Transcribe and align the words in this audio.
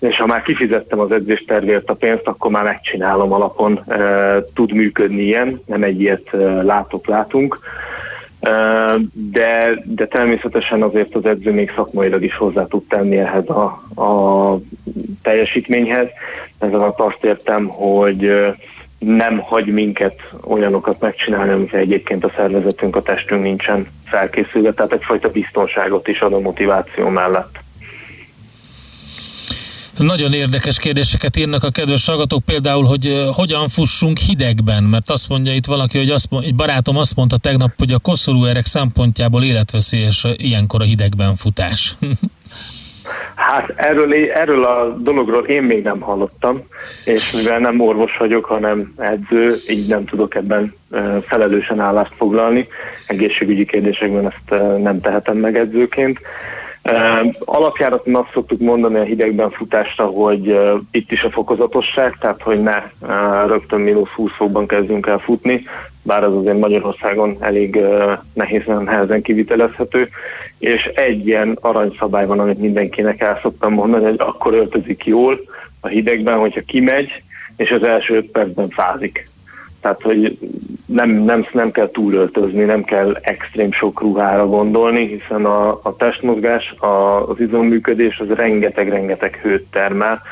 és 0.00 0.16
ha 0.16 0.26
már 0.26 0.42
kifizettem 0.42 0.98
az 0.98 1.12
edzéstervért 1.12 1.90
a 1.90 1.94
pénzt, 1.94 2.26
akkor 2.26 2.50
már 2.50 2.64
megcsinálom 2.64 3.32
alapon, 3.32 3.84
tud 4.54 4.72
működni 4.72 5.22
ilyen, 5.22 5.60
nem 5.66 5.82
egy 5.82 6.00
ilyet 6.00 6.30
látok-látunk. 6.62 7.58
De, 9.12 9.82
de 9.84 10.06
természetesen 10.06 10.82
azért 10.82 11.14
az 11.14 11.24
edző 11.24 11.52
még 11.52 11.72
szakmailag 11.76 12.22
is 12.22 12.36
hozzá 12.36 12.66
tud 12.66 12.86
tenni 12.88 13.18
ehhez 13.18 13.48
a, 13.48 13.64
a 14.02 14.58
teljesítményhez. 15.22 16.08
Ezzel 16.58 16.94
azt 16.96 17.24
értem, 17.24 17.66
hogy 17.66 18.32
nem 18.98 19.38
hagy 19.38 19.66
minket 19.66 20.20
olyanokat 20.46 21.00
megcsinálni, 21.00 21.52
amikor 21.52 21.78
egyébként 21.78 22.24
a 22.24 22.32
szervezetünk, 22.36 22.96
a 22.96 23.02
testünk 23.02 23.42
nincsen 23.42 23.86
felkészülve, 24.04 24.72
tehát 24.72 24.92
egyfajta 24.92 25.30
biztonságot 25.30 26.08
is 26.08 26.20
ad 26.20 26.32
a 26.32 26.40
motiváció 26.40 27.08
mellett. 27.08 27.58
Nagyon 30.06 30.32
érdekes 30.32 30.78
kérdéseket 30.78 31.36
írnak 31.36 31.62
a 31.62 31.70
kedves 31.70 32.06
hallgatók, 32.06 32.44
például, 32.44 32.84
hogy 32.84 33.24
hogyan 33.34 33.68
fussunk 33.68 34.18
hidegben, 34.18 34.82
mert 34.82 35.10
azt 35.10 35.28
mondja 35.28 35.52
itt 35.54 35.66
valaki, 35.66 35.98
hogy 35.98 36.10
azt, 36.10 36.28
egy 36.42 36.54
barátom 36.54 36.96
azt 36.96 37.16
mondta 37.16 37.36
tegnap, 37.36 37.70
hogy 37.78 37.92
a 37.92 37.98
koszorú 37.98 38.44
erek 38.44 38.64
szempontjából 38.64 39.42
életveszélyes 39.42 40.26
ilyenkor 40.36 40.80
a 40.80 40.84
hidegben 40.84 41.36
futás. 41.36 41.94
Hát 43.34 43.72
erről, 43.76 44.14
erről 44.34 44.64
a 44.64 44.96
dologról 44.98 45.44
én 45.44 45.62
még 45.62 45.82
nem 45.82 46.00
hallottam, 46.00 46.62
és 47.04 47.32
mivel 47.32 47.58
nem 47.58 47.80
orvos 47.80 48.16
vagyok, 48.16 48.44
hanem 48.44 48.94
edző, 48.96 49.54
így 49.68 49.88
nem 49.88 50.04
tudok 50.04 50.34
ebben 50.34 50.74
felelősen 51.26 51.80
állást 51.80 52.12
foglalni. 52.16 52.68
Egészségügyi 53.06 53.64
kérdésekben 53.64 54.26
ezt 54.26 54.62
nem 54.82 55.00
tehetem 55.00 55.36
meg 55.36 55.56
edzőként. 55.56 56.20
Alapjáraton 57.44 58.14
azt 58.14 58.32
szoktuk 58.32 58.60
mondani 58.60 58.98
a 58.98 59.02
hidegben 59.02 59.50
futásra, 59.50 60.06
hogy 60.06 60.58
itt 60.90 61.12
is 61.12 61.22
a 61.22 61.30
fokozatosság, 61.30 62.16
tehát 62.20 62.42
hogy 62.42 62.62
ne 62.62 62.82
rögtön 63.46 63.80
mínusz 63.80 64.08
20 64.08 64.30
fokban 64.36 64.66
kezdjünk 64.66 65.06
el 65.06 65.18
futni, 65.18 65.62
bár 66.02 66.24
az 66.24 66.34
azért 66.34 66.58
Magyarországon 66.58 67.36
elég 67.40 67.80
nehéz, 68.32 68.62
nem 68.66 68.82
nehezen 68.82 69.22
kivitelezhető, 69.22 70.08
és 70.58 70.84
egy 70.84 71.26
ilyen 71.26 71.58
aranyszabály 71.60 72.26
van, 72.26 72.38
amit 72.38 72.58
mindenkinek 72.58 73.20
el 73.20 73.38
szoktam 73.42 73.72
mondani, 73.72 74.04
hogy 74.04 74.16
akkor 74.18 74.54
öltözik 74.54 75.04
jól 75.04 75.40
a 75.80 75.88
hidegben, 75.88 76.38
hogyha 76.38 76.60
kimegy, 76.60 77.22
és 77.56 77.70
az 77.70 77.82
első 77.82 78.16
öt 78.16 78.30
percben 78.30 78.68
fázik. 78.68 79.28
Tehát, 79.80 80.02
hogy 80.02 80.38
nem, 80.86 81.10
nem, 81.10 81.46
nem 81.52 81.70
kell 81.70 81.90
túlöltözni, 81.90 82.64
nem 82.64 82.84
kell 82.84 83.18
extrém 83.20 83.72
sok 83.72 84.00
ruhára 84.00 84.46
gondolni, 84.46 85.06
hiszen 85.06 85.44
a, 85.44 85.68
a 85.68 85.96
testmozgás, 85.96 86.74
a, 86.78 87.28
az 87.28 87.40
izomműködés 87.40 88.18
az 88.18 88.28
rengeteg-rengeteg 88.36 89.34
hőt 89.42 89.66
termel, 89.70 90.22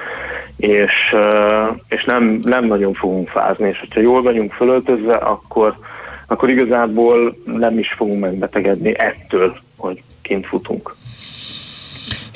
és, 0.57 1.15
és 1.89 2.05
nem, 2.05 2.39
nem 2.43 2.65
nagyon 2.65 2.93
fogunk 2.93 3.29
fázni, 3.29 3.69
és 3.69 3.79
hogyha 3.79 4.01
jól 4.01 4.23
vagyunk 4.23 4.53
fölöltözve, 4.53 5.15
akkor, 5.15 5.77
akkor 6.27 6.51
igazából 6.51 7.37
nem 7.45 7.79
is 7.79 7.93
fogunk 7.93 8.21
megbetegedni 8.21 8.99
ettől, 8.99 9.57
hogy 9.77 10.03
kint 10.23 10.47
futunk. 10.47 10.97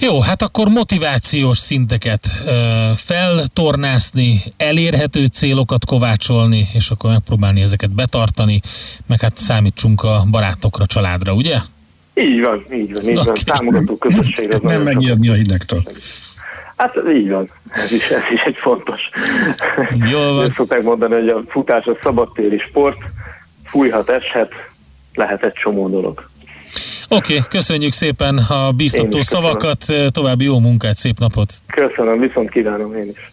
Jó, 0.07 0.21
hát 0.21 0.43
akkor 0.43 0.69
motivációs 0.69 1.59
szinteket 1.59 2.27
ö, 2.47 2.51
feltornászni, 2.97 4.43
elérhető 4.57 5.27
célokat 5.27 5.85
kovácsolni, 5.85 6.69
és 6.75 6.91
akkor 6.91 7.11
megpróbálni 7.11 7.61
ezeket 7.61 7.91
betartani, 7.95 8.61
meg 9.07 9.21
hát 9.21 9.39
számítsunk 9.39 10.03
a 10.03 10.25
barátokra, 10.31 10.87
családra, 10.87 11.33
ugye? 11.33 11.57
Így 12.15 12.41
van, 12.41 12.65
így 12.73 12.93
van, 12.93 13.03
így 13.03 13.19
okay. 13.19 13.25
van. 13.25 13.35
Támogató 13.45 13.97
közösségre. 13.97 14.59
Nem 14.63 14.83
megijedni 14.83 15.29
a 15.29 15.35
hidegtől. 15.35 15.83
Hát 16.77 16.95
így 17.15 17.29
van, 17.29 17.49
ez 17.69 17.93
is, 17.93 18.09
ez 18.09 18.23
is 18.35 18.41
egy 18.41 18.57
fontos. 18.61 19.01
Jól 20.11 20.35
van. 20.35 20.53
szokták 20.57 20.83
mondani, 20.83 21.15
hogy 21.15 21.29
a 21.29 21.43
futás 21.49 21.85
a 21.85 21.99
szabadtéri 22.03 22.59
sport, 22.59 22.99
fújhat, 23.65 24.09
eshet, 24.09 24.53
lehet 25.15 25.45
egy 25.45 25.53
csomó 25.53 25.89
dolog. 25.89 26.31
Oké, 27.13 27.37
okay, 27.37 27.49
köszönjük 27.49 27.93
szépen 27.93 28.39
a 28.39 28.73
biztató 28.73 29.23
szavakat, 29.23 29.85
további 30.09 30.45
jó 30.45 30.59
munkát, 30.59 30.97
szép 30.97 31.19
napot! 31.19 31.53
Köszönöm, 31.67 32.21
viszont 32.21 32.51
kívánom 32.51 32.97
én 32.97 33.09
is. 33.11 33.33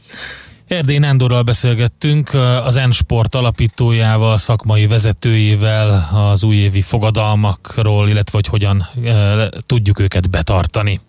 Erdély 0.67 0.97
Nándorral 0.97 1.41
beszélgettünk, 1.41 2.33
az 2.63 2.75
N-Sport 2.75 3.35
alapítójával, 3.35 4.37
szakmai 4.37 4.87
vezetőjével 4.87 6.09
az 6.31 6.43
újévi 6.43 6.81
fogadalmakról, 6.81 8.09
illetve 8.09 8.37
hogy 8.37 8.47
hogyan 8.47 8.85
e, 9.05 9.49
tudjuk 9.65 9.99
őket 9.99 10.29
betartani. 10.29 10.99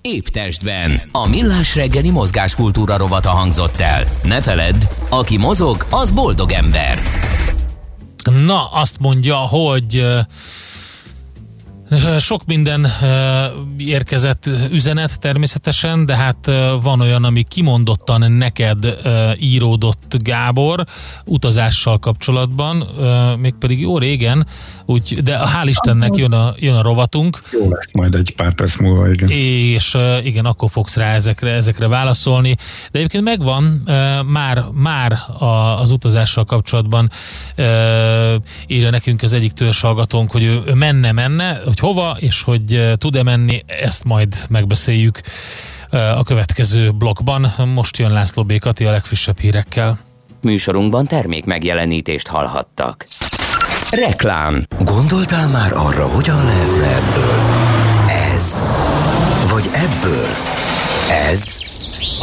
Épp 0.00 0.24
testben. 0.24 1.00
A 1.12 1.28
millás 1.28 1.74
reggeli 1.76 2.10
mozgáskultúra 2.10 2.96
rovata 2.96 3.30
hangzott 3.30 3.80
el. 3.80 4.04
Ne 4.22 4.42
feledd, 4.42 4.82
aki 5.10 5.36
mozog, 5.36 5.86
az 5.90 6.12
boldog 6.12 6.52
ember. 6.52 6.98
Na, 8.46 8.64
azt 8.72 8.96
mondja, 8.98 9.36
hogy 9.36 10.04
sok 12.18 12.46
minden 12.46 12.86
érkezett 13.76 14.50
üzenet 14.70 15.20
természetesen, 15.20 16.06
de 16.06 16.16
hát 16.16 16.50
van 16.82 17.00
olyan, 17.00 17.24
ami 17.24 17.42
kimondottan 17.42 18.32
neked 18.32 18.98
íródott 19.40 20.16
Gábor 20.18 20.84
utazással 21.24 21.98
kapcsolatban, 21.98 22.88
mégpedig 23.38 23.80
jó 23.80 23.98
régen, 23.98 24.46
úgy, 24.86 25.22
de 25.22 25.38
hál' 25.38 25.68
Istennek 25.68 26.16
jön 26.16 26.32
a, 26.32 26.54
jön 26.58 26.74
a 26.74 26.82
rovatunk. 26.82 27.38
Jó 27.52 27.68
lesz 27.70 27.92
majd 27.92 28.14
egy 28.14 28.32
pár 28.36 28.54
perc 28.54 28.76
múlva, 28.76 29.10
igen. 29.10 29.30
És 29.30 29.96
igen, 30.24 30.44
akkor 30.44 30.70
fogsz 30.70 30.96
rá 30.96 31.14
ezekre, 31.14 31.50
ezekre 31.50 31.88
válaszolni. 31.88 32.54
De 32.90 32.98
egyébként 32.98 33.24
megvan 33.24 33.62
már, 34.26 34.64
már 34.72 35.18
az 35.78 35.90
utazással 35.90 36.44
kapcsolatban 36.44 37.10
írja 38.66 38.90
nekünk 38.90 39.22
az 39.22 39.32
egyik 39.32 39.52
törzsalgatónk, 39.52 40.30
hogy 40.30 40.42
ő, 40.42 40.62
ő 40.66 40.74
menne, 40.74 41.12
menne, 41.12 41.60
hogy 41.64 41.78
hova, 41.84 42.16
és 42.18 42.42
hogy 42.42 42.94
tud-e 42.98 43.22
menni, 43.22 43.64
ezt 43.66 44.04
majd 44.04 44.34
megbeszéljük 44.48 45.20
a 45.90 46.22
következő 46.22 46.90
blokkban. 46.90 47.54
Most 47.74 47.96
jön 47.96 48.12
László 48.12 48.42
B. 48.42 48.58
Kati 48.58 48.84
a 48.84 48.90
legfrissebb 48.90 49.38
hírekkel. 49.38 49.98
Műsorunkban 50.40 51.06
termék 51.06 51.44
megjelenítést 51.44 52.26
hallhattak. 52.26 53.06
Reklám. 53.90 54.66
Gondoltál 54.84 55.48
már 55.48 55.72
arra, 55.72 56.08
hogyan 56.08 56.44
lehetne 56.44 56.96
ebből? 56.96 57.38
Ez. 58.34 58.62
Vagy 59.50 59.68
ebből? 59.72 60.28
Ez. 61.30 61.58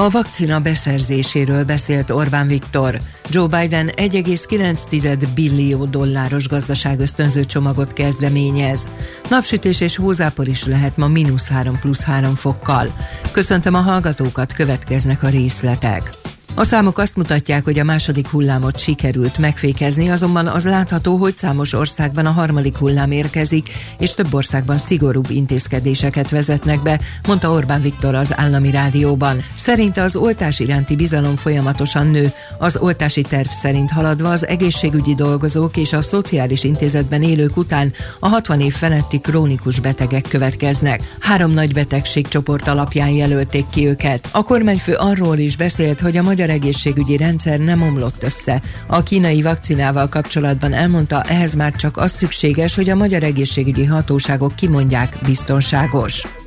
A 0.00 0.08
vakcina 0.08 0.60
beszerzéséről 0.60 1.64
beszélt 1.64 2.10
Orbán 2.10 2.46
Viktor. 2.46 3.00
Joe 3.28 3.46
Biden 3.46 3.88
1,9 3.88 5.28
billió 5.34 5.84
dolláros 5.84 6.48
gazdaságösztönző 6.48 7.44
csomagot 7.44 7.92
kezdeményez. 7.92 8.88
Napsütés 9.30 9.80
és 9.80 9.96
hózápor 9.96 10.48
is 10.48 10.64
lehet 10.64 10.96
ma 10.96 11.08
mínusz 11.08 11.48
3 11.48 11.78
plusz 11.78 12.02
3 12.02 12.34
fokkal. 12.34 12.94
Köszöntöm 13.32 13.74
a 13.74 13.80
hallgatókat, 13.80 14.52
következnek 14.52 15.22
a 15.22 15.28
részletek. 15.28 16.10
A 16.54 16.64
számok 16.64 16.98
azt 16.98 17.16
mutatják, 17.16 17.64
hogy 17.64 17.78
a 17.78 17.84
második 17.84 18.28
hullámot 18.28 18.78
sikerült 18.78 19.38
megfékezni, 19.38 20.10
azonban 20.10 20.46
az 20.46 20.64
látható, 20.64 21.16
hogy 21.16 21.36
számos 21.36 21.72
országban 21.72 22.26
a 22.26 22.30
harmadik 22.30 22.76
hullám 22.76 23.10
érkezik, 23.10 23.68
és 23.98 24.14
több 24.14 24.34
országban 24.34 24.76
szigorúbb 24.76 25.30
intézkedéseket 25.30 26.30
vezetnek 26.30 26.82
be, 26.82 27.00
mondta 27.26 27.50
Orbán 27.50 27.80
Viktor 27.80 28.14
az 28.14 28.32
állami 28.36 28.70
rádióban. 28.70 29.42
Szerinte 29.54 30.02
az 30.02 30.16
oltás 30.16 30.58
iránti 30.58 30.96
bizalom 30.96 31.36
folyamatosan 31.36 32.06
nő. 32.06 32.32
Az 32.58 32.76
oltási 32.76 33.22
terv 33.22 33.48
szerint 33.48 33.90
haladva 33.90 34.30
az 34.30 34.46
egészségügyi 34.46 35.14
dolgozók 35.14 35.76
és 35.76 35.92
a 35.92 36.00
szociális 36.00 36.64
intézetben 36.64 37.22
élők 37.22 37.56
után 37.56 37.92
a 38.18 38.28
60 38.28 38.60
év 38.60 38.74
feletti 38.74 39.18
krónikus 39.20 39.80
betegek 39.80 40.26
következnek. 40.28 41.16
Három 41.20 41.50
nagy 41.50 41.72
betegségcsoport 41.72 42.68
alapján 42.68 43.10
jelölték 43.10 43.64
ki 43.70 43.86
őket. 43.86 44.28
A 44.30 44.42
kormányfő 44.42 44.94
arról 44.94 45.38
is 45.38 45.56
beszélt, 45.56 46.00
hogy 46.00 46.16
a 46.16 46.22
magyar 46.22 46.39
magyar 46.40 46.54
egészségügyi 46.56 47.16
rendszer 47.16 47.58
nem 47.58 47.82
omlott 47.82 48.22
össze. 48.22 48.62
A 48.86 49.02
kínai 49.02 49.42
vakcinával 49.42 50.08
kapcsolatban 50.08 50.72
elmondta, 50.72 51.22
ehhez 51.22 51.54
már 51.54 51.72
csak 51.72 51.96
az 51.96 52.10
szükséges, 52.10 52.74
hogy 52.74 52.90
a 52.90 52.94
magyar 52.94 53.22
egészségügyi 53.22 53.84
hatóságok 53.84 54.56
kimondják 54.56 55.16
biztonságos. 55.24 56.39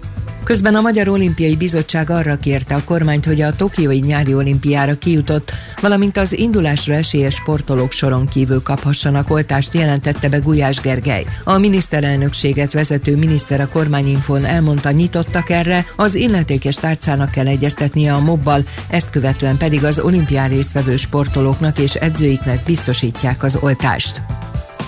Közben 0.43 0.75
a 0.75 0.81
Magyar 0.81 1.07
Olimpiai 1.07 1.55
Bizottság 1.55 2.09
arra 2.09 2.37
kérte 2.37 2.75
a 2.75 2.83
kormányt, 2.83 3.25
hogy 3.25 3.41
a 3.41 3.55
Tokiói 3.55 3.99
nyári 3.99 4.33
olimpiára 4.33 4.97
kijutott, 4.97 5.53
valamint 5.81 6.17
az 6.17 6.37
indulásra 6.37 6.93
esélyes 6.93 7.35
sportolók 7.35 7.91
soron 7.91 8.27
kívül 8.27 8.63
kaphassanak 8.63 9.29
oltást, 9.29 9.73
jelentette 9.73 10.29
be 10.29 10.37
Gulyás 10.37 10.79
Gergely. 10.79 11.25
A 11.43 11.57
miniszterelnökséget 11.57 12.73
vezető 12.73 13.15
miniszter 13.15 13.61
a 13.61 13.67
kormányinfon 13.67 14.45
elmondta, 14.45 14.91
nyitottak 14.91 15.49
erre, 15.49 15.85
az 15.95 16.15
illetékes 16.15 16.75
tárcának 16.75 17.31
kell 17.31 17.47
egyeztetnie 17.47 18.13
a 18.13 18.19
mobbal, 18.19 18.63
ezt 18.89 19.09
követően 19.09 19.57
pedig 19.57 19.83
az 19.83 19.99
olimpián 19.99 20.49
résztvevő 20.49 20.95
sportolóknak 20.95 21.79
és 21.79 21.93
edzőiknek 21.93 22.63
biztosítják 22.63 23.43
az 23.43 23.57
oltást. 23.61 24.21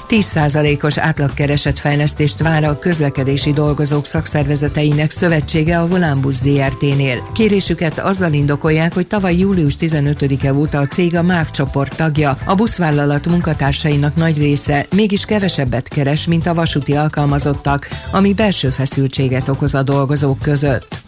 10%-os 0.09 0.97
átlagkeresetfejlesztést 0.97 2.39
vár 2.39 2.63
a 2.63 2.79
közlekedési 2.79 3.53
dolgozók 3.53 4.05
szakszervezeteinek 4.05 5.11
szövetsége 5.11 5.79
a 5.79 5.87
Volánbusz 5.87 6.41
ZRT-nél. 6.41 7.27
Kérésüket 7.33 7.99
azzal 7.99 8.33
indokolják, 8.33 8.93
hogy 8.93 9.07
tavaly 9.07 9.37
július 9.37 9.75
15-e 9.79 10.53
óta 10.53 10.77
a 10.77 10.87
cég 10.87 11.15
a 11.15 11.21
MÁV 11.21 11.51
csoport 11.51 11.95
tagja, 11.95 12.37
a 12.45 12.55
buszvállalat 12.55 13.27
munkatársainak 13.27 14.15
nagy 14.15 14.37
része 14.37 14.85
mégis 14.95 15.25
kevesebbet 15.25 15.87
keres, 15.87 16.27
mint 16.27 16.47
a 16.47 16.53
vasúti 16.53 16.95
alkalmazottak, 16.95 17.87
ami 18.11 18.33
belső 18.33 18.69
feszültséget 18.69 19.49
okoz 19.49 19.75
a 19.75 19.83
dolgozók 19.83 20.39
között. 20.41 21.03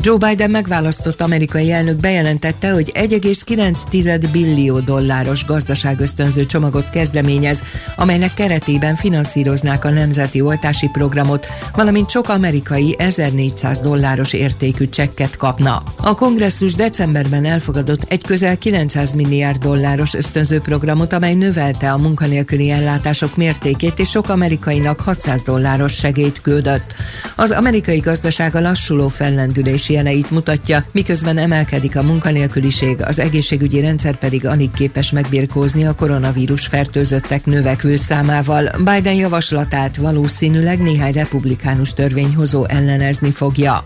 Joe 0.00 0.16
Biden 0.16 0.50
megválasztott 0.50 1.20
amerikai 1.20 1.70
elnök 1.70 1.96
bejelentette, 1.96 2.70
hogy 2.70 2.92
1,9 2.94 4.28
billió 4.32 4.78
dolláros 4.78 5.44
gazdaságösztönző 5.44 6.44
csomagot 6.44 6.90
kezdeményez, 6.90 7.62
amelynek 7.96 8.34
keretében 8.34 8.94
finanszíroznák 8.94 9.84
a 9.84 9.90
nemzeti 9.90 10.40
oltási 10.40 10.88
programot, 10.92 11.46
valamint 11.74 12.10
sok 12.10 12.28
amerikai 12.28 12.94
1400 12.98 13.80
dolláros 13.80 14.32
értékű 14.32 14.88
csekket 14.88 15.36
kapna. 15.36 15.82
A 15.96 16.14
kongresszus 16.14 16.74
decemberben 16.74 17.44
elfogadott 17.44 18.02
egy 18.08 18.22
közel 18.22 18.58
900 18.58 19.12
milliárd 19.12 19.58
dolláros 19.62 20.14
ösztönző 20.14 20.60
programot, 20.60 21.12
amely 21.12 21.34
növelte 21.34 21.92
a 21.92 21.98
munkanélküli 21.98 22.70
ellátások 22.70 23.36
mértékét, 23.36 23.98
és 23.98 24.08
sok 24.08 24.28
amerikainak 24.28 25.00
600 25.00 25.42
dolláros 25.42 25.94
segélyt 25.94 26.40
küldött. 26.40 26.94
Az 27.36 27.50
amerikai 27.50 27.98
gazdaság 27.98 28.54
a 28.54 28.60
lassuló 28.60 29.08
fellendülés 29.08 29.87
jeleit 29.88 30.30
mutatja, 30.30 30.84
miközben 30.92 31.38
emelkedik 31.38 31.96
a 31.96 32.02
munkanélküliség, 32.02 33.02
az 33.02 33.18
egészségügyi 33.18 33.80
rendszer 33.80 34.16
pedig 34.16 34.46
alig 34.46 34.70
képes 34.70 35.10
megbirkózni 35.10 35.86
a 35.86 35.94
koronavírus 35.94 36.66
fertőzöttek 36.66 37.44
növekvő 37.44 37.96
számával. 37.96 38.70
Biden 38.78 39.14
javaslatát 39.14 39.96
valószínűleg 39.96 40.82
néhány 40.82 41.12
republikánus 41.12 41.92
törvényhozó 41.92 42.64
ellenezni 42.64 43.30
fogja. 43.30 43.84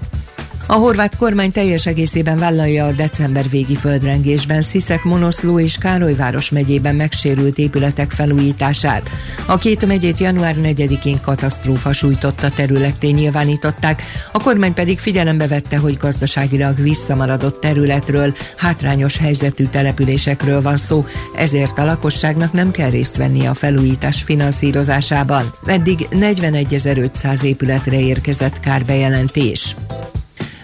A 0.66 0.74
horvát 0.74 1.16
kormány 1.16 1.52
teljes 1.52 1.86
egészében 1.86 2.38
vállalja 2.38 2.86
a 2.86 2.92
december 2.92 3.48
végi 3.48 3.74
földrengésben 3.74 4.60
Sziszek, 4.60 5.02
Monoszló 5.02 5.58
és 5.60 5.76
Károlyváros 5.78 6.50
megyében 6.50 6.94
megsérült 6.94 7.58
épületek 7.58 8.10
felújítását. 8.10 9.10
A 9.46 9.58
két 9.58 9.86
megyét 9.86 10.18
január 10.18 10.56
4-én 10.62 11.20
katasztrófa 11.20 11.92
sújtotta 11.92 12.50
területté 12.50 13.08
nyilvánították, 13.08 14.02
a 14.32 14.38
kormány 14.38 14.74
pedig 14.74 14.98
figyelembe 14.98 15.46
vette, 15.46 15.76
hogy 15.76 15.96
gazdaságilag 15.96 16.76
visszamaradott 16.76 17.60
területről, 17.60 18.34
hátrányos 18.56 19.18
helyzetű 19.18 19.66
településekről 19.66 20.62
van 20.62 20.76
szó, 20.76 21.04
ezért 21.36 21.78
a 21.78 21.84
lakosságnak 21.84 22.52
nem 22.52 22.70
kell 22.70 22.90
részt 22.90 23.16
venni 23.16 23.46
a 23.46 23.54
felújítás 23.54 24.22
finanszírozásában. 24.22 25.54
Eddig 25.66 26.06
41.500 26.10 27.42
épületre 27.42 28.00
érkezett 28.00 28.60
kárbejelentés. 28.60 29.76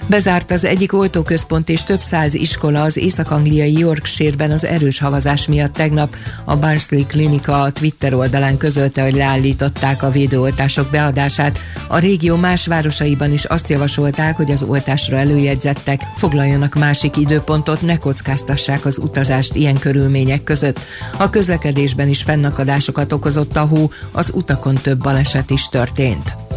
Bezárt 0.09 0.51
az 0.51 0.65
egyik 0.65 0.93
oltóközpont 0.93 1.69
és 1.69 1.83
több 1.83 2.01
száz 2.01 2.35
iskola 2.35 2.83
az 2.83 2.97
észak-angliai 2.97 3.79
Yorkshire-ben 3.79 4.51
az 4.51 4.65
erős 4.65 4.99
havazás 4.99 5.47
miatt 5.47 5.73
tegnap. 5.73 6.17
A 6.45 6.57
Barnsley 6.57 7.07
Klinika 7.07 7.63
a 7.63 7.73
Twitter 7.73 8.15
oldalán 8.15 8.57
közölte, 8.57 9.03
hogy 9.03 9.13
leállították 9.13 10.03
a 10.03 10.11
védőoltások 10.11 10.91
beadását. 10.91 11.59
A 11.89 11.99
régió 11.99 12.37
más 12.37 12.67
városaiban 12.67 13.33
is 13.33 13.45
azt 13.45 13.69
javasolták, 13.69 14.37
hogy 14.37 14.51
az 14.51 14.63
oltásra 14.63 15.17
előjegyzettek 15.17 16.01
foglaljanak 16.17 16.75
másik 16.75 17.17
időpontot, 17.17 17.83
ne 17.83 17.97
kockáztassák 17.97 18.85
az 18.85 18.99
utazást 18.99 19.55
ilyen 19.55 19.79
körülmények 19.79 20.45
között. 20.45 20.79
A 21.19 21.31
közlekedésben 21.31 22.09
is 22.09 22.23
fennakadásokat 22.23 23.13
okozott 23.13 23.57
a 23.57 23.65
hó, 23.67 23.91
az 24.13 24.31
utakon 24.35 24.75
több 24.75 24.99
baleset 24.99 25.51
is 25.51 25.69
történt. 25.69 26.48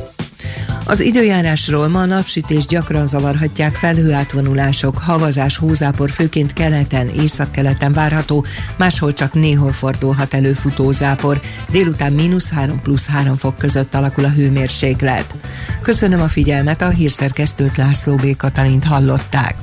Az 0.86 1.00
időjárásról 1.00 1.88
ma 1.88 2.06
napsütés 2.06 2.65
gyakran 2.65 3.07
zavarhatják 3.07 3.75
felhőátvonulások, 3.75 4.98
havazás, 4.98 5.57
hózápor 5.57 6.09
főként 6.09 6.53
keleten, 6.53 7.09
északkeleten 7.09 7.94
várható, 7.94 8.45
máshol 8.77 9.13
csak 9.13 9.33
néhol 9.33 9.71
fordulhat 9.71 10.33
elő 10.33 10.53
futózápor. 10.53 11.42
Délután 11.69 12.13
mínusz 12.13 12.51
3 12.51 12.81
plusz 12.81 13.06
3 13.06 13.38
fok 13.38 13.57
között 13.57 13.95
alakul 13.95 14.24
a 14.24 14.30
hőmérséklet. 14.30 15.33
Köszönöm 15.81 16.21
a 16.21 16.27
figyelmet, 16.27 16.81
a 16.81 16.89
hírszerkesztőt 16.89 17.77
László 17.77 18.15
B. 18.15 18.36
Katalint 18.38 18.83
hallották. 18.83 19.56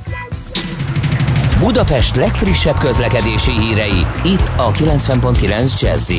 Budapest 1.59 2.15
legfrissebb 2.15 2.77
közlekedési 2.77 3.51
hírei, 3.51 4.05
itt 4.23 4.51
a 4.55 4.71
90.9 4.71 5.81
jazz 5.81 6.11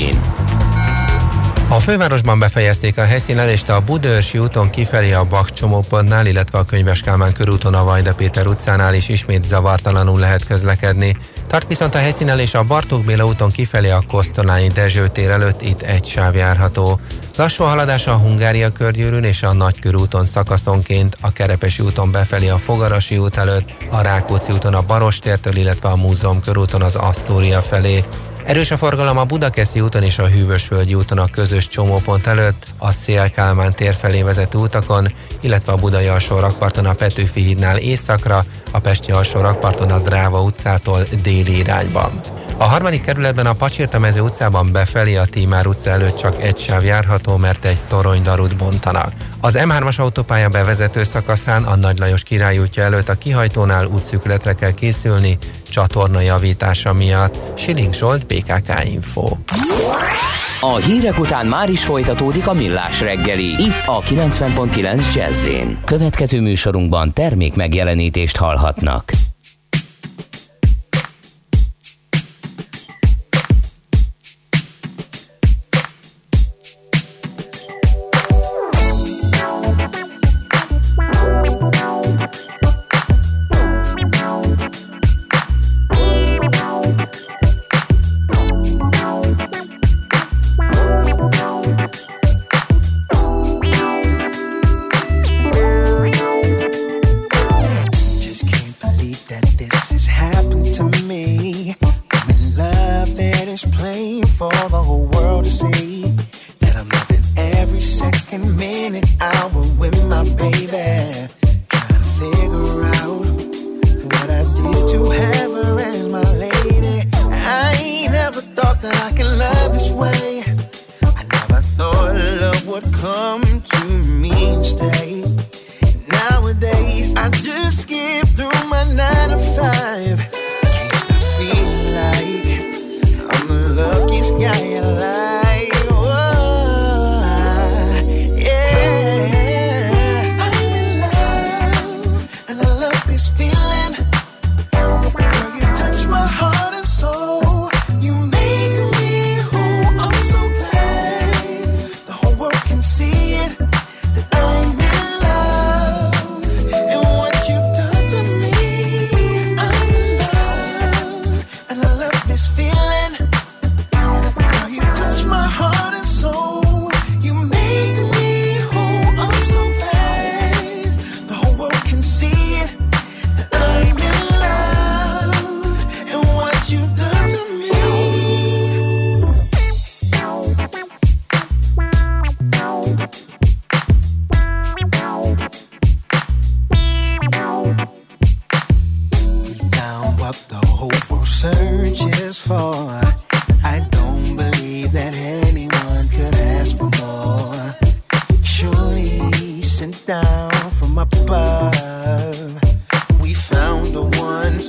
a 1.73 1.81
fővárosban 1.81 2.39
befejezték 2.39 2.99
a 2.99 3.05
helyszínelést 3.05 3.69
a 3.69 3.81
Budörsi 3.81 4.39
úton 4.39 4.71
kifelé 4.71 5.13
a 5.13 5.25
Bak 5.25 5.53
csomópontnál, 5.53 6.27
illetve 6.27 6.59
a 6.59 6.65
Könyves 6.65 7.01
Kálmán 7.01 7.33
körúton 7.33 7.75
a 7.75 7.85
Vajda 7.85 8.15
Péter 8.15 8.47
utcánál 8.47 8.95
is 8.95 9.09
ismét 9.09 9.45
zavartalanul 9.45 10.19
lehet 10.19 10.45
közlekedni. 10.45 11.17
Tart 11.47 11.69
viszont 11.69 11.95
a 11.95 11.99
helyszínelés 11.99 12.55
a 12.55 12.63
Bartók 12.63 13.05
Béla 13.05 13.27
úton 13.27 13.51
kifelé 13.51 13.91
a 13.91 14.05
Kosztolányi 14.09 14.69
Dezső 14.69 15.09
tér 15.09 15.31
előtt, 15.31 15.63
itt 15.63 15.83
egy 15.83 16.05
sáv 16.05 16.35
járható. 16.35 17.01
Lassú 17.37 17.65
haladás 17.65 18.07
a 18.07 18.15
Hungária 18.15 18.71
körgyűrűn 18.73 19.25
és 19.25 19.43
a 19.43 19.53
Nagykörúton 19.53 20.27
szakaszonként, 20.27 21.17
a 21.21 21.33
Kerepesi 21.33 21.83
úton 21.83 22.11
befelé 22.11 22.49
a 22.49 22.59
Fogarasi 22.59 23.19
út 23.19 23.37
előtt, 23.37 23.71
a 23.91 24.01
Rákóczi 24.01 24.53
úton 24.53 24.75
a 24.75 24.83
Barostértől, 24.83 25.57
illetve 25.57 25.89
a 25.89 25.97
Múzeum 25.97 26.41
körúton 26.41 26.83
az 26.83 26.95
Asztória 26.95 27.63
felé. 27.63 28.05
Erős 28.51 28.71
a 28.71 28.77
forgalom 28.77 29.19
a 29.19 29.25
Budakeszi 29.25 29.81
úton 29.81 30.03
és 30.03 30.19
a 30.19 30.29
Hűvösvölgyi 30.29 30.95
úton 30.95 31.19
a 31.19 31.31
közös 31.31 31.69
csomópont 31.69 32.27
előtt, 32.27 32.67
a 32.79 32.93
Szél-Kálmán 32.93 33.75
tér 33.75 33.95
felé 33.95 34.23
vezető 34.23 34.59
utakon, 34.59 35.13
illetve 35.41 35.73
a 35.73 35.77
Budai 35.77 36.07
alsó 36.07 36.39
rakparton 36.39 36.87
a 36.87 36.93
Petőfi 36.93 37.41
hídnál 37.41 37.79
északra, 37.79 38.45
a 38.71 38.79
Pesti 38.79 39.13
alsó 39.13 39.41
rakparton 39.41 39.91
a 39.91 39.99
Dráva 39.99 40.43
utcától 40.43 41.07
déli 41.23 41.57
irányban. 41.57 42.11
A 42.61 42.65
harmadik 42.65 43.03
kerületben 43.03 43.47
a 43.47 43.53
Pacsirtamező 43.53 44.21
utcában 44.21 44.73
befelé 44.73 45.17
a 45.17 45.25
Tímár 45.25 45.67
utca 45.67 45.91
előtt 45.91 46.17
csak 46.17 46.43
egy 46.43 46.59
sáv 46.59 46.85
járható, 46.85 47.37
mert 47.37 47.65
egy 47.65 47.81
toronydarut 47.89 48.57
bontanak. 48.57 49.13
Az 49.41 49.59
M3-as 49.59 49.99
autópálya 49.99 50.49
bevezető 50.49 51.03
szakaszán 51.03 51.63
a 51.63 51.77
Nagy 51.77 51.99
Lajos 51.99 52.23
Király 52.23 52.59
útja 52.59 52.83
előtt 52.83 53.09
a 53.09 53.15
kihajtónál 53.15 53.87
útszükletre 53.87 54.53
kell 54.53 54.71
készülni, 54.71 55.39
csatorna 55.69 56.21
javítása 56.21 56.93
miatt. 56.93 57.59
Siling 57.59 57.95
Zsolt, 57.95 58.27
BKK 58.27 58.85
Info. 58.85 59.37
A 60.61 60.77
hírek 60.77 61.19
után 61.19 61.47
már 61.47 61.71
is 61.71 61.85
folytatódik 61.85 62.47
a 62.47 62.53
millás 62.53 63.01
reggeli, 63.01 63.49
itt 63.49 63.87
a 63.87 64.01
90.9 64.01 65.15
jazz 65.15 65.49
Következő 65.85 66.41
műsorunkban 66.41 67.13
termék 67.13 67.55
megjelenítést 67.55 68.37
hallhatnak. 68.37 69.11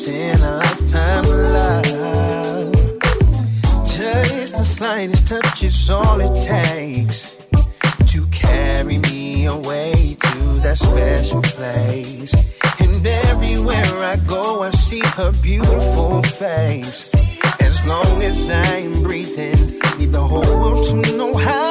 In 0.08 0.40
a 0.42 0.58
lifetime 0.58 1.24
love. 1.24 2.72
Just 3.86 4.56
the 4.56 4.64
slightest 4.64 5.28
touch 5.28 5.64
is 5.64 5.90
all 5.90 6.20
it 6.20 6.34
takes 6.44 7.38
to 8.08 8.26
carry 8.32 8.98
me 9.00 9.46
away 9.46 10.16
to 10.20 10.38
that 10.64 10.78
special 10.78 11.42
place. 11.42 12.34
And 12.80 13.06
everywhere 13.06 13.94
I 14.14 14.18
go, 14.28 14.64
I 14.64 14.72
see 14.72 15.02
her 15.18 15.32
beautiful 15.44 16.24
face. 16.24 17.14
As 17.60 17.86
long 17.86 18.24
as 18.24 18.50
I'm 18.50 19.04
breathing, 19.04 19.80
need 19.98 20.12
the 20.12 20.24
whole 20.24 20.60
world 20.62 20.86
to 20.88 21.18
know 21.18 21.34
how 21.36 21.71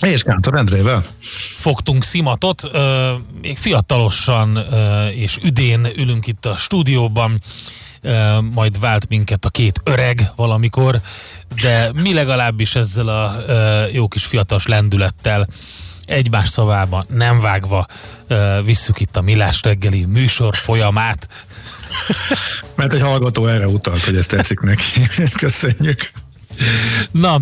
és 0.00 0.22
Kántor 0.22 0.56
Endrével. 0.56 1.04
Fogtunk 1.58 2.04
szimatot, 2.04 2.70
még 3.40 3.58
fiatalosan 3.58 4.58
és 5.14 5.38
üdén 5.42 5.88
ülünk 5.96 6.26
itt 6.26 6.46
a 6.46 6.56
stúdióban, 6.56 7.40
majd 8.52 8.80
vált 8.80 9.08
minket 9.08 9.44
a 9.44 9.50
két 9.50 9.80
öreg 9.84 10.30
valamikor, 10.36 11.00
de 11.62 11.90
mi 11.94 12.14
legalábbis 12.14 12.74
ezzel 12.74 13.08
a 13.08 13.36
jó 13.92 14.08
kis 14.08 14.24
fiatalos 14.24 14.66
lendülettel 14.66 15.48
egymás 16.04 16.48
szavába 16.48 17.04
nem 17.08 17.40
vágva 17.40 17.86
visszük 18.64 19.00
itt 19.00 19.16
a 19.16 19.20
Milás 19.20 19.62
reggeli 19.62 20.04
műsor 20.04 20.56
folyamát. 20.56 21.28
Mert 22.74 22.92
egy 22.92 23.00
hallgató 23.00 23.46
erre 23.46 23.66
utalt, 23.66 24.04
hogy 24.04 24.16
ezt 24.16 24.28
tetszik 24.28 24.60
neki. 24.60 25.08
Köszönjük. 25.38 26.10
Na, 27.10 27.40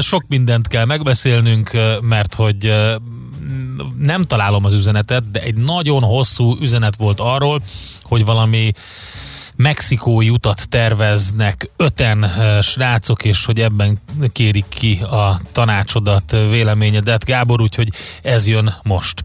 sok 0.00 0.24
mindent 0.28 0.68
kell 0.68 0.84
megbeszélnünk, 0.84 1.70
mert 2.00 2.34
hogy 2.34 2.74
nem 3.98 4.24
találom 4.24 4.64
az 4.64 4.72
üzenetet, 4.72 5.30
de 5.30 5.40
egy 5.40 5.54
nagyon 5.54 6.02
hosszú 6.02 6.56
üzenet 6.60 6.96
volt 6.96 7.20
arról, 7.20 7.62
hogy 8.02 8.24
valami 8.24 8.72
mexikói 9.56 10.30
utat 10.30 10.68
terveznek 10.68 11.70
öten 11.76 12.32
srácok, 12.62 13.24
és 13.24 13.44
hogy 13.44 13.60
ebben 13.60 13.98
kérik 14.32 14.64
ki 14.68 15.00
a 15.02 15.40
tanácsodat, 15.52 16.30
véleményedet. 16.30 17.24
Gábor, 17.24 17.60
úgyhogy 17.60 17.88
ez 18.22 18.46
jön 18.46 18.74
most. 18.82 19.24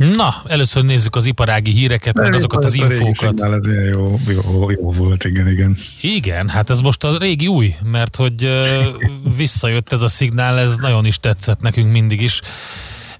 Na, 0.00 0.42
először 0.46 0.84
nézzük 0.84 1.16
az 1.16 1.26
iparági 1.26 1.70
híreket, 1.70 2.14
meg 2.14 2.34
azokat 2.34 2.64
az 2.64 2.74
infókat. 2.74 3.40
Ez 3.40 3.66
jó, 3.90 4.18
jó, 4.28 4.70
jó 4.70 4.92
volt, 4.92 5.24
igen, 5.24 5.48
igen. 5.48 5.76
Igen, 6.00 6.48
hát 6.48 6.70
ez 6.70 6.80
most 6.80 7.04
a 7.04 7.18
régi 7.18 7.46
új, 7.46 7.74
mert 7.82 8.16
hogy 8.16 8.44
uh, 8.44 8.86
visszajött 9.36 9.92
ez 9.92 10.02
a 10.02 10.08
szignál, 10.08 10.58
ez 10.58 10.76
nagyon 10.76 11.04
is 11.04 11.18
tetszett 11.18 11.60
nekünk 11.60 11.92
mindig 11.92 12.20
is. 12.20 12.40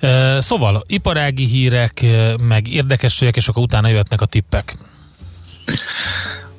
Uh, 0.02 0.38
szóval, 0.38 0.84
iparági 0.87 1.44
hírek, 1.44 2.04
meg 2.49 2.68
érdekességek, 2.68 3.37
és 3.37 3.49
akkor 3.49 3.62
utána 3.62 3.88
jöhetnek 3.88 4.20
a 4.20 4.26
tippek. 4.26 4.75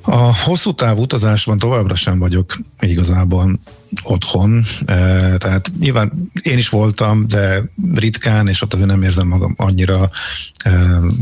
A 0.04 0.40
hosszú 0.40 0.72
távú 0.72 1.00
utazásban 1.02 1.58
továbbra 1.58 1.94
sem 1.94 2.18
vagyok 2.18 2.56
igazából 2.80 3.58
otthon, 4.02 4.64
e, 4.84 4.94
tehát 5.36 5.70
nyilván 5.78 6.30
én 6.42 6.58
is 6.58 6.68
voltam, 6.68 7.28
de 7.28 7.62
ritkán, 7.94 8.48
és 8.48 8.62
ott 8.62 8.74
azért 8.74 8.88
nem 8.88 9.02
érzem 9.02 9.26
magam 9.26 9.54
annyira 9.56 10.10
e, 10.64 10.70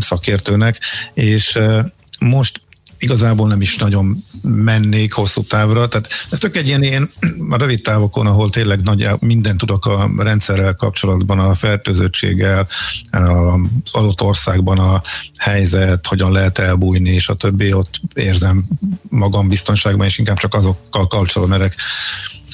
szakértőnek, 0.00 0.80
és 1.14 1.56
e, 1.56 1.92
most 2.18 2.60
igazából 3.00 3.48
nem 3.48 3.60
is 3.60 3.76
nagyon 3.76 4.24
mennék 4.42 5.12
hosszú 5.12 5.42
távra, 5.42 5.88
tehát 5.88 6.08
ez 6.30 6.38
tök 6.38 6.56
egy 6.56 6.66
ilyen, 6.66 6.82
ilyen 6.82 7.10
a 7.50 7.56
rövid 7.62 7.82
távokon, 7.82 8.26
ahol 8.26 8.50
tényleg 8.50 8.80
nagy, 8.80 9.08
minden 9.18 9.56
tudok 9.56 9.86
a 9.86 10.10
rendszerrel 10.18 10.74
kapcsolatban, 10.74 11.38
a 11.38 11.54
fertőzöttséggel, 11.54 12.68
az 13.10 13.90
adott 13.92 14.22
országban 14.22 14.78
a 14.78 15.02
helyzet, 15.36 16.06
hogyan 16.06 16.32
lehet 16.32 16.58
elbújni, 16.58 17.10
és 17.10 17.28
a 17.28 17.34
többi, 17.34 17.72
ott 17.72 18.00
érzem 18.14 18.64
magam 19.08 19.48
biztonságban, 19.48 20.06
és 20.06 20.18
inkább 20.18 20.36
csak 20.36 20.54
azokkal 20.54 21.06
kapcsolatban 21.06 21.58
merek 21.58 21.74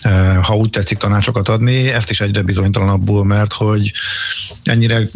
eh, 0.02 0.36
ha 0.42 0.56
úgy 0.56 0.70
tetszik 0.70 0.98
tanácsokat 0.98 1.48
adni, 1.48 1.88
ezt 1.88 2.10
is 2.10 2.20
egyre 2.20 2.42
bizonytalanabbul, 2.42 3.24
mert 3.24 3.52
hogy 3.52 3.92
ennyire 4.62 5.08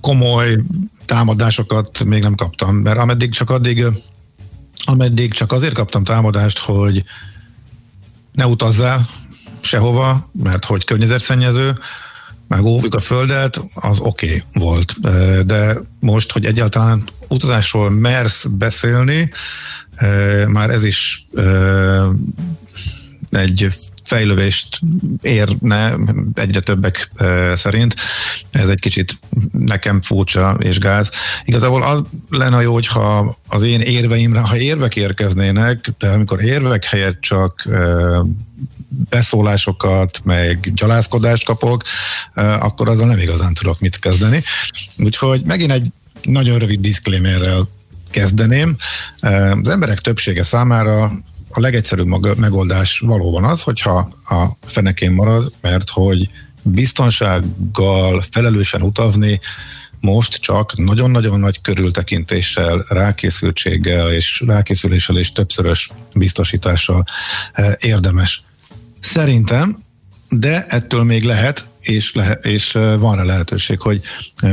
komoly 0.00 0.58
támadásokat 1.04 2.04
még 2.04 2.22
nem 2.22 2.34
kaptam, 2.34 2.76
mert 2.76 2.98
ameddig 2.98 3.30
csak 3.30 3.50
addig 3.50 3.84
ameddig 4.84 5.32
csak 5.32 5.52
azért 5.52 5.74
kaptam 5.74 6.04
támadást, 6.04 6.58
hogy 6.58 7.04
ne 8.32 8.46
utazzál 8.46 9.08
sehova, 9.60 10.30
mert 10.42 10.64
hogy 10.64 10.84
környezetszennyező, 10.84 11.78
meg 12.48 12.64
óvjuk 12.64 12.94
a 12.94 13.00
földet, 13.00 13.60
az 13.74 14.00
oké 14.00 14.26
okay 14.26 14.42
volt. 14.52 15.00
De 15.46 15.76
most, 16.00 16.32
hogy 16.32 16.44
egyáltalán 16.44 17.02
utazásról 17.28 17.90
mersz 17.90 18.44
beszélni, 18.44 19.30
már 20.46 20.70
ez 20.70 20.84
is 20.84 21.26
egy 23.30 23.68
fejlővést 24.04 24.80
érne 25.22 25.94
egyre 26.34 26.60
többek 26.60 27.10
szerint. 27.54 27.94
Ez 28.50 28.68
egy 28.68 28.80
kicsit 28.80 29.18
nekem 29.50 30.02
furcsa 30.02 30.56
és 30.60 30.78
gáz. 30.78 31.10
Igazából 31.44 31.82
az 31.82 32.02
lenne 32.30 32.62
jó, 32.62 32.72
hogyha 32.72 33.36
az 33.48 33.62
én 33.62 33.80
érveimre, 33.80 34.40
ha 34.40 34.56
érvek 34.56 34.96
érkeznének, 34.96 35.90
de 35.98 36.08
amikor 36.08 36.42
érvek 36.42 36.84
helyett 36.84 37.20
csak 37.20 37.68
beszólásokat, 39.10 40.20
meg 40.24 40.72
gyalázkodást 40.74 41.44
kapok, 41.44 41.82
akkor 42.34 42.88
azzal 42.88 43.06
nem 43.06 43.18
igazán 43.18 43.54
tudok 43.54 43.80
mit 43.80 43.98
kezdeni. 43.98 44.42
Úgyhogy 44.96 45.42
megint 45.44 45.72
egy 45.72 45.92
nagyon 46.22 46.58
rövid 46.58 46.80
disclaimerrel 46.80 47.68
kezdeném. 48.10 48.76
Az 49.62 49.68
emberek 49.68 49.98
többsége 49.98 50.42
számára 50.42 51.12
a 51.56 51.60
legegyszerűbb 51.60 52.36
megoldás 52.38 52.98
valóban 52.98 53.44
az, 53.44 53.62
hogyha 53.62 54.08
a 54.24 54.46
fenekén 54.66 55.12
marad, 55.12 55.52
mert 55.60 55.90
hogy 55.90 56.30
biztonsággal 56.62 58.22
felelősen 58.30 58.82
utazni 58.82 59.40
most 60.00 60.34
csak 60.34 60.76
nagyon-nagyon 60.76 61.40
nagy 61.40 61.60
körültekintéssel, 61.60 62.84
rákészültséggel 62.88 64.12
és 64.12 64.42
rákészüléssel 64.46 65.18
és 65.18 65.32
többszörös 65.32 65.90
biztosítással 66.14 67.04
érdemes. 67.78 68.42
Szerintem, 69.00 69.82
de 70.28 70.64
ettől 70.68 71.02
még 71.02 71.24
lehet, 71.24 71.68
és, 71.80 72.14
lehe, 72.14 72.32
és 72.32 72.72
van 72.72 73.16
rá 73.16 73.22
lehetőség, 73.22 73.80
hogy 73.80 74.00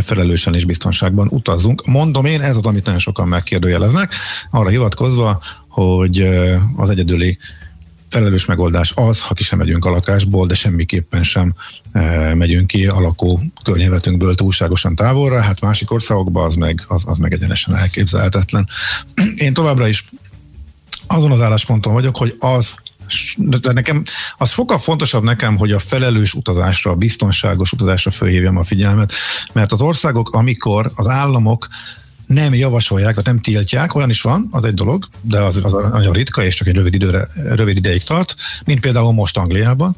felelősen 0.02 0.56
és 0.56 0.66
biztonságban 0.66 1.28
utazzunk. 1.28 1.86
Mondom 1.86 2.26
én, 2.26 2.42
ez 2.42 2.56
az, 2.56 2.66
amit 2.66 2.86
nagyon 2.86 3.00
sokan 3.00 3.28
megkérdőjeleznek, 3.28 4.14
arra 4.50 4.70
hivatkozva, 4.70 5.42
hogy 5.72 6.20
az 6.76 6.90
egyedüli 6.90 7.38
felelős 8.10 8.46
megoldás 8.46 8.92
az, 8.96 9.22
ha 9.22 9.34
ki 9.34 9.44
sem 9.44 9.58
megyünk 9.58 9.86
a 9.86 9.90
lakásból, 9.90 10.48
de 10.48 10.54
semmiképpen 10.54 11.24
sem 11.24 11.54
e, 11.92 12.36
megyünk 12.36 12.68
ki 12.68 12.86
a 12.86 13.00
lakó 13.00 13.42
környezetünkből 13.64 14.36
túlságosan 14.36 14.96
távolra, 14.96 15.42
hát 15.42 15.62
másik 15.62 15.92
országokban 15.92 16.46
az 16.46 16.56
meg, 16.56 16.84
az, 16.88 17.04
az 17.06 17.18
meg 17.18 17.34
egyenesen 17.34 17.76
elképzelhetetlen. 17.76 18.68
Én 19.36 19.54
továbbra 19.54 19.88
is 19.88 20.06
azon 21.08 21.32
az 21.32 21.42
állásponton 21.42 21.94
vagyok, 21.94 22.18
hogy 22.18 22.36
az 22.40 22.76
de 23.38 23.74
nekem 23.74 24.04
az 24.38 24.52
sokkal 24.52 24.78
fontosabb 24.78 25.24
nekem, 25.24 25.58
hogy 25.58 25.72
a 25.72 25.80
felelős 25.80 26.34
utazásra, 26.34 26.92
a 26.92 26.96
biztonságos 26.96 27.72
utazásra 27.72 28.12
fölhívjam 28.12 28.58
a 28.58 28.64
figyelmet, 28.64 29.14
mert 29.54 29.72
az 29.72 29.82
országok, 29.82 30.34
amikor 30.34 30.92
az 30.96 31.08
államok 31.08 31.68
nem 32.34 32.54
javasolják, 32.54 33.10
tehát 33.10 33.26
nem 33.26 33.40
tiltják, 33.40 33.96
olyan 33.96 34.10
is 34.10 34.22
van, 34.22 34.48
az 34.52 34.66
egy 34.66 34.74
dolog, 34.74 35.08
de 35.22 35.40
az, 35.40 35.60
az 35.64 35.72
nagyon 35.72 36.14
ritka, 36.14 36.44
és 36.44 36.56
csak 36.56 36.68
egy 36.68 36.76
rövid, 36.76 36.94
időre, 36.94 37.28
rövid 37.36 37.78
ideig 37.78 38.04
tart, 38.04 38.36
mint 38.66 38.80
például 38.80 39.12
most 39.12 39.38
Angliában. 39.38 39.96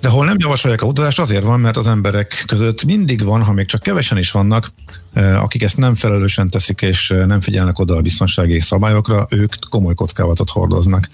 De 0.00 0.08
hol 0.08 0.24
nem 0.24 0.36
javasolják 0.38 0.82
a 0.82 0.86
utazást, 0.86 1.20
azért 1.20 1.42
van, 1.42 1.60
mert 1.60 1.76
az 1.76 1.86
emberek 1.86 2.44
között 2.46 2.84
mindig 2.84 3.24
van, 3.24 3.42
ha 3.42 3.52
még 3.52 3.66
csak 3.66 3.82
kevesen 3.82 4.18
is 4.18 4.30
vannak, 4.30 4.72
eh, 5.12 5.42
akik 5.42 5.62
ezt 5.62 5.76
nem 5.76 5.94
felelősen 5.94 6.50
teszik, 6.50 6.80
és 6.80 7.10
eh, 7.10 7.26
nem 7.26 7.40
figyelnek 7.40 7.78
oda 7.78 7.96
a 7.96 8.00
biztonsági 8.00 8.60
szabályokra, 8.60 9.26
ők 9.30 9.54
komoly 9.70 9.94
kockávatot 9.94 10.50
hordoznak. 10.50 11.08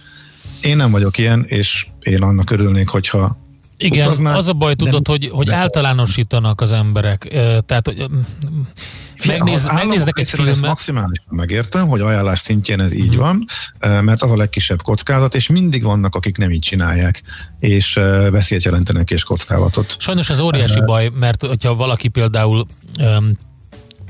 Én 0.62 0.76
nem 0.76 0.90
vagyok 0.90 1.18
ilyen, 1.18 1.44
és 1.46 1.86
én 2.00 2.22
annak 2.22 2.50
örülnék, 2.50 2.88
hogyha 2.88 3.38
igen, 3.76 4.06
utaznák, 4.06 4.36
az 4.36 4.48
a 4.48 4.52
baj, 4.52 4.74
tudod, 4.74 5.08
hogy, 5.08 5.28
hogy 5.32 5.50
általánosítanak 5.50 6.60
az 6.60 6.72
emberek. 6.72 7.32
Eh, 7.32 7.58
tehát, 7.66 7.86
hogy 7.86 8.06
Megnéz, 9.26 9.64
megnéznek 9.64 10.18
egy 10.18 10.28
filmet. 10.28 10.60
Maximálisan 10.60 11.24
megértem, 11.28 11.88
hogy 11.88 12.00
ajánlás 12.00 12.40
szintjén 12.40 12.80
ez 12.80 12.92
így 12.92 13.16
mm. 13.16 13.18
van, 13.18 13.44
mert 13.78 14.22
az 14.22 14.30
a 14.30 14.36
legkisebb 14.36 14.82
kockázat, 14.82 15.34
és 15.34 15.48
mindig 15.48 15.82
vannak, 15.82 16.14
akik 16.14 16.36
nem 16.36 16.50
így 16.50 16.60
csinálják, 16.60 17.22
és 17.58 17.94
veszélyt 18.30 18.64
jelentenek 18.64 19.10
és 19.10 19.24
kockázatot. 19.24 19.96
Sajnos 19.98 20.30
ez 20.30 20.40
óriási 20.40 20.80
baj, 20.84 21.10
mert 21.14 21.46
hogyha 21.46 21.74
valaki 21.74 22.08
például 22.08 22.66
um, 22.98 23.38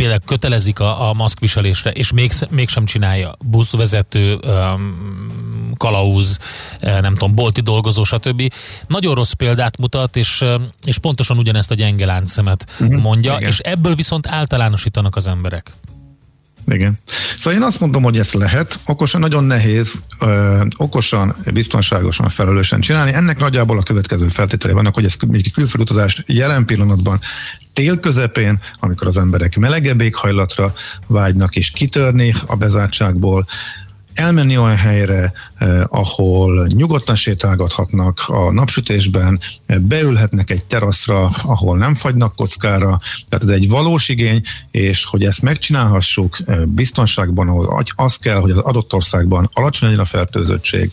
például 0.00 0.20
kötelezik 0.26 0.78
a, 0.78 1.08
a 1.08 1.12
maszkviselésre, 1.12 1.90
és 1.90 2.12
még, 2.12 2.32
mégsem 2.50 2.84
csinálja 2.84 3.36
buszvezető, 3.44 4.34
um, 4.34 5.74
kalauz, 5.76 6.38
eh, 6.78 7.00
nem 7.00 7.12
tudom, 7.12 7.34
bolti 7.34 7.60
dolgozó, 7.60 8.04
stb. 8.04 8.52
Nagyon 8.86 9.14
rossz 9.14 9.32
példát 9.32 9.78
mutat, 9.78 10.16
és, 10.16 10.44
és 10.84 10.98
pontosan 10.98 11.38
ugyanezt 11.38 11.70
a 11.70 11.74
gyenge 11.74 12.06
láncszemet 12.06 12.64
uh-huh, 12.80 13.00
mondja, 13.00 13.36
igen. 13.36 13.48
és 13.48 13.58
ebből 13.58 13.94
viszont 13.94 14.26
általánosítanak 14.26 15.16
az 15.16 15.26
emberek. 15.26 15.72
Igen. 16.66 16.98
Szóval 17.38 17.60
én 17.60 17.66
azt 17.66 17.80
mondom, 17.80 18.02
hogy 18.02 18.18
ezt 18.18 18.32
lehet, 18.32 18.78
okosan 18.86 19.20
nagyon 19.20 19.44
nehéz, 19.44 19.94
ö, 20.20 20.60
okosan, 20.76 21.36
biztonságosan, 21.52 22.28
felelősen 22.28 22.80
csinálni. 22.80 23.12
Ennek 23.12 23.38
nagyjából 23.38 23.78
a 23.78 23.82
következő 23.82 24.28
feltételei 24.28 24.74
vannak, 24.74 24.94
hogy 24.94 25.04
ez 25.04 25.16
külföldutazást 25.52 26.24
jelen 26.26 26.64
pillanatban 26.64 27.20
tél 27.72 28.00
közepén, 28.00 28.58
amikor 28.80 29.06
az 29.06 29.18
emberek 29.18 29.56
melegebb 29.56 30.00
éghajlatra 30.00 30.74
vágynak 31.06 31.56
és 31.56 31.70
kitörni 31.70 32.34
a 32.46 32.56
bezártságból, 32.56 33.46
elmenni 34.14 34.58
olyan 34.58 34.76
helyre, 34.76 35.32
eh, 35.58 35.82
ahol 35.88 36.66
nyugodtan 36.66 37.14
sétálgathatnak 37.14 38.22
a 38.26 38.52
napsütésben, 38.52 39.40
eh, 39.66 39.78
beülhetnek 39.78 40.50
egy 40.50 40.66
teraszra, 40.66 41.30
ahol 41.42 41.76
nem 41.76 41.94
fagynak 41.94 42.34
kockára, 42.34 42.98
tehát 43.28 43.44
ez 43.44 43.50
egy 43.50 43.68
valós 43.68 44.08
igény, 44.08 44.42
és 44.70 45.04
hogy 45.04 45.24
ezt 45.24 45.42
megcsinálhassuk 45.42 46.38
eh, 46.46 46.64
biztonságban, 46.64 47.48
ahol 47.48 47.84
az 47.96 48.16
kell, 48.16 48.40
hogy 48.40 48.50
az 48.50 48.58
adott 48.58 48.92
országban 48.92 49.50
alacsony 49.52 49.88
legyen 49.88 50.04
a 50.04 50.08
fertőzöttség, 50.08 50.92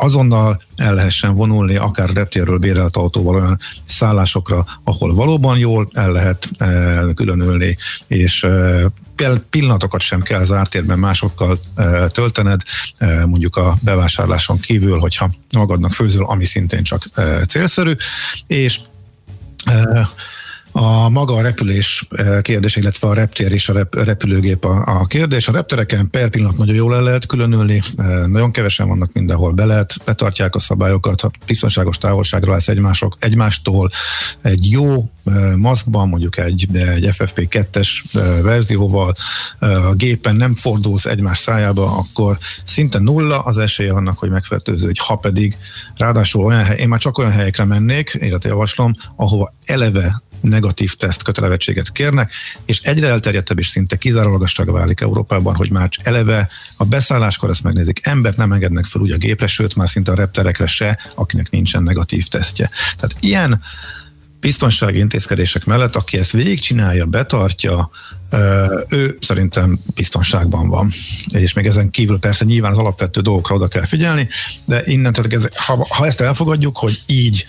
azonnal 0.00 0.62
el 0.76 0.94
lehessen 0.94 1.34
vonulni, 1.34 1.76
akár 1.76 2.10
reptérről 2.10 2.58
bérelt 2.58 2.96
autóval 2.96 3.34
olyan 3.34 3.58
szállásokra, 3.86 4.66
ahol 4.84 5.14
valóban 5.14 5.58
jól 5.58 5.88
el 5.92 6.12
lehet 6.12 6.48
e, 6.58 7.12
különülni, 7.14 7.76
és 8.06 8.42
e, 8.42 8.86
pillanatokat 9.50 10.00
sem 10.00 10.22
kell 10.22 10.44
zártérben 10.44 10.98
másokkal 10.98 11.60
e, 11.74 12.08
töltened, 12.08 12.60
e, 12.98 13.26
mondjuk 13.26 13.56
a 13.56 13.76
bevásárláson 13.82 14.60
kívül, 14.60 14.98
hogyha 14.98 15.30
magadnak 15.54 15.92
főzöl, 15.92 16.24
ami 16.24 16.44
szintén 16.44 16.82
csak 16.82 17.02
e, 17.14 17.46
célszerű, 17.46 17.92
és 18.46 18.80
e, 19.64 20.08
a 20.72 21.08
maga 21.08 21.34
a 21.34 21.42
repülés 21.42 22.06
eh, 22.10 22.40
kérdés, 22.42 22.76
illetve 22.76 23.08
a 23.08 23.14
reptér 23.14 23.52
és 23.52 23.68
a 23.68 23.72
rep, 23.72 23.94
repülőgép 23.94 24.64
a, 24.64 24.82
a 25.00 25.06
kérdés. 25.06 25.48
A 25.48 25.52
reptereken 25.52 26.10
per 26.10 26.28
pillanat 26.28 26.56
nagyon 26.56 26.74
jól 26.74 26.94
el 26.94 27.02
lehet 27.02 27.26
különülni, 27.26 27.82
eh, 27.96 28.26
nagyon 28.26 28.50
kevesen 28.50 28.88
vannak 28.88 29.12
mindenhol, 29.12 29.52
be 29.52 29.64
lehet, 29.64 29.94
betartják 30.04 30.54
a 30.54 30.58
szabályokat, 30.58 31.20
ha 31.20 31.30
biztonságos 31.46 31.98
távolságra 31.98 32.52
lesz 32.52 32.68
egymások, 32.68 33.16
egymástól, 33.18 33.90
egy 34.42 34.70
jó 34.70 35.10
eh, 35.24 35.54
maszkban, 35.56 36.08
mondjuk 36.08 36.38
egy, 36.38 36.76
egy 36.76 37.08
FFP2-es 37.12 37.88
verzióval 38.42 39.14
a 39.58 39.94
gépen 39.94 40.36
nem 40.36 40.54
fordulsz 40.54 41.06
egymás 41.06 41.38
szájába, 41.38 41.96
akkor 41.96 42.38
szinte 42.64 42.98
nulla 42.98 43.40
az 43.40 43.58
esélye 43.58 43.92
annak, 43.92 44.18
hogy 44.18 44.30
megfertőződj. 44.30 45.00
Ha 45.06 45.16
pedig 45.16 45.56
ráadásul 45.96 46.44
olyan 46.44 46.64
hely, 46.64 46.78
én 46.78 46.88
már 46.88 47.00
csak 47.00 47.18
olyan 47.18 47.32
helyekre 47.32 47.64
mennék, 47.64 48.18
illetve 48.20 48.48
javaslom, 48.48 48.94
ahova 49.16 49.54
eleve 49.64 50.22
negatív 50.40 50.94
teszt 50.94 51.22
kötelezettséget 51.22 51.92
kérnek, 51.92 52.32
és 52.64 52.80
egyre 52.80 53.08
elterjedtebb 53.08 53.58
és 53.58 53.66
szinte 53.66 53.96
kizárólagosabb 53.96 54.70
válik 54.70 55.00
Európában, 55.00 55.54
hogy 55.54 55.70
már 55.70 55.90
eleve 56.02 56.48
a 56.76 56.84
beszálláskor 56.84 57.50
ezt 57.50 57.62
megnézik. 57.62 58.06
Embert 58.06 58.36
nem 58.36 58.52
engednek 58.52 58.84
fel 58.84 59.00
úgy 59.00 59.10
a 59.10 59.16
gépre, 59.16 59.46
sőt 59.46 59.74
már 59.74 59.88
szinte 59.88 60.12
a 60.12 60.14
repterekre 60.14 60.66
se, 60.66 60.98
akinek 61.14 61.50
nincsen 61.50 61.82
negatív 61.82 62.28
tesztje. 62.28 62.70
Tehát 62.96 63.16
ilyen 63.20 63.62
biztonsági 64.40 64.98
intézkedések 64.98 65.64
mellett, 65.64 65.96
aki 65.96 66.18
ezt 66.18 66.32
végigcsinálja, 66.32 67.06
betartja, 67.06 67.90
ő 68.88 69.16
szerintem 69.20 69.78
biztonságban 69.94 70.68
van. 70.68 70.90
És 71.28 71.52
még 71.52 71.66
ezen 71.66 71.90
kívül 71.90 72.18
persze 72.18 72.44
nyilván 72.44 72.70
az 72.70 72.78
alapvető 72.78 73.20
dolgokra 73.20 73.54
oda 73.54 73.68
kell 73.68 73.84
figyelni, 73.84 74.28
de 74.64 74.82
innentől, 74.84 75.26
ha, 75.54 75.86
ha 75.88 76.06
ezt 76.06 76.20
elfogadjuk, 76.20 76.78
hogy 76.78 77.02
így 77.06 77.46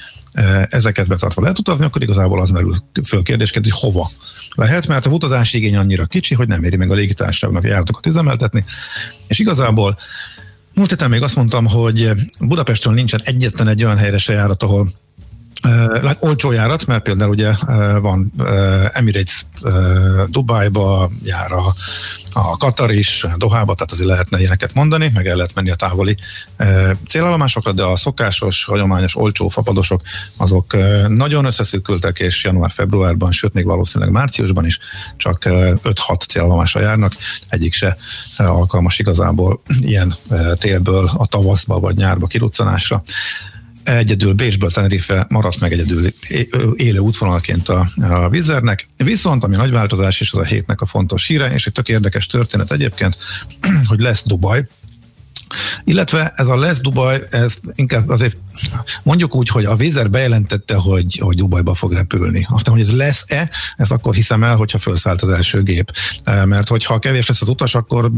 ezeket 0.69 1.07
betartva 1.07 1.41
lehet 1.41 1.59
utazni, 1.59 1.85
akkor 1.85 2.01
igazából 2.01 2.41
az 2.41 2.51
merül 2.51 2.75
föl 3.03 3.23
kérdésként, 3.23 3.65
hogy 3.65 3.79
hova 3.79 4.09
lehet, 4.55 4.87
mert 4.87 5.05
a 5.05 5.09
utazási 5.09 5.57
igény 5.57 5.75
annyira 5.75 6.05
kicsi, 6.05 6.35
hogy 6.35 6.47
nem 6.47 6.63
éri 6.63 6.75
meg 6.75 6.91
a 6.91 6.93
légitársaságnak 6.93 7.63
járatokat 7.63 8.05
üzemeltetni, 8.05 8.65
és 9.27 9.39
igazából 9.39 9.97
múlt 10.73 10.89
héten 10.89 11.09
még 11.09 11.21
azt 11.21 11.35
mondtam, 11.35 11.65
hogy 11.65 12.11
Budapestről 12.39 12.93
nincsen 12.93 13.21
egyetlen 13.23 13.67
egy 13.67 13.83
olyan 13.83 13.97
helyre 13.97 14.17
se 14.17 14.33
járat, 14.33 14.63
ahol 14.63 14.87
Uh, 15.63 16.11
olcsó 16.19 16.51
járat, 16.51 16.85
mert 16.85 17.03
például 17.03 17.29
ugye 17.29 17.49
uh, 17.49 17.99
van 17.99 18.31
uh, 18.37 18.85
Emirates 18.91 19.45
Dubájba, 20.27 21.09
jár 21.23 21.51
a, 21.51 21.73
a 22.33 22.57
Katar 22.57 22.91
is, 22.91 23.25
Dohába, 23.37 23.73
tehát 23.73 23.91
azért 23.91 24.07
lehetne 24.07 24.39
ilyeneket 24.39 24.73
mondani, 24.73 25.11
meg 25.13 25.27
el 25.27 25.35
lehet 25.35 25.53
menni 25.53 25.69
a 25.69 25.75
távoli 25.75 26.17
célállomásokra, 27.07 27.71
de 27.71 27.83
a 27.83 27.95
szokásos, 27.95 28.63
hagyományos, 28.63 29.15
olcsó 29.17 29.47
fapadosok, 29.47 30.01
azok 30.37 30.75
nagyon 31.07 31.45
összeszűkültek, 31.45 32.19
és 32.19 32.43
január-februárban, 32.43 33.31
sőt 33.31 33.53
még 33.53 33.65
valószínűleg 33.65 34.13
márciusban 34.13 34.65
is 34.65 34.79
csak 35.17 35.43
uh, 35.45 35.53
5-6 35.83 36.27
célállomásra 36.27 36.81
járnak, 36.81 37.13
egyik 37.49 37.73
se 37.73 37.97
alkalmas 38.37 38.99
igazából 38.99 39.61
ilyen 39.81 40.13
télből 40.55 41.11
a 41.17 41.25
tavaszba 41.25 41.79
vagy 41.79 41.95
nyárba 41.95 42.27
kiruccanásra. 42.27 43.03
Egyedül 43.83 44.33
Bécsből 44.33 44.71
Tenerife 44.71 45.25
maradt 45.29 45.59
meg 45.59 45.71
egyedül 45.71 46.13
élő 46.75 46.99
útvonalként 46.99 47.69
a, 47.69 47.87
a 48.09 48.29
Vizernek. 48.29 48.87
Viszont, 48.97 49.43
ami 49.43 49.55
nagy 49.55 49.71
változás, 49.71 50.19
és 50.19 50.31
az 50.31 50.39
a 50.39 50.43
hétnek 50.43 50.81
a 50.81 50.85
fontos 50.85 51.27
híre, 51.27 51.53
és 51.53 51.67
egy 51.67 51.73
tök 51.73 51.89
érdekes 51.89 52.25
történet 52.25 52.71
egyébként, 52.71 53.17
hogy 53.89 53.99
lesz 53.99 54.23
Dubaj, 54.25 54.65
illetve 55.83 56.33
ez 56.35 56.47
a 56.47 56.57
lesz 56.57 56.81
Dubaj, 56.81 57.21
ez 57.29 57.57
inkább 57.75 58.09
azért 58.09 58.37
mondjuk 59.03 59.35
úgy, 59.35 59.47
hogy 59.47 59.65
a 59.65 59.75
Vézer 59.75 60.09
bejelentette, 60.09 60.75
hogy, 60.75 61.19
hogy 61.21 61.35
Dubajba 61.35 61.73
fog 61.73 61.93
repülni. 61.93 62.47
Aztán, 62.49 62.73
hogy 62.73 62.83
ez 62.83 62.95
lesz-e, 62.95 63.49
ezt 63.77 63.91
akkor 63.91 64.15
hiszem 64.15 64.43
el, 64.43 64.55
hogyha 64.55 64.79
felszállt 64.79 65.21
az 65.21 65.29
első 65.29 65.63
gép. 65.63 65.91
Mert 66.45 66.67
hogyha 66.67 66.99
kevés 66.99 67.27
lesz 67.27 67.41
az 67.41 67.49
utas, 67.49 67.75
akkor 67.75 68.11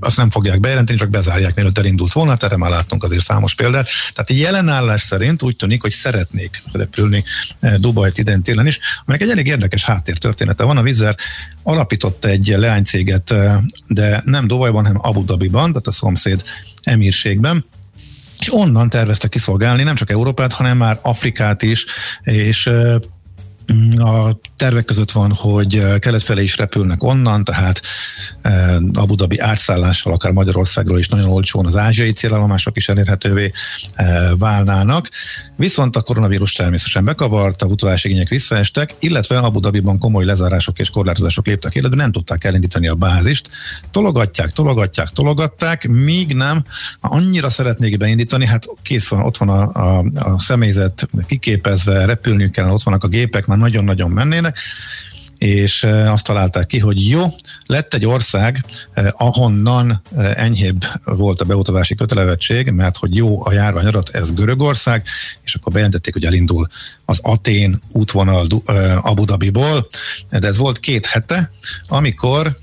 azt 0.00 0.16
nem 0.16 0.30
fogják 0.30 0.60
bejelenteni, 0.60 0.98
csak 0.98 1.10
bezárják, 1.10 1.54
mielőtt 1.54 1.78
elindult 1.78 2.12
volna, 2.12 2.36
erre 2.40 2.56
már 2.56 2.70
láttunk 2.70 3.04
azért 3.04 3.24
számos 3.24 3.54
példát. 3.54 3.88
Tehát 4.14 4.42
jelen 4.42 4.68
állás 4.68 5.00
szerint 5.00 5.42
úgy 5.42 5.56
tűnik, 5.56 5.82
hogy 5.82 5.92
szeretnék 5.92 6.62
repülni 6.72 7.24
Dubajt 7.76 8.18
idén 8.18 8.42
télen 8.42 8.66
is, 8.66 8.78
aminek 9.04 9.26
egy 9.26 9.30
elég 9.30 9.46
érdekes 9.46 9.84
háttértörténete 9.84 10.64
van. 10.64 10.76
A 10.76 10.82
Vizer 10.82 11.16
alapított 11.66 12.24
egy 12.24 12.54
leánycéget, 12.56 13.34
de 13.86 14.22
nem 14.24 14.46
Dubajban, 14.46 14.84
hanem 14.84 15.00
Abu 15.02 15.24
Dhabiban, 15.24 15.68
tehát 15.68 15.86
a 15.86 15.92
szomszéd 15.92 16.42
emírségben, 16.82 17.64
és 18.38 18.54
onnan 18.54 18.88
tervezte 18.88 19.28
kiszolgálni 19.28 19.82
nem 19.82 19.94
csak 19.94 20.10
Európát, 20.10 20.52
hanem 20.52 20.76
már 20.76 20.98
Afrikát 21.02 21.62
is, 21.62 21.84
és 22.22 22.70
a 23.96 24.40
tervek 24.56 24.84
között 24.84 25.10
van, 25.10 25.32
hogy 25.32 25.98
kelet 25.98 26.22
felé 26.22 26.42
is 26.42 26.56
repülnek 26.56 27.02
onnan, 27.02 27.44
tehát 27.44 27.80
Abu 28.94 29.14
Dhabi 29.14 29.38
átszállással, 29.38 30.12
akár 30.12 30.32
Magyarországról 30.32 30.98
is 30.98 31.08
nagyon 31.08 31.28
olcsón 31.28 31.66
az 31.66 31.76
ázsiai 31.76 32.12
célállomások 32.12 32.76
is 32.76 32.88
elérhetővé 32.88 33.52
válnának. 34.38 35.10
Viszont 35.56 35.96
a 35.96 36.00
koronavírus 36.00 36.52
természetesen 36.52 37.04
bekavart, 37.04 37.62
a 37.62 37.66
utalási 37.66 38.08
igények 38.08 38.28
visszaestek, 38.28 38.94
illetve 38.98 39.38
Abu 39.38 39.60
Dhabiban 39.60 39.98
komoly 39.98 40.24
lezárások 40.24 40.78
és 40.78 40.90
korlátozások 40.90 41.46
léptek 41.46 41.74
életbe, 41.74 41.96
nem 41.96 42.12
tudták 42.12 42.44
elindítani 42.44 42.88
a 42.88 42.94
bázist. 42.94 43.48
Tologatják, 43.90 44.50
tologatják, 44.50 45.08
tologatták, 45.08 45.88
míg 45.88 46.34
nem 46.34 46.64
annyira 47.00 47.48
szeretnék 47.48 47.98
beindítani, 47.98 48.46
hát 48.46 48.66
kész 48.82 49.08
van, 49.08 49.20
ott 49.20 49.36
van 49.36 49.48
a, 49.48 49.72
a, 49.72 50.04
a 50.14 50.38
személyzet 50.38 51.08
kiképezve, 51.26 52.04
repülniük 52.04 52.50
kellene, 52.50 52.74
ott 52.74 52.82
vannak 52.82 53.04
a 53.04 53.08
gépek, 53.08 53.46
már 53.46 53.58
nagyon-nagyon 53.58 54.10
mennének, 54.10 54.58
és 55.38 55.84
azt 56.06 56.26
találták 56.26 56.66
ki, 56.66 56.78
hogy 56.78 57.08
jó, 57.08 57.26
lett 57.66 57.94
egy 57.94 58.06
ország, 58.06 58.64
ahonnan 59.10 60.02
enyhébb 60.16 60.84
volt 61.04 61.40
a 61.40 61.44
beutazási 61.44 61.94
kötelevetség, 61.94 62.70
mert 62.70 62.96
hogy 62.96 63.16
jó 63.16 63.46
a 63.46 63.52
járvány 63.52 63.86
adat, 63.86 64.08
ez 64.08 64.34
Görögország, 64.34 65.04
és 65.44 65.54
akkor 65.54 65.72
bejelentették, 65.72 66.12
hogy 66.12 66.24
elindul 66.24 66.68
az 67.08 67.18
Atén 67.22 67.80
útvonal 67.92 68.46
Abu 69.00 69.24
Dhabiból, 69.24 69.86
de 70.30 70.46
ez 70.46 70.56
volt 70.56 70.80
két 70.80 71.06
hete, 71.06 71.50
amikor 71.88 72.56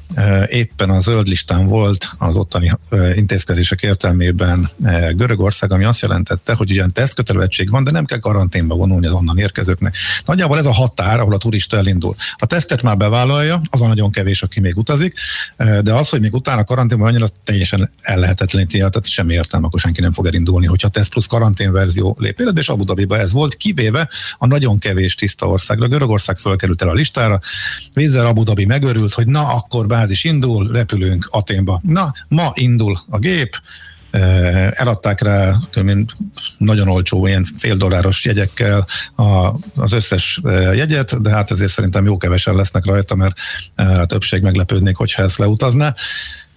éppen 0.48 0.90
a 0.90 1.02
zöld 1.02 1.28
listán 1.28 1.66
volt 1.66 2.10
az 2.18 2.36
ottani 2.36 2.72
intézkedések 3.16 3.82
értelmében 3.82 4.70
Görögország, 5.16 5.72
ami 5.72 5.84
azt 5.84 6.02
jelentette, 6.02 6.54
hogy 6.54 6.72
ugyan 6.72 6.92
tesztkötelezettség 6.92 7.70
van, 7.70 7.84
de 7.84 7.92
nem 7.92 8.06
kell 8.06 8.20
karanténba 8.20 8.76
vonulni 8.76 9.08
az 9.08 9.14
onnan 9.14 9.38
érkezőknek. 9.38 9.96
Nagyjából 10.26 10.58
ez 10.58 10.66
a 10.66 10.74
határ, 10.74 11.20
ahol 11.20 11.34
a 11.34 11.38
turista 11.38 11.78
elindul. 11.78 12.16
A 12.38 12.46
tesztet 12.46 12.82
már 12.82 12.98
bevállalja, 12.98 13.62
az 13.70 13.82
a 13.82 13.88
nagyon 13.88 14.12
kevés, 14.12 14.42
aki 14.42 14.60
még 14.60 14.78
utazik, 14.78 15.14
de 15.82 15.94
az, 15.94 16.10
hogy 16.10 16.22
még 16.22 16.34
utána 16.34 16.64
karanténban 16.64 17.08
annyira 17.08 17.28
teljesen 17.44 17.92
ellehetetleníti, 18.02 18.78
tehát 18.78 19.08
semmi 19.08 19.34
értelme, 19.34 19.66
akkor 19.66 19.80
senki 19.80 20.02
nem 20.02 20.12
fog 20.12 20.26
elindulni, 20.26 20.66
hogyha 20.66 20.88
teszt 20.88 21.10
plusz 21.10 21.28
karantén 21.28 21.72
verzió 21.72 22.16
lép 22.20 22.40
életbe, 22.40 22.60
és 22.60 22.70
Abu 22.70 22.84
Dhabiba 22.84 23.18
ez 23.18 23.32
volt, 23.32 23.56
kivéve 23.56 24.10
a 24.38 24.48
nagyon 24.48 24.80
kevés 24.80 25.16
tiszta 25.16 25.48
országra. 25.48 25.88
Görögország 25.88 26.38
fölkerült 26.38 26.82
el 26.82 26.90
a 26.90 26.94
listára, 26.94 27.40
vízzel 27.94 28.26
Abu 28.26 28.44
Dhabi 28.44 28.66
megörült, 28.66 29.14
hogy 29.14 29.28
na, 29.28 29.54
akkor 29.54 29.88
bázis 29.88 30.24
indul, 30.24 30.72
repülünk 30.72 31.28
Aténba. 31.32 31.82
Na, 31.84 32.14
ma 32.28 32.52
indul 32.54 33.00
a 33.10 33.20
gép, 33.20 33.62
eh, 34.12 34.72
eladták 34.72 35.22
rá 35.22 35.56
nagyon 36.58 36.88
olcsó, 36.88 37.28
ilyen 37.28 37.46
fél 37.58 37.76
dolláros 37.76 38.26
jegyekkel 38.26 38.88
a, 39.16 39.54
az 39.76 39.92
összes 39.92 40.40
eh, 40.44 40.76
jegyet, 40.76 41.22
de 41.22 41.30
hát 41.30 41.52
ezért 41.52 41.72
szerintem 41.72 42.06
jó 42.06 42.18
kevesen 42.18 42.56
lesznek 42.56 42.86
rajta, 42.86 43.16
mert 43.16 43.38
eh, 43.76 44.00
a 44.00 44.06
többség 44.06 44.42
meglepődnék, 44.42 44.96
hogyha 44.96 45.24
ezt 45.24 45.38
leutazná. 45.38 45.96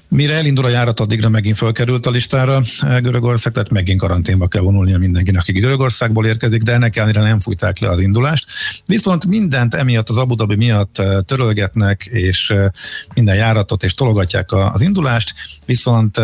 Mire 0.09 0.35
elindul 0.35 0.65
a 0.65 0.69
járat, 0.69 1.01
addigra 1.01 1.29
megint 1.29 1.57
fölkerült 1.57 2.07
a 2.07 2.11
listára 2.11 2.61
eh, 2.81 3.01
Görögország, 3.01 3.53
tehát 3.53 3.71
megint 3.71 4.01
karanténba 4.01 4.49
kell 4.49 4.63
vonulnia 4.63 4.99
mindenkinek, 4.99 5.41
aki 5.41 5.61
Görögországból 5.61 6.27
érkezik, 6.27 6.63
de 6.63 6.73
ennek 6.73 6.97
ellenére 6.97 7.21
nem 7.21 7.39
fújták 7.39 7.79
le 7.79 7.89
az 7.89 8.01
indulást. 8.01 8.47
Viszont 8.87 9.27
mindent 9.27 9.75
emiatt 9.75 10.09
az 10.09 10.17
Abu 10.17 10.35
Dhabi 10.35 10.57
miatt 10.57 10.99
eh, 10.99 11.19
törölgetnek, 11.27 12.05
és 12.05 12.51
eh, 12.51 12.67
minden 13.15 13.35
járatot, 13.35 13.85
és 13.85 13.95
tologatják 13.95 14.53
az 14.53 14.81
indulást, 14.81 15.35
viszont 15.65 16.21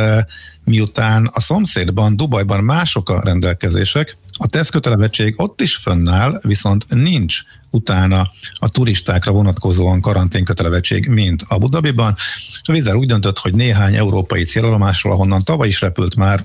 miután 0.64 1.30
a 1.32 1.40
szomszédban, 1.40 2.16
Dubajban 2.16 2.64
mások 2.64 3.08
a 3.08 3.20
rendelkezések, 3.24 4.16
a 4.38 4.46
tesztkötelezettség 4.46 5.34
ott 5.36 5.60
is 5.60 5.76
fönnáll, 5.76 6.40
viszont 6.42 6.86
nincs 6.88 7.40
utána 7.70 8.30
a 8.54 8.68
turistákra 8.68 9.32
vonatkozóan 9.32 10.00
karanténkötelezettség, 10.00 11.06
mint 11.06 11.44
Abu 11.48 11.68
Dhabiban. 11.68 12.14
És 12.62 12.68
a 12.68 12.72
vízzel 12.72 12.96
úgy 12.96 13.06
döntött, 13.06 13.38
hogy 13.38 13.54
néhány 13.54 13.96
európai 13.96 14.44
célállomásról, 14.44 15.12
ahonnan 15.12 15.44
tavaly 15.44 15.68
is 15.68 15.80
repült 15.80 16.16
már 16.16 16.44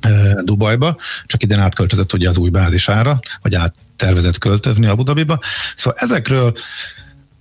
e, 0.00 0.42
Dubajba, 0.42 0.96
csak 1.24 1.42
idén 1.42 1.58
átköltözött 1.58 2.12
ugye 2.12 2.28
az 2.28 2.38
új 2.38 2.50
bázisára, 2.50 3.18
vagy 3.42 3.54
át 3.54 3.74
tervezett 3.96 4.38
költözni 4.38 4.86
Abu 4.86 5.02
Dhabiba. 5.02 5.38
Szóval 5.76 5.98
ezekről 6.00 6.52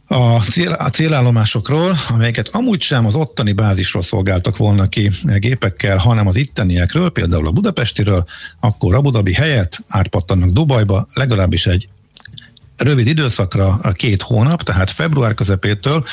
a, 0.07 0.39
cél, 0.39 0.71
a 0.71 0.89
célállomásokról, 0.89 1.95
amelyeket 2.09 2.47
amúgy 2.47 2.81
sem 2.81 3.05
az 3.05 3.15
ottani 3.15 3.51
bázisról 3.51 4.01
szolgáltak 4.01 4.57
volna 4.57 4.89
ki 4.89 5.11
gépekkel, 5.23 5.97
hanem 5.97 6.27
az 6.27 6.35
itteniekről, 6.35 7.09
például 7.09 7.47
a 7.47 7.51
budapestiről, 7.51 8.25
akkor 8.59 8.95
Abu 8.95 9.09
Dhabi 9.09 9.33
helyett 9.33 9.79
átpattannak 9.87 10.49
Dubajba, 10.49 11.07
legalábbis 11.13 11.65
egy 11.65 11.87
rövid 12.77 13.07
időszakra, 13.07 13.79
a 13.81 13.91
két 13.91 14.21
hónap, 14.21 14.63
tehát 14.63 14.91
február 14.91 15.33
közepétől 15.33 16.05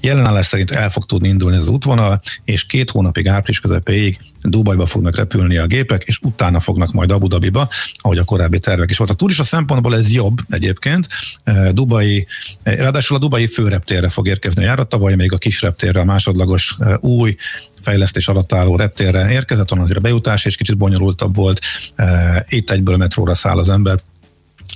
Jelenállás 0.00 0.46
szerint 0.46 0.70
el 0.70 0.90
fog 0.90 1.06
tudni 1.06 1.28
indulni 1.28 1.56
az 1.56 1.68
útvonal, 1.68 2.20
és 2.44 2.66
két 2.66 2.90
hónapig, 2.90 3.28
április 3.28 3.60
közepéig 3.60 4.18
Dubajba 4.42 4.86
fognak 4.86 5.16
repülni 5.16 5.56
a 5.56 5.66
gépek, 5.66 6.02
és 6.06 6.18
utána 6.22 6.60
fognak 6.60 6.92
majd 6.92 7.10
Abu 7.10 7.26
Dhabiba, 7.28 7.68
ahogy 7.96 8.18
a 8.18 8.24
korábbi 8.24 8.58
tervek 8.58 8.90
is 8.90 8.96
volt. 8.96 9.10
A 9.10 9.14
turista 9.14 9.42
szempontból 9.42 9.96
ez 9.96 10.12
jobb 10.12 10.38
egyébként. 10.48 11.06
Dubai, 11.72 12.26
ráadásul 12.62 13.16
a 13.16 13.20
Dubai 13.20 13.46
főreptérre 13.46 14.08
fog 14.08 14.28
érkezni 14.28 14.62
a 14.62 14.66
járat, 14.66 14.88
tavaly 14.88 15.14
még 15.14 15.32
a 15.32 15.38
kis 15.38 15.60
reptérre, 15.60 16.00
a 16.00 16.04
másodlagos 16.04 16.76
új 17.00 17.36
fejlesztés 17.82 18.28
alatt 18.28 18.52
álló 18.52 18.76
reptérre 18.76 19.30
érkezett, 19.30 19.72
onnan 19.72 19.84
azért 19.84 19.98
a 19.98 20.02
bejutás 20.02 20.44
és 20.44 20.56
kicsit 20.56 20.76
bonyolultabb 20.76 21.34
volt. 21.34 21.60
Itt 22.48 22.70
egyből 22.70 22.96
metróra 22.96 23.34
száll 23.34 23.58
az 23.58 23.68
ember, 23.68 23.98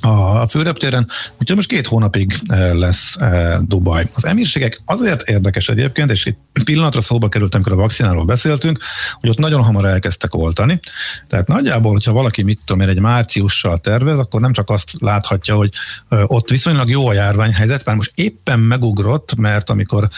a 0.02 0.46
főreptéren, 0.46 1.08
úgyhogy 1.38 1.56
most 1.56 1.68
két 1.68 1.86
hónapig 1.86 2.38
eh, 2.46 2.72
lesz 2.72 3.16
eh, 3.16 3.58
Dubaj. 3.60 4.06
Az 4.14 4.24
emírségek 4.24 4.82
azért 4.84 5.28
érdekes 5.28 5.68
egyébként, 5.68 6.10
és 6.10 6.26
itt 6.26 6.38
pillanatra 6.64 7.00
szóba 7.00 7.28
került, 7.28 7.54
amikor 7.54 7.72
a 7.72 7.76
vakcináról 7.76 8.24
beszéltünk, 8.24 8.78
hogy 9.20 9.30
ott 9.30 9.38
nagyon 9.38 9.62
hamar 9.62 9.84
elkezdtek 9.84 10.34
oltani. 10.34 10.80
Tehát 11.28 11.48
nagyjából, 11.48 11.92
hogyha 11.92 12.12
valaki 12.12 12.42
mit 12.42 12.60
tudom 12.64 12.82
én, 12.82 12.88
egy 12.88 13.00
márciussal 13.00 13.78
tervez, 13.78 14.18
akkor 14.18 14.40
nem 14.40 14.52
csak 14.52 14.70
azt 14.70 14.92
láthatja, 14.98 15.56
hogy 15.56 15.70
eh, 16.08 16.30
ott 16.30 16.50
viszonylag 16.50 16.90
jó 16.90 17.08
a 17.08 17.12
járványhelyzet, 17.12 17.84
már 17.84 17.96
most 17.96 18.12
éppen 18.14 18.58
megugrott, 18.58 19.34
mert 19.36 19.70
amikor 19.70 20.08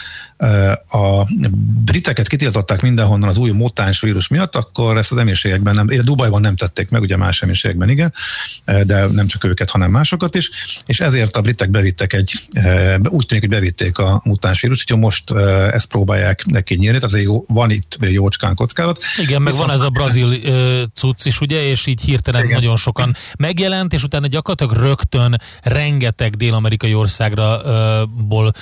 a 0.87 1.25
briteket 1.85 2.27
kitiltották 2.27 2.81
mindenhonnan 2.81 3.29
az 3.29 3.37
új 3.37 3.51
mutáns 3.51 4.01
vírus 4.01 4.27
miatt, 4.27 4.55
akkor 4.55 4.97
ezt 4.97 5.11
az 5.11 5.17
emírségekben 5.17 5.75
nem, 5.75 5.87
Dubajban 5.87 6.41
nem 6.41 6.55
tették 6.55 6.89
meg, 6.89 7.01
ugye 7.01 7.17
más 7.17 7.41
emírségekben 7.41 7.89
igen, 7.89 8.13
de 8.65 9.05
nem 9.05 9.27
csak 9.27 9.43
őket, 9.43 9.69
hanem 9.75 9.91
másokat 9.91 10.35
is, 10.35 10.49
és 10.85 10.99
ezért 10.99 11.35
a 11.35 11.41
britek 11.41 11.69
bevittek 11.69 12.13
egy, 12.13 12.33
úgy 13.03 13.25
tűnik, 13.25 13.43
hogy 13.43 13.49
bevitték 13.49 13.97
a 13.97 14.21
mutáns 14.23 14.61
vírus, 14.61 14.81
úgyhogy 14.81 14.99
most 14.99 15.31
ezt 15.71 15.85
próbálják 15.85 16.45
neki 16.45 16.75
nyírni, 16.75 16.99
tehát 16.99 17.13
azért 17.15 17.29
van 17.47 17.69
itt 17.69 17.97
jócskán 17.99 18.55
kockázat. 18.55 19.03
Igen, 19.17 19.41
meg 19.41 19.51
Viszont... 19.51 19.69
van 19.69 19.77
ez 19.77 19.81
a 19.81 19.89
brazil 19.89 20.35
cucc 20.93 21.25
is, 21.25 21.41
ugye, 21.41 21.63
és 21.63 21.85
így 21.85 22.01
hirtelen 22.01 22.43
Igen. 22.43 22.55
nagyon 22.55 22.75
sokan 22.75 23.15
megjelent, 23.37 23.93
és 23.93 24.03
utána 24.03 24.27
gyakorlatilag 24.27 24.83
rögtön 24.87 25.41
rengeteg 25.61 26.35
dél-amerikai 26.35 26.93
országra 26.93 27.61
ból 28.27 28.53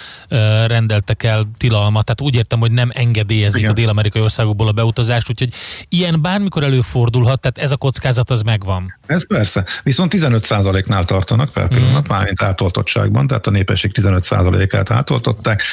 rendeltek 0.68 1.24
el 1.24 1.52
tilalmat, 1.58 2.06
tehát 2.06 2.22
úgy 2.22 2.36
értem, 2.36 2.60
hogy 2.60 2.72
nem 2.72 2.90
engedélyezik 2.94 3.60
Igen. 3.60 3.72
a 3.72 3.74
dél-amerikai 3.74 4.22
országokból 4.22 4.68
a 4.68 4.72
beutazást, 4.72 5.30
úgyhogy 5.30 5.54
ilyen 5.90 6.22
bármikor 6.22 6.64
előfordulhat, 6.64 7.42
tehát 7.42 7.58
ez 7.58 7.72
a 7.72 7.78
kockázat 7.78 8.30
az 8.30 8.42
megvan. 8.42 9.00
Ez 9.06 9.28
persze, 9.28 9.66
viszont 9.84 10.14
15%-nál 10.16 11.03
tartanak 11.06 11.50
per 11.50 11.68
pillanat, 11.68 12.04
mm. 12.04 12.16
mármint 12.16 12.42
átoltottságban, 12.42 13.28
tehát 13.28 13.48
a 13.48 13.52
népesség 13.52 13.92
15%-át 14.02 14.92
átoltották, 14.92 15.64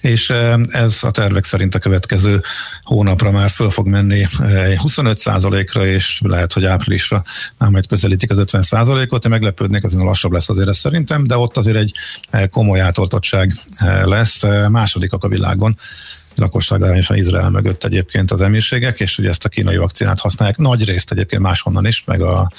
és 0.00 0.32
ez 0.70 0.98
a 1.00 1.10
tervek 1.10 1.44
szerint 1.44 1.74
a 1.74 1.78
következő 1.78 2.40
hónapra 2.82 3.30
már 3.30 3.50
föl 3.50 3.70
fog 3.70 3.86
menni 3.86 4.26
25%-ra, 4.38 5.86
és 5.86 6.20
lehet, 6.24 6.52
hogy 6.52 6.64
áprilisra 6.64 7.22
már 7.58 7.70
majd 7.70 7.86
közelítik 7.86 8.30
az 8.30 8.38
50%-ot. 8.40 9.24
Én 9.24 9.30
meglepődnék, 9.30 9.84
azért 9.84 10.02
lassabb 10.02 10.32
lesz 10.32 10.48
azért 10.48 10.68
ez 10.68 10.78
szerintem, 10.78 11.26
de 11.26 11.36
ott 11.36 11.56
azért 11.56 11.76
egy 11.76 11.92
komoly 12.50 12.80
átoltottság 12.80 13.54
lesz. 14.04 14.40
Másodikak 14.68 15.24
a 15.24 15.28
világon 15.28 15.78
lakosság 16.38 16.82
arányosan 16.82 17.16
Izrael 17.16 17.50
mögött 17.50 17.84
egyébként 17.84 18.30
az 18.30 18.40
emírségek, 18.40 19.00
és 19.00 19.18
ugye 19.18 19.28
ezt 19.28 19.44
a 19.44 19.48
kínai 19.48 19.76
vakcinát 19.76 20.20
használják 20.20 20.56
nagy 20.56 20.84
részt 20.84 21.10
egyébként 21.10 21.42
máshonnan 21.42 21.86
is, 21.86 22.02
meg 22.04 22.22
a 22.22 22.50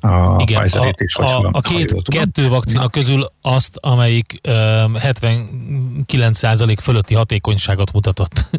a 0.00 0.36
Igen, 0.40 0.62
a, 0.62 0.94
is, 0.96 1.14
a, 1.14 1.48
a 1.52 1.60
két, 1.60 1.94
kettő 2.02 2.48
vakcina 2.48 2.82
Na. 2.82 2.88
közül 2.88 3.32
azt, 3.42 3.76
amelyik 3.80 4.40
um, 4.48 4.94
79% 4.94 6.76
fölötti 6.82 7.14
hatékonyságot 7.14 7.92
mutatott. 7.92 8.32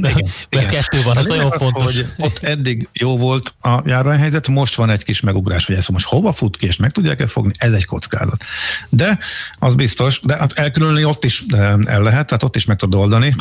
De, 0.00 0.10
igen, 0.10 0.28
igen. 0.48 0.68
kettő 0.68 1.02
van, 1.02 1.18
ez 1.18 1.26
nagyon 1.26 1.50
fontos. 1.50 1.84
Hogy 1.84 2.06
ott 2.16 2.38
eddig 2.38 2.88
jó 2.92 3.18
volt 3.18 3.54
a 3.60 3.82
járványhelyzet, 3.84 4.48
most 4.48 4.74
van 4.74 4.90
egy 4.90 5.04
kis 5.04 5.20
megugrás, 5.20 5.66
hogy 5.66 5.76
ezt 5.76 5.90
most 5.90 6.06
hova 6.06 6.32
fut 6.32 6.56
ki, 6.56 6.66
és 6.66 6.76
meg 6.76 6.90
tudják-e 6.90 7.26
fogni, 7.26 7.52
ez 7.58 7.72
egy 7.72 7.84
kockázat. 7.84 8.44
De 8.88 9.18
az 9.58 9.74
biztos, 9.74 10.20
de 10.22 10.36
hát 10.36 10.52
elkülönülni 10.52 11.04
ott 11.04 11.24
is 11.24 11.44
el 11.84 12.02
lehet, 12.02 12.26
tehát 12.26 12.42
ott 12.42 12.56
is 12.56 12.64
meg 12.64 12.76
tud 12.76 12.94
oldani, 12.94 13.34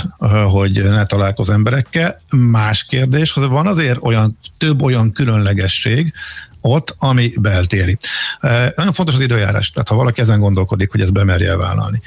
hogy 0.50 0.84
ne 0.84 1.06
találkoz 1.06 1.50
emberekkel. 1.50 2.22
Más 2.30 2.86
kérdés, 2.86 3.32
hogy 3.32 3.48
van 3.48 3.68
azért 3.68 4.00
olyan 4.02 4.38
több 4.58 4.82
olyan 4.82 5.12
különlegesség, 5.12 6.14
ott, 6.62 6.96
ami 7.00 7.34
beltéri. 7.36 7.98
Nagyon 8.76 8.92
fontos 8.92 9.16
az 9.16 9.22
időjárás, 9.22 9.72
tehát 9.72 9.88
ha 9.90 9.96
valaki 9.96 10.22
ezen 10.22 10.40
gondolkodik, 10.40 10.92
hogy 10.92 11.02
ezt 11.02 11.14
bemerje 11.14 11.56
vállalni. 11.56 12.02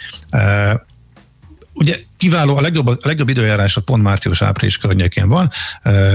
Ugye 1.72 1.98
kiváló, 2.24 2.56
a 2.56 2.60
legjobb, 2.60 2.86
a 2.86 2.96
legjobb 3.02 3.28
időjárás 3.28 3.76
a 3.76 3.80
pont 3.80 4.02
március-április 4.02 4.78
környékén 4.78 5.28
van, 5.28 5.50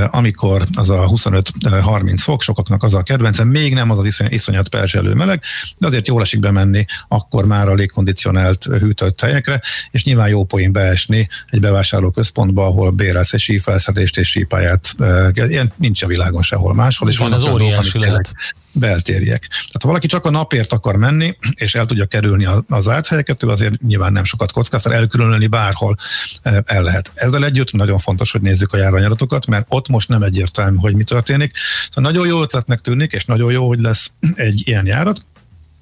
amikor 0.07 0.63
az 0.73 0.89
a 0.89 1.07
25-30 1.07 2.15
fok, 2.17 2.41
sokaknak 2.41 2.83
az 2.83 2.93
a 2.93 3.03
kedvencem, 3.03 3.47
még 3.47 3.73
nem 3.73 3.91
az 3.91 3.97
az 3.97 4.05
iszony, 4.05 4.27
iszonyat 4.29 4.69
perzselő 4.69 5.13
meleg, 5.13 5.43
de 5.77 5.87
azért 5.87 6.07
jól 6.07 6.21
esik 6.21 6.39
bemenni 6.39 6.85
akkor 7.07 7.45
már 7.45 7.67
a 7.67 7.73
légkondicionált 7.73 8.63
hűtött 8.63 9.21
helyekre, 9.21 9.61
és 9.91 10.03
nyilván 10.03 10.27
jó 10.29 10.43
poén 10.43 10.71
beesni 10.71 11.27
egy 11.47 11.59
bevásárló 11.59 12.11
központba, 12.11 12.65
ahol 12.65 12.91
bérelsz 12.91 13.33
egy 13.33 13.39
sífelszedést 13.39 14.17
és 14.17 14.29
sípáját. 14.29 14.95
Ilyen 15.33 15.71
nincs 15.75 16.03
a 16.03 16.07
világon 16.07 16.41
sehol 16.41 16.73
máshol. 16.73 17.09
És 17.09 17.17
van 17.17 17.33
az 17.33 17.43
óriási 17.43 17.99
lehet 17.99 18.33
beltérjek. 18.71 19.47
Tehát 19.47 19.81
ha 19.81 19.87
valaki 19.87 20.07
csak 20.07 20.25
a 20.25 20.29
napért 20.29 20.73
akar 20.73 20.95
menni, 20.95 21.37
és 21.53 21.75
el 21.75 21.85
tudja 21.85 22.05
kerülni 22.05 22.47
az 22.67 22.83
zárt 22.83 23.07
helyeket, 23.07 23.43
ő 23.43 23.47
azért 23.47 23.81
nyilván 23.81 24.13
nem 24.13 24.23
sokat 24.23 24.51
kockáztat, 24.51 24.93
elkülönülni 24.93 25.47
bárhol 25.47 25.97
el 26.43 26.83
lehet. 26.83 27.11
Ezzel 27.15 27.45
együtt 27.45 27.71
nagyon 27.71 27.97
fontos, 27.97 28.31
hogy 28.31 28.41
nézzük 28.41 28.73
a 28.73 28.77
járványadatokat, 28.77 29.45
mert 29.45 29.65
ott 29.69 29.87
most 29.87 30.07
nem 30.07 30.21
egyértelmű, 30.21 30.77
hogy 30.77 30.95
mi 30.95 31.03
történik. 31.03 31.57
Szóval 31.91 32.11
nagyon 32.11 32.27
jó 32.27 32.41
ötletnek 32.41 32.79
tűnik, 32.79 33.11
és 33.11 33.25
nagyon 33.25 33.51
jó, 33.51 33.67
hogy 33.67 33.79
lesz 33.79 34.11
egy 34.35 34.61
ilyen 34.65 34.85
járat, 34.85 35.25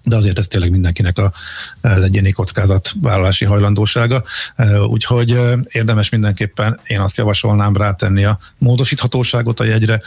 de 0.08 0.16
azért 0.16 0.40
ez 0.40 0.48
tényleg 0.48 0.72
mindenkinek 0.72 1.18
a, 1.18 1.32
az 1.82 2.02
egyéni 2.02 2.34
vállalási 3.02 3.46
hajlandósága. 3.46 4.24
Eh, 4.56 4.88
úgyhogy 4.88 5.32
eh, 5.32 5.54
érdemes 5.68 6.10
mindenképpen, 6.10 6.80
én 6.84 7.00
azt 7.00 7.18
javasolnám 7.18 7.76
rátenni 7.76 8.26
a 8.26 8.40
módosíthatóságot 8.58 9.60
a 9.60 9.64
jegyre, 9.64 10.02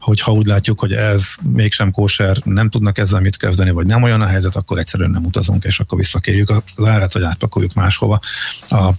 hogyha 0.00 0.32
úgy 0.32 0.46
látjuk, 0.46 0.80
hogy 0.80 0.92
ez 0.92 1.24
mégsem 1.42 1.90
kóser, 1.90 2.40
nem 2.44 2.68
tudnak 2.68 2.98
ezzel 2.98 3.20
mit 3.20 3.36
kezdeni, 3.36 3.70
vagy 3.70 3.86
nem 3.86 4.02
olyan 4.02 4.20
a 4.20 4.26
helyzet, 4.26 4.56
akkor 4.56 4.78
egyszerűen 4.78 5.10
nem 5.10 5.24
utazunk, 5.24 5.64
és 5.64 5.80
akkor 5.80 5.98
visszakérjük 5.98 6.50
az 6.50 6.86
árat, 6.86 7.12
vagy 7.12 7.22
átpakoljuk 7.22 7.74
máshova 7.74 8.20
a 8.68 8.90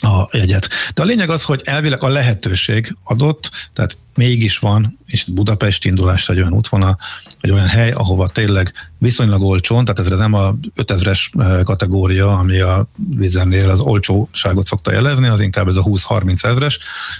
a 0.00 0.28
jegyet. 0.32 0.68
De 0.94 1.02
a 1.02 1.04
lényeg 1.04 1.30
az, 1.30 1.42
hogy 1.42 1.60
elvileg 1.64 2.02
a 2.02 2.08
lehetőség 2.08 2.96
adott, 3.04 3.50
tehát 3.72 3.96
mégis 4.16 4.58
van, 4.58 4.98
és 5.06 5.24
Budapest 5.24 5.84
indulásra 5.84 6.34
egy 6.34 6.40
olyan 6.40 6.52
útvonal, 6.52 6.98
egy 7.40 7.50
olyan 7.50 7.66
hely, 7.66 7.90
ahova 7.90 8.28
tényleg 8.28 8.72
viszonylag 8.98 9.42
olcsón, 9.42 9.84
tehát 9.84 10.12
ez 10.12 10.18
nem 10.18 10.34
a 10.34 10.54
5000-es 10.76 11.20
kategória, 11.64 12.38
ami 12.38 12.58
a 12.58 12.88
vizennél 13.16 13.70
az 13.70 13.80
olcsóságot 13.80 14.66
szokta 14.66 14.92
jelezni, 14.92 15.28
az 15.28 15.40
inkább 15.40 15.68
ez 15.68 15.76
a 15.76 15.82
20-30 15.82 16.44
ezres, 16.44 16.78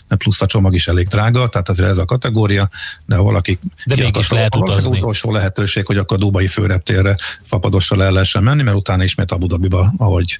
mert 0.09 0.23
plusz 0.23 0.43
a 0.43 0.47
csomag 0.47 0.75
is 0.75 0.89
elég 0.89 1.09
drága, 1.09 1.49
tehát 1.49 1.69
ezért 1.69 1.89
ez 1.89 1.99
a 1.99 2.05
kategória, 2.05 2.69
de 3.07 3.17
ha 3.17 3.23
valaki 3.23 3.59
de 3.87 3.97
mégis 3.97 4.31
lehet 4.31 4.57
utazni. 4.57 4.91
Az 4.91 4.97
utolsó 4.97 5.33
lehetőség, 5.33 5.87
hogy 5.87 5.97
akkor 5.97 6.17
a 6.17 6.21
Dubai 6.21 6.47
főreptérre 6.47 7.17
fapadossal 7.43 8.05
el 8.05 8.13
lehessen 8.13 8.43
menni, 8.43 8.63
mert 8.63 8.77
utána 8.77 9.05
ismét 9.05 9.33
Abu 9.33 9.47
Dhabiba, 9.47 9.93
ahogy 9.99 10.39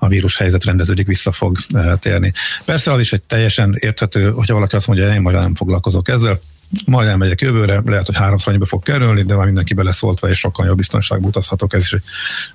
a 0.00 0.08
vírus 0.08 0.36
helyzet 0.36 0.64
rendeződik, 0.64 1.06
vissza 1.06 1.32
fog 1.32 1.56
térni. 1.98 2.32
Persze 2.64 2.92
az 2.92 3.00
is 3.00 3.12
egy 3.12 3.22
teljesen 3.22 3.76
érthető, 3.78 4.30
hogyha 4.30 4.54
valaki 4.54 4.76
azt 4.76 4.86
mondja, 4.86 5.14
én 5.14 5.20
majd 5.20 5.36
nem 5.36 5.54
foglalkozok 5.98 6.08
ezzel, 6.08 6.40
majd 6.86 7.08
elmegyek 7.08 7.40
jövőre, 7.40 7.82
lehet, 7.84 8.06
hogy 8.06 8.16
háromszor 8.16 8.48
annyiba 8.48 8.66
fog 8.66 8.82
kerülni, 8.82 9.22
de 9.22 9.34
már 9.34 9.46
mindenki 9.46 9.74
beleszóltva, 9.74 10.28
és 10.28 10.38
sokkal 10.38 10.66
jobb 10.66 10.76
biztonságban 10.76 11.28
utazhatok, 11.28 11.74
ez 11.74 11.80
is 11.80 11.96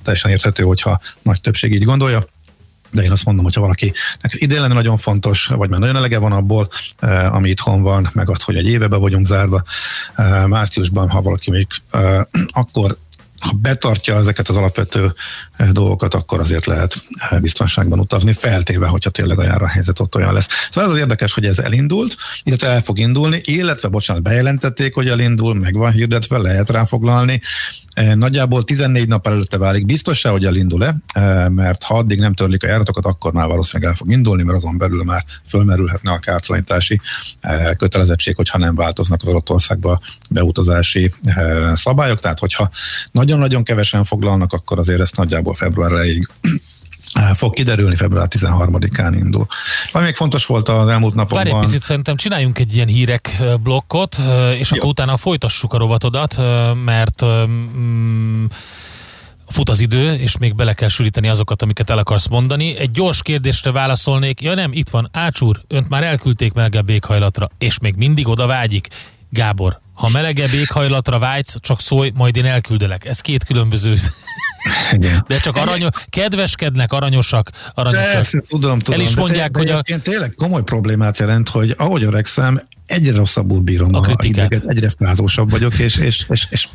teljesen 0.04 0.32
érthető, 0.32 0.64
hogyha 0.64 1.00
nagy 1.22 1.42
többség 1.42 1.74
így 1.74 1.84
gondolja. 1.84 2.26
De 2.92 3.02
én 3.02 3.12
azt 3.12 3.26
mondom, 3.26 3.44
hogyha 3.44 3.62
valaki 3.62 3.94
idén 4.22 4.62
lenne 4.62 4.74
nagyon 4.74 4.98
fontos, 4.98 5.46
vagy 5.46 5.70
már 5.70 5.80
nagyon 5.80 5.96
elege 5.96 6.18
van 6.18 6.32
abból, 6.32 6.70
ami 7.30 7.50
itthon 7.50 7.82
van, 7.82 8.10
meg 8.14 8.30
azt, 8.30 8.44
hogy 8.44 8.56
egy 8.56 8.68
éve 8.68 8.88
be 8.88 8.96
vagyunk 8.96 9.26
zárva, 9.26 9.64
márciusban, 10.48 11.10
ha 11.10 11.22
valaki 11.22 11.52
még 11.52 11.68
akkor 12.48 12.98
ha 13.44 13.52
betartja 13.62 14.16
ezeket 14.16 14.50
az 14.50 14.58
alapvető 14.58 15.14
eh, 15.56 15.70
dolgokat, 15.70 16.14
akkor 16.14 16.40
azért 16.40 16.66
lehet 16.66 16.96
eh, 17.30 17.40
biztonságban 17.40 18.00
utazni, 18.00 18.34
feltéve, 18.34 18.88
hogyha 18.88 19.10
tényleg 19.10 19.40
a 19.40 19.44
járványhelyzet 19.44 20.00
ott 20.00 20.16
olyan 20.16 20.34
lesz. 20.34 20.48
Szóval 20.70 20.90
ez 20.90 20.96
az 20.96 21.02
érdekes, 21.02 21.34
hogy 21.34 21.46
ez 21.46 21.60
elindult, 21.60 22.16
illetve 22.44 22.68
el 22.68 22.82
fog 22.82 23.00
indulni, 23.00 23.42
illetve, 23.44 23.88
bocsánat, 23.88 24.24
bejelentették, 24.24 24.96
hogy 24.96 25.08
elindul, 25.08 25.56
meg 25.56 25.74
van 25.74 25.92
hirdetve, 25.92 26.38
lehet 26.38 26.70
ráfoglalni, 26.70 27.42
Eh, 27.94 28.16
nagyjából 28.16 28.64
14 28.64 29.08
nap 29.08 29.28
előtte 29.28 29.58
válik 29.58 29.86
biztos 29.86 30.22
hogy 30.24 30.46
elindul-e, 30.46 30.96
mert 31.50 31.84
ha 31.84 31.98
addig 31.98 32.20
nem 32.20 32.34
törlik 32.34 32.64
a 32.64 32.68
járatokat, 32.68 33.06
akkor 33.06 33.34
már 33.34 33.48
valószínűleg 33.48 33.92
el 33.92 33.98
fog 33.98 34.12
indulni, 34.12 34.44
mert 34.44 34.58
azon 34.58 34.78
belül 34.78 35.04
már 35.04 35.24
fölmerülhetne 35.48 36.12
a 36.12 36.20
kártalanítási 36.20 37.02
kötelezettség, 37.78 38.36
hogyha 38.36 38.58
nem 38.58 38.76
változnak 38.76 39.22
az 39.22 39.28
adott 39.28 39.50
beutazási 40.30 41.12
szabályok. 41.74 42.20
Tehát, 42.20 42.40
hogyha 42.40 42.70
nagyon-nagyon 43.34 43.64
kevesen 43.64 44.04
foglalnak, 44.04 44.54
akkor 44.54 44.80
azért 44.80 45.00
ezt 45.00 45.16
nagyjából 45.16 45.54
február 45.54 45.92
elejéig 45.92 46.28
fog 47.34 47.54
kiderülni, 47.54 47.96
február 47.96 48.28
13-án 48.30 49.14
indul. 49.16 49.46
Ami 49.92 50.04
még 50.04 50.16
fontos 50.16 50.46
volt 50.46 50.70
az 50.70 50.88
elmúlt 50.88 51.16
napokban... 51.16 51.44
Várj 51.44 51.58
egy 51.58 51.66
picit, 51.66 51.82
szerintem 51.82 52.16
csináljunk 52.16 52.60
egy 52.60 52.76
ilyen 52.76 52.88
hírek 52.88 53.42
blokkot, 53.64 54.18
és 54.58 54.72
Jó. 54.72 54.78
akkor 54.78 54.90
utána 54.90 55.18
folytassuk 55.18 55.74
a 55.74 55.78
rovatodat, 55.78 56.38
mert 56.86 57.26
mm, 57.26 58.46
fut 59.48 59.70
az 59.70 59.80
idő, 59.80 60.14
és 60.14 60.38
még 60.38 60.56
bele 60.56 60.74
kell 60.74 60.90
sűríteni 60.90 61.28
azokat, 61.28 61.62
amiket 61.62 61.90
el 61.90 61.98
akarsz 61.98 62.28
mondani. 62.28 62.78
Egy 62.78 62.92
gyors 62.92 63.22
kérdésre 63.22 63.72
válaszolnék. 63.72 64.42
Ja 64.42 64.54
nem, 64.54 64.72
itt 64.74 64.90
van. 64.90 65.10
Ácsúr, 65.12 65.62
önt 65.68 65.90
már 65.90 66.04
elküldték 66.04 66.54
melegebb 66.54 66.90
éghajlatra, 66.90 67.50
és 67.58 67.80
még 67.80 67.96
mindig 67.96 68.28
oda 68.28 68.46
vágyik. 68.46 68.88
Gábor, 69.30 69.82
ha 69.94 70.10
melegebb 70.10 70.54
éghajlatra 70.54 71.20
vágysz, 71.20 71.56
csak 71.60 71.82
szólj, 71.82 72.12
majd 72.14 72.36
én 72.36 72.46
elküldelek. 72.46 73.06
Ez 73.06 73.20
két 73.20 73.44
különböző 73.44 73.98
igen. 74.92 75.26
De 75.28 75.40
csak 75.40 75.56
aranyos, 75.56 75.90
kedveskednek, 76.10 76.94
aranyosak, 76.94 77.50
aranyosak. 77.74 78.12
Persze, 78.12 78.44
tudom, 78.48 78.80
tudom. 78.80 79.00
El 79.00 79.06
is 79.06 79.16
mondják, 79.16 79.52
de, 79.52 79.64
de 79.64 79.74
hogy 79.74 79.94
a... 79.94 80.00
tényleg 80.00 80.34
komoly 80.36 80.64
problémát 80.64 81.18
jelent, 81.18 81.50
hogy 81.50 81.74
ahogy 81.78 82.04
öregszem, 82.04 82.62
egyre 82.86 83.16
rosszabbul 83.16 83.60
bírom 83.60 83.96
a, 83.96 84.00
a 84.00 84.24
ideget, 84.24 84.64
egyre 84.68 84.90
fázósabb 85.00 85.50
vagyok, 85.50 85.80
és, 85.80 85.96
és, 85.96 86.26
és, 86.30 86.48
és 86.50 86.68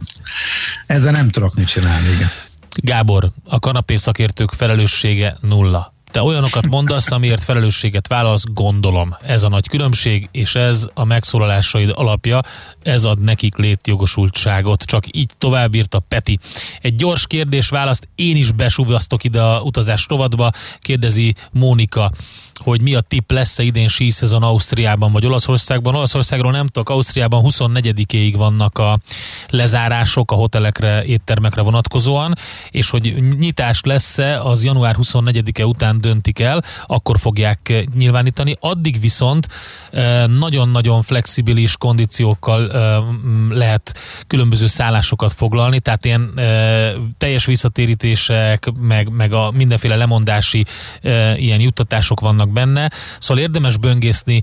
ezzel 0.87 1.13
nem 1.13 1.31
tudok 1.31 1.55
mit 1.55 1.67
csinálni. 1.69 2.09
Igen. 2.09 2.29
Gábor, 2.75 3.31
a 3.45 3.59
kanapé 3.59 3.97
szakértők 3.97 4.53
felelőssége 4.57 5.37
nulla. 5.41 5.95
Te 6.11 6.23
olyanokat 6.23 6.69
mondasz, 6.69 7.11
amiért 7.11 7.45
felelősséget 7.45 8.07
válasz, 8.07 8.45
gondolom. 8.53 9.17
Ez 9.23 9.43
a 9.43 9.49
nagy 9.49 9.69
különbség, 9.69 10.29
és 10.33 10.55
ez 10.55 10.89
a 10.95 11.05
megszólalásaid 11.05 11.93
alapja, 11.95 12.41
ez 12.83 13.05
ad 13.05 13.21
nekik 13.21 13.57
létjogosultságot. 13.57 14.83
Csak 14.83 15.05
így 15.17 15.31
tovább 15.39 15.75
a 15.91 15.99
Peti. 16.09 16.39
Egy 16.81 16.95
gyors 16.95 17.27
kérdés 17.27 17.69
választ 17.69 18.09
én 18.15 18.37
is 18.37 18.53
besúvasztok 18.53 19.25
ide 19.25 19.43
a 19.43 19.61
utazás 19.61 20.07
rovadba, 20.09 20.51
kérdezi 20.81 21.35
Mónika 21.53 22.11
hogy 22.59 22.81
mi 22.81 22.95
a 22.95 23.01
tipp 23.01 23.31
lesz-e 23.31 23.63
idén 23.63 23.89
síszezon 23.89 24.43
Ausztriában 24.43 25.13
vagy 25.13 25.27
Olaszországban. 25.27 25.95
Olaszországról 25.95 26.53
nem 26.53 26.67
tudok, 26.67 26.89
Ausztriában 26.89 27.45
24-éig 27.47 28.35
vannak 28.37 28.79
a 28.79 28.99
lezárások 29.49 30.31
a 30.31 30.35
hotelekre, 30.35 31.05
éttermekre 31.05 31.63
vonatkozóan, 31.63 32.35
és 32.71 32.91
hogy 32.91 33.15
nyitás 33.39 33.81
lesz-e, 33.85 34.43
az 34.43 34.65
január 34.65 34.97
24-e 35.03 35.67
után 35.67 35.98
döntik 36.01 36.39
el, 36.41 36.65
akkor 36.87 37.19
fogják 37.19 37.69
eh, 37.69 37.83
nyilvánítani. 37.95 38.57
Addig 38.61 39.01
viszont 39.01 39.49
eh, 39.91 40.27
nagyon-nagyon 40.27 41.03
flexibilis 41.03 41.77
kondíciókkal 41.77 42.73
eh, 42.73 42.97
lehet 43.51 43.99
különböző 44.27 44.67
szállásokat 44.67 45.33
foglalni, 45.33 45.81
tehát 45.81 46.05
ilyen 46.05 46.41
teljes 47.19 47.45
visszatérítések, 47.45 48.73
meg, 48.81 49.09
meg 49.09 49.33
a 49.33 49.51
mindenféle 49.51 49.97
lemondási 49.97 50.65
ilyen 51.37 51.61
juttatások 51.61 52.21
vannak 52.21 52.53
benne. 52.53 52.91
Szóval 53.19 53.43
érdemes 53.43 53.77
böngészni 53.77 54.43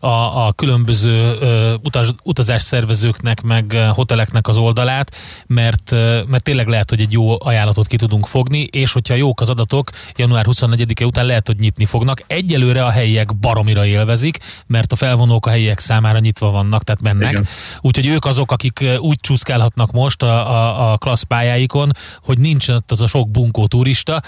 a, 0.00 0.46
a 0.46 0.52
különböző 0.52 1.36
ö, 1.40 1.74
utaz, 1.82 2.14
utazás 2.22 2.62
szervezőknek, 2.62 3.42
meg 3.42 3.90
hoteleknek 3.94 4.48
az 4.48 4.56
oldalát, 4.56 5.14
mert, 5.46 5.92
ö, 5.92 6.22
mert 6.26 6.42
tényleg 6.42 6.66
lehet, 6.68 6.90
hogy 6.90 7.00
egy 7.00 7.12
jó 7.12 7.44
ajánlatot 7.44 7.86
ki 7.86 7.96
tudunk 7.96 8.26
fogni, 8.26 8.60
és 8.60 8.92
hogyha 8.92 9.14
jók 9.14 9.40
az 9.40 9.48
adatok, 9.48 9.90
január 10.16 10.44
24-e 10.48 11.04
után 11.04 11.26
lehet, 11.26 11.46
hogy 11.46 11.58
nyitni 11.58 11.84
fognak. 11.84 12.22
Egyelőre 12.26 12.84
a 12.84 12.90
helyiek 12.90 13.36
baromira 13.36 13.86
élvezik, 13.86 14.38
mert 14.66 14.92
a 14.92 14.96
felvonók 14.96 15.46
a 15.46 15.50
helyiek 15.50 15.78
számára 15.78 16.18
nyitva 16.18 16.50
vannak, 16.50 16.84
tehát 16.84 17.02
mennek. 17.02 17.40
Úgyhogy 17.80 18.06
ők 18.06 18.24
azok, 18.24 18.52
akik 18.52 18.84
úgy 18.98 19.20
csúszkálhatnak 19.20 19.92
most 19.92 20.22
a, 20.22 20.50
a, 20.50 20.92
a 20.92 20.98
klassz 20.98 21.22
pályáikon, 21.22 21.92
hogy 22.22 22.38
nincsen 22.38 22.76
ott 22.76 22.90
az 22.90 23.00
a 23.00 23.06
sok 23.06 23.30
bunkó 23.30 23.66
turista. 23.66 24.22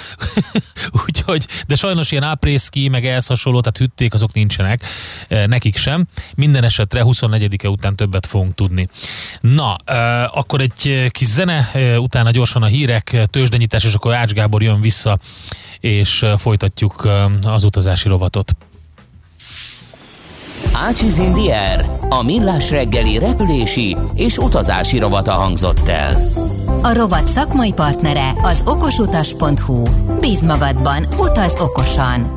Úgyhogy, 1.07 1.47
de 1.67 1.77
sajnos 1.77 2.11
ilyen 2.11 2.23
áprészki, 2.23 2.89
meg 2.89 3.07
ehhez 3.07 3.27
hasonló, 3.27 3.61
tehát 3.61 3.79
hütték, 3.79 4.15
azok 4.15 4.33
nincsenek. 4.33 4.85
Neki 5.29 5.58
nekik 5.59 5.77
sem. 5.77 6.07
Minden 6.35 6.65
esetre 6.65 7.03
24-e 7.05 7.69
után 7.69 7.97
többet 7.97 8.27
fogunk 8.27 8.55
tudni. 8.55 8.89
Na, 9.41 9.75
akkor 10.33 10.61
egy 10.61 11.09
kis 11.11 11.27
zene, 11.27 11.71
utána 11.99 12.31
gyorsan 12.31 12.63
a 12.63 12.67
hírek, 12.67 13.17
tőzsdenyítás, 13.31 13.85
és 13.85 13.95
akkor 13.95 14.15
Ács 14.15 14.33
Gábor 14.33 14.63
jön 14.63 14.81
vissza, 14.81 15.19
és 15.81 16.25
folytatjuk 16.37 17.09
az 17.43 17.65
utazási 17.65 18.09
rovatot. 18.09 18.53
Ácsiz 20.73 21.19
Indier, 21.19 21.99
a 22.09 22.23
millás 22.23 22.71
reggeli 22.71 23.19
repülési 23.19 23.97
és 24.15 24.37
utazási 24.37 24.99
rovata 24.99 25.33
hangzott 25.33 25.89
el. 25.89 26.17
A 26.83 26.93
rovat 26.93 27.29
szakmai 27.29 27.73
partnere 27.73 28.31
az 28.43 28.63
okosutas.hu. 28.65 29.83
Bíz 30.21 30.41
magadban, 30.41 31.07
utaz 31.17 31.55
okosan! 31.59 32.37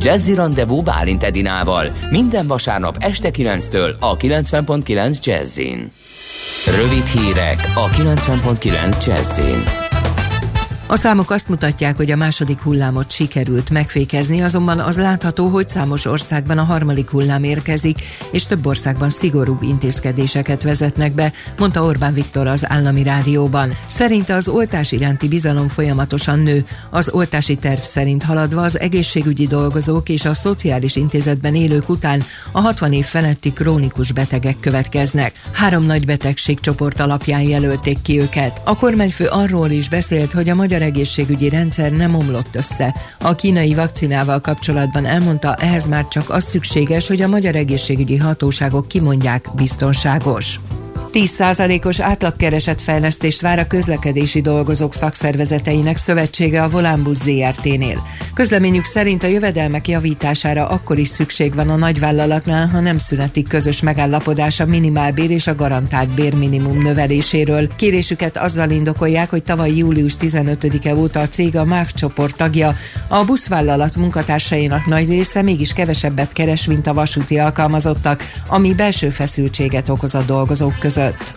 Jazzy 0.00 0.34
Rendezvú 0.34 0.82
Bálint 0.82 1.22
Edinával 1.22 1.92
minden 2.10 2.46
vasárnap 2.46 2.96
este 2.98 3.30
9-től 3.32 3.98
a 3.98 4.16
90.9 4.16 5.24
Jazzin. 5.24 5.92
Rövid 6.66 7.06
hírek 7.06 7.72
a 7.74 7.88
90.9 7.88 9.06
Jazzin. 9.06 9.87
A 10.90 10.96
számok 10.96 11.30
azt 11.30 11.48
mutatják, 11.48 11.96
hogy 11.96 12.10
a 12.10 12.16
második 12.16 12.60
hullámot 12.60 13.10
sikerült 13.10 13.70
megfékezni, 13.70 14.42
azonban 14.42 14.78
az 14.78 14.96
látható, 14.96 15.48
hogy 15.48 15.68
számos 15.68 16.04
országban 16.04 16.58
a 16.58 16.62
harmadik 16.62 17.10
hullám 17.10 17.44
érkezik, 17.44 17.98
és 18.30 18.46
több 18.46 18.66
országban 18.66 19.10
szigorúbb 19.10 19.62
intézkedéseket 19.62 20.62
vezetnek 20.62 21.12
be, 21.12 21.32
mondta 21.58 21.82
Orbán 21.82 22.14
Viktor 22.14 22.46
az 22.46 22.70
állami 22.70 23.02
rádióban. 23.02 23.76
Szerinte 23.86 24.34
az 24.34 24.48
oltás 24.48 24.92
iránti 24.92 25.28
bizalom 25.28 25.68
folyamatosan 25.68 26.38
nő. 26.38 26.66
Az 26.90 27.10
oltási 27.12 27.56
terv 27.56 27.80
szerint 27.80 28.22
haladva 28.22 28.62
az 28.62 28.80
egészségügyi 28.80 29.46
dolgozók 29.46 30.08
és 30.08 30.24
a 30.24 30.34
szociális 30.34 30.96
intézetben 30.96 31.54
élők 31.54 31.88
után 31.88 32.22
a 32.52 32.60
60 32.60 32.92
év 32.92 33.04
feletti 33.04 33.52
krónikus 33.52 34.12
betegek 34.12 34.56
következnek. 34.60 35.32
Három 35.52 35.84
nagy 35.84 36.06
betegségcsoport 36.06 37.00
alapján 37.00 37.42
jelölték 37.42 38.02
ki 38.02 38.20
őket. 38.20 38.60
A 38.64 38.76
kormányfő 38.76 39.26
arról 39.26 39.70
is 39.70 39.88
beszélt, 39.88 40.32
hogy 40.32 40.48
a 40.48 40.54
magyar 40.54 40.76
magyar 40.78 40.94
egészségügyi 40.96 41.48
rendszer 41.48 41.92
nem 41.92 42.14
omlott 42.14 42.54
össze. 42.54 42.94
A 43.20 43.34
kínai 43.34 43.74
vakcinával 43.74 44.40
kapcsolatban 44.40 45.04
elmondta, 45.04 45.54
ehhez 45.54 45.88
már 45.88 46.08
csak 46.08 46.30
az 46.30 46.44
szükséges, 46.44 47.06
hogy 47.06 47.22
a 47.22 47.28
magyar 47.28 47.54
egészségügyi 47.54 48.16
hatóságok 48.16 48.88
kimondják 48.88 49.46
biztonságos. 49.54 50.60
10%-os 51.12 52.00
átlagkeresetfejlesztést 52.00 53.40
vár 53.40 53.58
a 53.58 53.66
közlekedési 53.66 54.40
dolgozók 54.40 54.94
szakszervezeteinek 54.94 55.96
szövetsége 55.96 56.62
a 56.62 56.68
Volánbusz 56.68 57.22
ZRT-nél. 57.22 58.02
Közleményük 58.34 58.84
szerint 58.84 59.22
a 59.22 59.26
jövedelmek 59.26 59.88
javítására 59.88 60.68
akkor 60.68 60.98
is 60.98 61.08
szükség 61.08 61.54
van 61.54 61.70
a 61.70 61.76
nagyvállalatnál, 61.76 62.68
ha 62.68 62.80
nem 62.80 62.98
szünetik 62.98 63.48
közös 63.48 63.80
megállapodás 63.80 64.60
a 64.60 64.66
minimálbér 64.66 65.30
és 65.30 65.46
a 65.46 65.54
garantált 65.54 66.08
bérminimum 66.08 66.78
növeléséről. 66.78 67.68
Kérésüket 67.76 68.36
azzal 68.36 68.70
indokolják, 68.70 69.30
hogy 69.30 69.42
tavaly 69.42 69.76
július 69.76 70.14
15-e 70.20 70.94
óta 70.94 71.20
a 71.20 71.28
cég 71.28 71.56
a 71.56 71.64
MÁV 71.64 71.92
csoport 71.92 72.36
tagja. 72.36 72.76
A 73.08 73.24
buszvállalat 73.24 73.96
munkatársainak 73.96 74.86
nagy 74.86 75.08
része 75.08 75.42
mégis 75.42 75.72
kevesebbet 75.72 76.32
keres, 76.32 76.66
mint 76.66 76.86
a 76.86 76.94
vasúti 76.94 77.38
alkalmazottak, 77.38 78.32
ami 78.48 78.74
belső 78.74 79.08
feszültséget 79.10 79.88
okoz 79.88 80.14
a 80.14 80.22
dolgozók 80.26 80.78
között 80.78 80.96
között. 80.98 81.36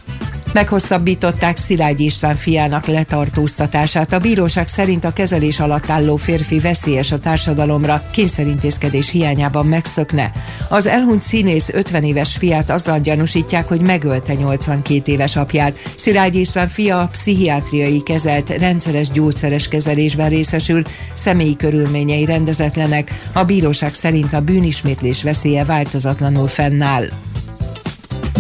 Meghosszabbították 0.54 1.58
Szilágy 1.58 2.00
István 2.00 2.36
fiának 2.36 2.86
letartóztatását. 2.86 4.14
A 4.14 4.20
bíróság 4.20 4.68
szerint 4.68 5.06
a 5.06 5.14
kezelés 5.14 5.60
alatt 5.60 5.90
álló 5.90 6.16
férfi 6.16 6.60
veszélyes 6.60 7.12
a 7.12 7.20
társadalomra, 7.20 8.04
kényszerintézkedés 8.12 9.10
hiányában 9.10 9.66
megszökne. 9.66 10.32
Az 10.70 10.86
elhunyt 10.86 11.24
színész 11.24 11.70
50 11.70 12.04
éves 12.04 12.38
fiát 12.38 12.70
azzal 12.70 13.00
gyanúsítják, 13.00 13.68
hogy 13.68 13.82
megölte 13.82 14.34
82 14.34 15.12
éves 15.12 15.36
apját. 15.36 15.78
Szilágy 15.96 16.36
István 16.36 16.68
fia 16.68 17.10
pszichiátriai 17.12 18.02
kezelt, 18.04 18.50
rendszeres 18.50 19.10
gyógyszeres 19.10 19.68
kezelésben 19.68 20.30
részesül, 20.30 20.82
személyi 21.14 21.56
körülményei 21.56 22.26
rendezetlenek. 22.26 23.12
A 23.34 23.44
bíróság 23.44 23.94
szerint 23.94 24.34
a 24.34 24.42
bűnismétlés 24.42 25.24
veszélye 25.24 25.66
változatlanul 25.66 26.48
fennáll. 26.48 27.10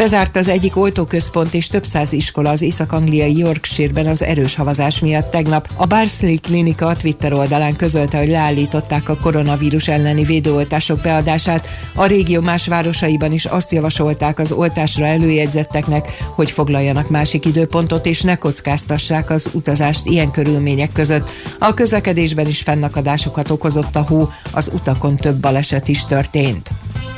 Bezárt 0.01 0.35
az 0.35 0.47
egyik 0.47 0.77
oltóközpont 0.77 1.53
és 1.53 1.67
több 1.67 1.85
száz 1.85 2.11
iskola 2.11 2.49
az 2.49 2.61
észak-angliai 2.61 3.37
Yorkshire-ben 3.37 4.07
az 4.07 4.23
erős 4.23 4.55
havazás 4.55 4.99
miatt 4.99 5.31
tegnap. 5.31 5.69
A 5.75 5.85
Barsley 5.85 6.39
Klinika 6.39 6.85
a 6.87 6.95
Twitter 6.95 7.33
oldalán 7.33 7.75
közölte, 7.75 8.17
hogy 8.17 8.27
leállították 8.27 9.09
a 9.09 9.17
koronavírus 9.17 9.87
elleni 9.87 10.23
védőoltások 10.23 11.01
beadását. 11.01 11.67
A 11.95 12.05
régió 12.05 12.41
más 12.41 12.67
városaiban 12.67 13.31
is 13.31 13.45
azt 13.45 13.71
javasolták 13.71 14.39
az 14.39 14.51
oltásra 14.51 15.05
előjegyzetteknek, 15.05 16.17
hogy 16.35 16.51
foglaljanak 16.51 17.09
másik 17.09 17.45
időpontot 17.45 18.05
és 18.05 18.21
ne 18.21 18.35
kockáztassák 18.35 19.29
az 19.29 19.49
utazást 19.53 20.05
ilyen 20.05 20.31
körülmények 20.31 20.91
között. 20.91 21.29
A 21.59 21.73
közlekedésben 21.73 22.47
is 22.47 22.61
fennakadásokat 22.61 23.51
okozott 23.51 23.95
a 23.95 24.01
hó, 24.01 24.29
az 24.51 24.71
utakon 24.73 25.15
több 25.15 25.35
baleset 25.35 25.87
is 25.87 26.05
történt. 26.05 26.71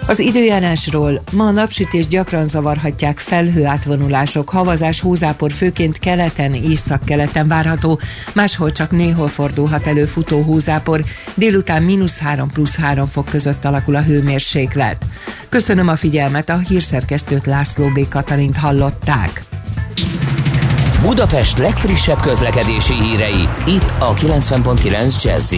Az 0.07 0.19
időjárásról 0.19 1.21
ma 1.31 1.45
a 1.45 1.51
napsütés 1.51 2.07
gyakran 2.07 2.45
zavarhatják 2.73 3.19
felhő 3.19 3.65
átvonulások, 3.65 4.49
havazás, 4.49 4.99
hózápor 4.99 5.51
főként 5.51 5.99
keleten, 5.99 6.53
észak-keleten 6.53 7.47
várható, 7.47 7.99
máshol 8.33 8.71
csak 8.71 8.91
néhol 8.91 9.27
fordulhat 9.27 9.87
elő 9.87 10.05
futó 10.05 10.41
hózápor, 10.41 11.03
délután 11.33 11.83
mínusz 11.83 12.19
3 12.19 12.49
plusz 12.49 12.75
3 12.75 13.07
fok 13.07 13.25
között 13.25 13.65
alakul 13.65 13.95
a 13.95 14.01
hőmérséklet. 14.01 15.05
Köszönöm 15.49 15.87
a 15.87 15.95
figyelmet, 15.95 16.49
a 16.49 16.57
hírszerkesztőt 16.57 17.45
László 17.45 17.87
B. 17.87 18.07
Katalint 18.09 18.57
hallották. 18.57 19.43
Budapest 21.01 21.57
legfrissebb 21.57 22.21
közlekedési 22.21 22.93
hírei, 22.93 23.47
itt 23.65 23.93
a 23.99 24.13
90.9 24.13 25.23
jazz 25.23 25.53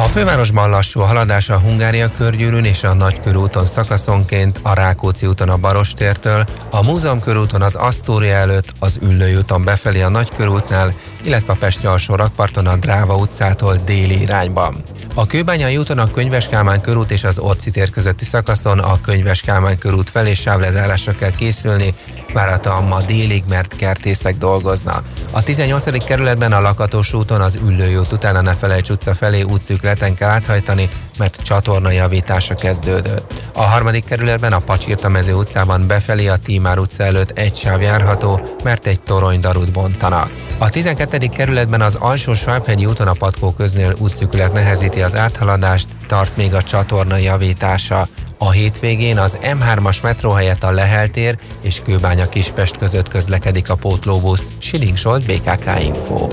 a 0.00 0.08
fővárosban 0.08 0.70
lassú 0.70 1.00
a 1.00 1.04
haladás 1.04 1.48
a 1.48 1.58
Hungária 1.58 2.12
körgyűrűn 2.16 2.64
és 2.64 2.84
a 2.84 2.94
Nagykörúton 2.94 3.66
szakaszonként, 3.66 4.60
a 4.62 4.74
Rákóczi 4.74 5.26
úton 5.26 5.48
a 5.48 5.56
Barostértől, 5.56 6.44
a 6.70 6.82
Múzeum 6.82 7.20
körúton 7.20 7.62
az 7.62 7.74
Asztória 7.74 8.34
előtt, 8.34 8.74
az 8.78 8.98
Üllői 9.02 9.36
úton 9.36 9.64
befelé 9.64 10.00
a 10.02 10.08
Nagykörútnál, 10.08 10.94
illetve 11.22 11.52
a 11.52 11.56
Pesti 11.56 11.86
alsó 11.86 12.14
rakparton 12.14 12.66
a 12.66 12.76
Dráva 12.76 13.16
utcától 13.16 13.76
déli 13.76 14.20
irányban. 14.20 14.84
A 15.20 15.26
Kőbányai 15.26 15.76
úton 15.76 15.98
a 15.98 16.10
Könyves 16.10 16.46
Kálmán 16.46 16.80
körút 16.80 17.10
és 17.10 17.24
az 17.24 17.38
Orci 17.38 17.70
tér 17.70 17.90
közötti 17.90 18.24
szakaszon 18.24 18.78
a 18.78 19.00
Könyves 19.00 19.40
Kálmán 19.40 19.78
körút 19.78 20.10
felé 20.10 20.34
sávlezárásra 20.34 21.14
kell 21.14 21.30
készülni, 21.30 21.94
várhatóan 22.32 22.84
ma 22.84 23.02
délig, 23.02 23.44
mert 23.48 23.76
kertészek 23.76 24.36
dolgoznak. 24.36 25.04
A 25.30 25.42
18. 25.42 26.04
kerületben 26.04 26.52
a 26.52 26.60
Lakatos 26.60 27.12
úton 27.12 27.40
az 27.40 27.58
Üllői 27.64 27.96
út 27.96 28.12
után 28.12 28.36
a 28.36 28.40
Nefelejts 28.40 28.88
utca 28.88 29.14
felé 29.14 29.42
útszűkleten 29.42 30.14
kell 30.14 30.28
áthajtani, 30.28 30.88
mert 31.18 31.42
csatorna 31.42 31.90
javítása 31.90 32.54
kezdődött. 32.54 33.42
A 33.52 33.62
harmadik 33.62 34.04
kerületben 34.04 34.52
a 34.52 34.58
Pacsirta 34.58 35.08
mező 35.08 35.34
utcában 35.34 35.86
befelé 35.86 36.26
a 36.26 36.36
Tímár 36.36 36.78
utca 36.78 37.04
előtt 37.04 37.30
egy 37.30 37.54
sáv 37.54 37.80
járható, 37.80 38.56
mert 38.64 38.86
egy 38.86 39.00
torony 39.00 39.40
darut 39.40 39.72
bontanak. 39.72 40.30
A 40.58 40.70
12. 40.70 41.26
kerületben 41.26 41.80
az 41.80 41.94
alsó 41.94 42.34
Svábhegyi 42.34 42.86
úton 42.86 43.06
a 43.06 43.12
Patkó 43.12 43.52
köznél 43.52 43.94
útszűkület 43.98 44.52
nehezíti 44.52 45.02
az 45.02 45.09
áthaladást, 45.14 45.88
tart 46.06 46.36
még 46.36 46.54
a 46.54 46.62
csatorna 46.62 47.16
javítása. 47.16 48.08
A 48.38 48.50
hétvégén 48.50 49.18
az 49.18 49.38
M3-as 49.42 50.02
metró 50.02 50.30
helyett 50.30 50.62
a 50.62 50.70
Leheltér 50.70 51.38
és 51.60 51.80
Kőbánya 51.84 52.28
Kispest 52.28 52.76
között 52.76 53.08
közlekedik 53.08 53.70
a 53.70 53.74
pótlóbusz. 53.74 54.52
Siling 54.58 54.96
Solt, 54.96 55.26
BKK 55.26 55.82
Info. 55.82 56.28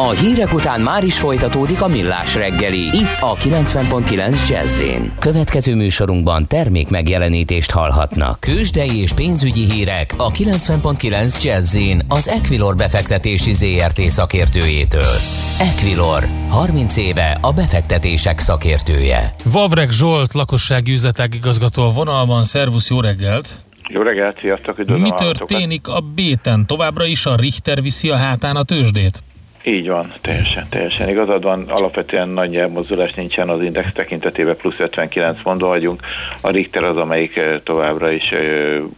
A 0.00 0.10
hírek 0.10 0.54
után 0.54 0.80
már 0.80 1.04
is 1.04 1.18
folytatódik 1.18 1.82
a 1.82 1.88
millás 1.88 2.34
reggeli. 2.34 2.78
Itt 2.78 3.20
a 3.20 3.34
90.9 3.34 4.48
jazz 4.48 4.82
Következő 5.18 5.74
műsorunkban 5.74 6.46
termék 6.46 6.88
megjelenítést 6.88 7.70
hallhatnak. 7.70 8.40
Kősdei 8.40 9.00
és 9.00 9.12
pénzügyi 9.12 9.70
hírek 9.70 10.14
a 10.16 10.30
90.9 10.30 11.42
jazz 11.42 11.76
az 12.08 12.28
Equilor 12.28 12.76
befektetési 12.76 13.52
ZRT 13.52 14.00
szakértőjétől. 14.00 15.14
Equilor, 15.58 16.24
30 16.48 16.96
éve 16.96 17.38
a 17.40 17.52
befektetések 17.52 18.38
szakértője. 18.38 19.34
Vavreg 19.44 19.90
Zsolt, 19.90 20.32
lakossági 20.32 20.92
üzletek 20.92 21.34
igazgató 21.34 21.82
a 21.82 21.92
vonalban. 21.92 22.42
Szervusz, 22.42 22.90
jó 22.90 23.00
reggelt! 23.00 23.48
Jó 23.88 24.02
reggelt, 24.02 24.38
sziasztok! 24.40 24.86
Mi 24.86 25.10
történik 25.16 25.88
a 25.88 26.00
béten? 26.00 26.66
Továbbra 26.66 27.04
is 27.04 27.26
a 27.26 27.36
Richter 27.36 27.82
viszi 27.82 28.10
a 28.10 28.16
hátán 28.16 28.56
a 28.56 28.62
tőzsdét? 28.62 29.22
Így 29.68 29.88
van, 29.88 30.14
teljesen, 30.20 30.66
teljesen 30.70 31.08
igazad 31.08 31.42
van. 31.42 31.64
Alapvetően 31.68 32.28
nagy 32.28 32.56
elmozdulás 32.56 33.14
nincsen 33.14 33.48
az 33.48 33.62
index 33.62 33.92
tekintetében, 33.92 34.56
plusz 34.56 34.78
59 34.78 35.42
pontban 35.42 35.68
vagyunk. 35.68 36.02
A 36.40 36.50
Richter 36.50 36.84
az, 36.84 36.96
amelyik 36.96 37.40
továbbra 37.64 38.10
is 38.10 38.32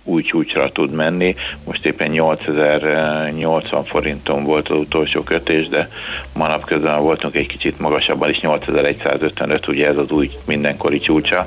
úgy 0.05 0.25
csúcsra 0.25 0.73
tud 0.73 0.93
menni. 0.93 1.35
Most 1.65 1.87
éppen 1.87 2.11
8080 2.11 3.85
forinton 3.85 4.45
volt 4.45 4.69
az 4.69 4.79
utolsó 4.79 5.23
kötés, 5.23 5.69
de 5.69 5.89
manap 6.33 6.65
közben 6.65 7.01
voltunk 7.01 7.35
egy 7.35 7.47
kicsit 7.47 7.79
magasabban 7.79 8.29
is, 8.29 8.41
8155, 8.41 9.69
ugye 9.69 9.89
ez 9.89 9.97
az 9.97 10.11
új 10.11 10.31
mindenkori 10.47 11.01
csúcsa 11.01 11.47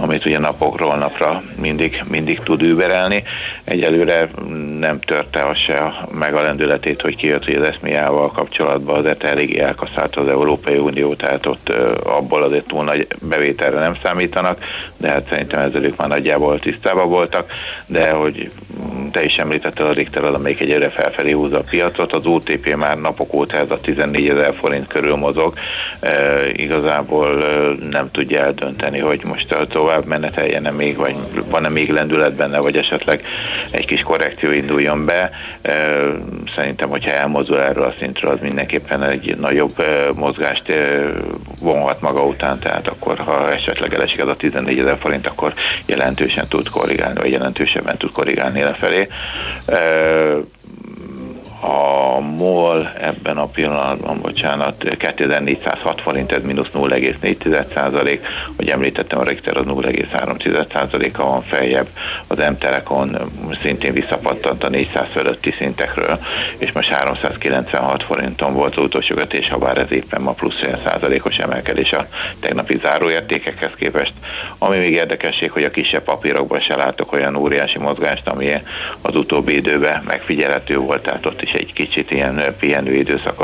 amit 0.00 0.24
ugye 0.24 0.38
napokról 0.38 0.96
napra 0.96 1.42
mindig, 1.60 2.02
mindig 2.08 2.38
tud 2.38 2.62
überelni. 2.62 3.22
Egyelőre 3.64 4.28
nem 4.78 5.00
törte 5.00 5.42
az 5.42 5.56
se 5.56 6.06
meg 6.10 6.34
a 6.34 6.42
lendületét, 6.42 7.00
hogy 7.00 7.16
kijött, 7.16 7.44
hogy 7.44 7.54
az 7.54 7.62
eszmiával 7.62 8.30
kapcsolatban 8.30 8.57
az 8.60 9.04
eléggé 9.18 9.58
elkaszált 9.58 10.16
az 10.16 10.28
Európai 10.28 10.76
Unió, 10.76 11.14
tehát 11.14 11.46
ott 11.46 11.68
abból 12.04 12.42
azért 12.42 12.66
túl 12.66 12.84
nagy 12.84 13.06
bevételre 13.20 13.78
nem 13.78 13.96
számítanak, 14.02 14.58
de 14.96 15.08
hát 15.08 15.26
szerintem 15.28 15.60
ezzel 15.60 15.84
ők 15.84 15.96
már 15.96 16.08
nagyjából 16.08 16.58
tisztában 16.58 17.08
voltak, 17.08 17.50
de 17.86 18.10
hogy 18.10 18.50
te 19.10 19.24
is 19.24 19.36
említetted 19.36 19.86
a 19.86 19.92
Richter 19.92 20.24
az, 20.24 20.34
amelyik 20.34 20.60
egyre 20.60 20.88
felfelé 20.88 21.30
húzza 21.30 21.58
a 21.58 21.62
piacot, 21.70 22.12
az 22.12 22.26
OTP 22.26 22.74
már 22.76 23.00
napok 23.00 23.34
óta 23.34 23.56
ez 23.56 23.70
a 23.70 23.80
14 23.80 24.28
ezer 24.28 24.54
forint 24.60 24.86
körül 24.86 25.16
mozog, 25.16 25.54
e, 26.00 26.46
igazából 26.52 27.44
nem 27.90 28.10
tudja 28.10 28.40
eldönteni, 28.40 28.98
hogy 28.98 29.20
most 29.24 29.56
tovább 29.68 30.04
meneteljen-e 30.04 30.70
még, 30.70 30.96
vagy 30.96 31.16
van-e 31.50 31.68
még 31.68 31.90
lendület 31.90 32.34
benne, 32.34 32.58
vagy 32.58 32.76
esetleg 32.76 33.22
egy 33.70 33.86
kis 33.86 34.00
korrekció 34.00 34.50
induljon 34.50 35.04
be. 35.04 35.30
Szerintem, 36.54 36.88
hogyha 36.88 37.10
elmozdul 37.10 37.62
erről 37.62 37.84
a 37.84 37.94
szintről, 37.98 38.37
az 38.38 38.44
mindenképpen 38.44 39.02
egy 39.02 39.36
nagyobb 39.36 39.84
mozgást 40.16 40.72
vonhat 41.60 42.00
maga 42.00 42.24
után, 42.24 42.58
tehát 42.58 42.88
akkor, 42.88 43.18
ha 43.18 43.52
esetleg 43.52 43.94
elesik 43.94 44.22
az 44.22 44.28
a 44.28 44.36
14 44.36 44.78
ezer 44.78 44.96
forint, 44.98 45.26
akkor 45.26 45.54
jelentősen 45.86 46.48
tud 46.48 46.68
korrigálni, 46.68 47.20
vagy 47.20 47.30
jelentősebben 47.30 47.96
tud 47.96 48.12
korrigálni 48.12 48.60
lefelé 48.60 49.08
a 51.62 52.07
MOL 52.20 52.92
ebben 53.00 53.38
a 53.38 53.46
pillanatban, 53.46 54.20
bocsánat, 54.20 54.84
2406 54.98 56.00
forint, 56.00 56.32
ez 56.32 56.42
mínusz 56.42 56.68
0,4 56.74 57.74
százalék, 57.74 58.26
hogy 58.56 58.68
említettem, 58.68 59.18
a 59.18 59.22
Richter 59.22 59.56
az 59.56 59.64
0,3 59.66 60.72
százaléka 60.72 61.24
van 61.24 61.42
feljebb, 61.42 61.86
az 62.26 62.38
M-Telekon 62.38 63.18
szintén 63.62 63.92
visszapattant 63.92 64.64
a 64.64 64.68
400 64.68 65.06
fölötti 65.12 65.54
szintekről, 65.58 66.20
és 66.58 66.72
most 66.72 66.88
396 66.88 68.02
forinton 68.02 68.54
volt 68.54 68.76
az 68.76 68.84
utolsó 68.84 69.14
kötés, 69.14 69.48
ha 69.48 69.58
bár 69.58 69.78
ez 69.78 69.92
éppen 69.92 70.20
ma 70.20 70.32
plusz 70.32 70.62
olyan 70.62 70.80
százalékos 70.84 71.36
emelkedés 71.36 71.92
a 71.92 72.08
tegnapi 72.40 72.78
záróértékekhez 72.82 73.74
képest. 73.74 74.12
Ami 74.58 74.76
még 74.76 74.92
érdekesség, 74.92 75.50
hogy 75.50 75.64
a 75.64 75.70
kisebb 75.70 76.02
papírokban 76.02 76.60
se 76.60 76.76
látok 76.76 77.12
olyan 77.12 77.36
óriási 77.36 77.78
mozgást, 77.78 78.28
ami 78.28 78.52
az 79.00 79.16
utóbbi 79.16 79.54
időben 79.54 80.02
megfigyelhető 80.06 80.76
volt, 80.76 81.02
tehát 81.02 81.26
ott 81.26 81.42
is 81.42 81.52
egy 81.52 81.72
kicsit 81.72 82.07
ilyen 82.10 82.54
pihenő 82.58 82.94
időszak 82.94 83.40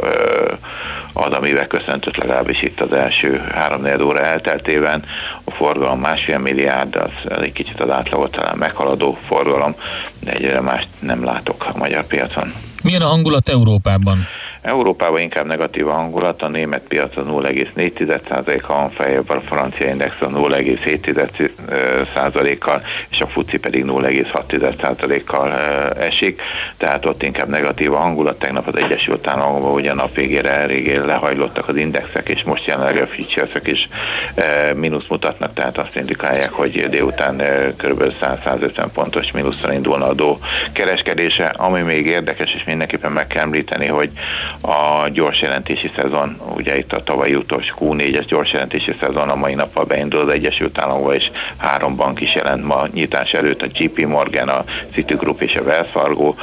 az, 1.13 1.33
amivel 1.33 1.67
köszöntött 1.67 2.17
legalábbis 2.17 2.63
itt 2.63 2.81
az 2.81 2.93
első 2.93 3.45
három 3.55 3.87
óra 4.01 4.21
elteltében. 4.21 5.05
A 5.45 5.51
forgalom 5.51 6.01
másfél 6.01 6.39
milliárd, 6.39 6.97
az 6.97 7.41
egy 7.41 7.53
kicsit 7.53 7.81
az 7.81 7.91
átlagot 7.91 8.31
talán 8.31 8.57
meghaladó 8.57 9.19
forgalom, 9.27 9.75
de 10.21 10.33
egyre 10.33 10.61
más 10.61 10.87
nem 10.99 11.25
látok 11.25 11.67
a 11.75 11.79
magyar 11.79 12.07
piacon. 12.07 12.53
Milyen 12.85 13.03
a 13.03 13.07
hangulat 13.07 13.49
Európában? 13.49 14.27
Európában 14.63 15.21
inkább 15.21 15.47
negatív 15.47 15.89
a 15.89 15.93
hangulat, 15.93 16.43
a 16.43 16.49
német 16.49 16.83
piac 16.89 17.17
a 17.17 17.23
0,4%-kal 17.23 18.77
van 18.77 18.91
feljebb, 18.91 19.31
a 19.31 19.41
francia 19.41 19.89
index 19.89 20.15
a 20.21 20.29
0,7%-kal, 20.29 22.83
és 23.11 23.21
a 23.21 23.27
FUCI 23.27 23.59
pedig 23.59 23.85
0,6%-kal 23.85 25.53
esik, 25.99 26.43
tehát 26.77 27.07
ott 27.07 27.23
inkább 27.23 27.49
negatív 27.49 27.93
a 27.93 27.97
hangulat. 27.97 28.39
Tegnap 28.39 28.67
az 28.67 28.77
Egyesült 28.77 29.27
Államokban 29.27 29.73
ugyan 29.73 29.97
nap 29.97 30.15
végére 30.15 30.51
eléggé 30.51 30.97
lehajlottak 30.97 31.69
az 31.69 31.77
indexek, 31.77 32.29
és 32.29 32.43
most 32.43 32.67
jelenleg 32.67 33.03
a 33.03 33.07
futures 33.07 33.51
is 33.65 33.89
mínusz 34.75 35.07
mutatnak, 35.09 35.55
tehát 35.55 35.79
azt 35.79 35.97
indikálják, 35.97 36.53
hogy 36.53 36.89
délután 36.89 37.43
kb. 37.77 38.13
100-150 38.21 38.87
pontos 38.95 39.31
mínuszra 39.31 39.73
indulna 39.73 40.09
a 40.09 40.15
kereskedése. 40.73 41.45
Ami 41.45 41.81
még 41.81 42.07
érdekes, 42.07 42.55
és 42.55 42.65
mindenképpen 42.77 43.13
meg 43.13 43.27
kell 43.27 43.43
említeni, 43.43 43.87
hogy 43.87 44.11
a 44.61 45.09
gyors 45.09 45.41
jelentési 45.41 45.91
szezon, 45.97 46.41
ugye 46.57 46.79
itt 46.79 46.93
a 46.93 47.03
tavalyi 47.03 47.35
utolsó 47.35 47.75
Q4-es 47.81 48.25
gyors 48.29 48.53
jelentési 48.53 48.95
szezon 49.01 49.29
a 49.29 49.35
mai 49.35 49.55
nappal 49.55 49.85
beindul 49.85 50.21
az 50.21 50.29
Egyesült 50.29 50.79
Államokban, 50.79 51.15
és 51.15 51.31
három 51.57 51.97
bank 51.97 52.21
is 52.21 52.35
jelent 52.35 52.65
ma 52.65 52.87
nyitás 52.93 53.33
előtt, 53.33 53.63
a 53.63 53.67
JP 53.73 54.07
Morgan, 54.07 54.49
a 54.49 54.65
Citigroup 54.93 55.43
és 55.43 55.57
a 55.57 55.63
Wells 55.63 55.89
Fargo. 55.91 56.35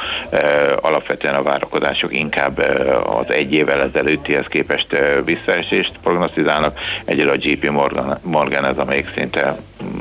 Alapvetően 0.80 1.34
a 1.34 1.42
várakozások 1.42 2.14
inkább 2.14 2.58
az 3.06 3.34
egy 3.34 3.52
évvel 3.52 3.82
ezelőttihez 3.82 4.46
képest 4.48 4.86
visszaesést 5.24 5.92
prognosztizálnak. 6.02 6.78
Egyre 7.04 7.30
a 7.30 7.36
JP 7.38 7.70
Morgan, 7.70 8.18
Morgan 8.22 8.64
ez, 8.64 8.78
amelyik 8.78 9.10
szinte 9.14 9.54
mm, 9.84 9.98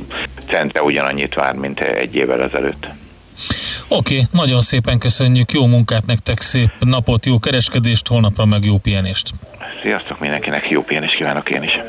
centre 0.47 0.81
ugyanannyit 0.81 1.33
vár, 1.33 1.53
mint 1.53 1.79
egy 1.79 2.15
évvel 2.15 2.43
ezelőtt. 2.43 3.00
Oké, 3.87 4.13
okay, 4.13 4.27
nagyon 4.31 4.61
szépen 4.61 4.99
köszönjük, 4.99 5.51
jó 5.51 5.65
munkát 5.65 6.05
nektek, 6.05 6.41
szép 6.41 6.71
napot, 6.79 7.25
jó 7.25 7.39
kereskedést, 7.39 8.07
holnapra 8.07 8.45
meg 8.45 8.65
jó 8.65 8.77
pihenést. 8.77 9.29
Sziasztok 9.83 10.19
mindenkinek, 10.19 10.69
jó 10.69 10.83
pihenést 10.83 11.15
kívánok 11.15 11.49
én 11.49 11.63
is. 11.63 11.79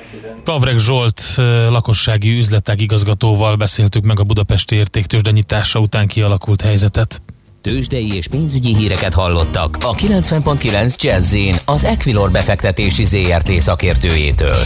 Pavreg 0.45 0.79
Zsolt 0.79 1.23
lakossági 1.69 2.37
üzletek 2.37 2.81
igazgatóval 2.81 3.57
beszéltük 3.57 4.05
meg 4.05 4.21
a 4.21 4.25
budapesti 4.25 4.77
értéktősde 4.77 5.31
nyitása 5.31 5.79
után 5.79 6.07
kialakult 6.07 6.61
helyzetet. 6.61 7.23
Tőzsdei 7.63 8.15
és 8.15 8.29
pénzügyi 8.29 8.77
híreket 8.77 9.15
hallottak 9.15 9.77
a 9.81 9.95
90.9 9.95 10.97
jazz 10.97 11.37
az 11.65 11.85
Equilor 11.85 12.31
befektetési 12.31 13.05
ZRT 13.05 13.51
szakértőjétől. 13.51 14.57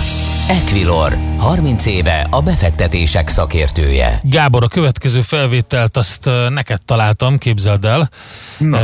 Equilor, 0.49 1.17
30 1.39 1.87
éve 1.87 2.27
a 2.31 2.43
befektetések 2.43 3.29
szakértője. 3.29 4.21
Gábor, 4.23 4.63
a 4.63 4.69
következő 4.69 5.21
felvételt 5.21 5.97
azt 5.97 6.31
neked 6.49 6.81
találtam, 6.85 7.39
képzeld 7.39 7.85
el. 7.85 8.11
Na. 8.59 8.79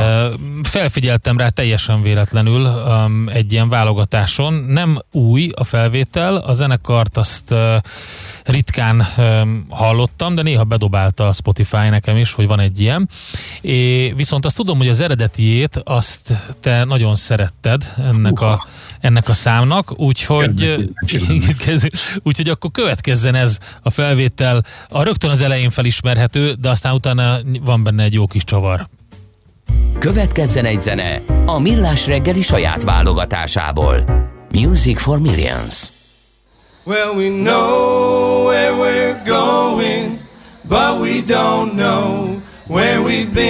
Felfigyeltem 0.63 1.39
rá 1.39 1.49
teljesen 1.49 2.03
véletlenül 2.03 2.69
egy 3.33 3.53
ilyen 3.53 3.69
válogatáson. 3.69 4.55
Nem 4.55 5.03
új 5.13 5.51
a 5.55 5.65
felvétel, 5.65 6.37
a 6.37 6.53
zenekart 6.53 7.17
azt 7.17 7.55
ritkán 8.45 9.07
hallottam, 9.68 10.34
de 10.34 10.43
néha 10.43 10.64
bedobálta 10.64 11.28
a 11.28 11.32
Spotify 11.32 11.88
nekem 11.88 12.16
is, 12.16 12.32
hogy 12.32 12.47
van 12.47 12.61
egy 12.61 12.80
ilyen. 12.80 13.09
É, 13.61 14.12
viszont 14.12 14.45
azt 14.45 14.57
tudom, 14.57 14.78
hogy 14.78 14.88
az 14.88 15.01
eredetiét 15.01 15.80
azt 15.84 16.32
te 16.61 16.84
nagyon 16.84 17.16
szeretted 17.16 17.93
ennek 17.97 18.32
Uha. 18.32 18.51
a 18.51 18.66
ennek 19.03 19.28
a 19.28 19.34
számnak, 19.34 20.01
úgyhogy, 20.01 20.84
úgyhogy 22.22 22.49
akkor 22.49 22.70
következzen 22.70 23.34
ez 23.34 23.59
a 23.82 23.90
felvétel. 23.90 24.64
A 24.88 25.03
rögtön 25.03 25.30
az 25.30 25.40
elején 25.40 25.70
felismerhető, 25.70 26.53
de 26.53 26.68
aztán 26.70 26.95
utána 26.95 27.38
van 27.61 27.82
benne 27.82 28.03
egy 28.03 28.12
jó 28.12 28.26
kis 28.26 28.45
csavar. 28.45 28.88
Következzen 29.99 30.64
egy 30.64 30.80
zene 30.80 31.20
a 31.47 31.59
Millás 31.59 32.07
reggeli 32.07 32.43
saját 32.43 32.82
válogatásából. 32.82 34.05
Music 34.53 35.01
for 35.01 35.20
Millions. 35.20 36.02
Well, 36.85 37.14
we 37.14 37.30
know 37.30 38.47
where 38.47 38.76
we're 38.76 39.22
going, 39.24 40.18
but 40.64 41.01
we 41.01 41.20
don't 41.22 41.76
know 41.76 42.43
where 42.66 43.01
we've 43.01 43.33
been, 43.33 43.45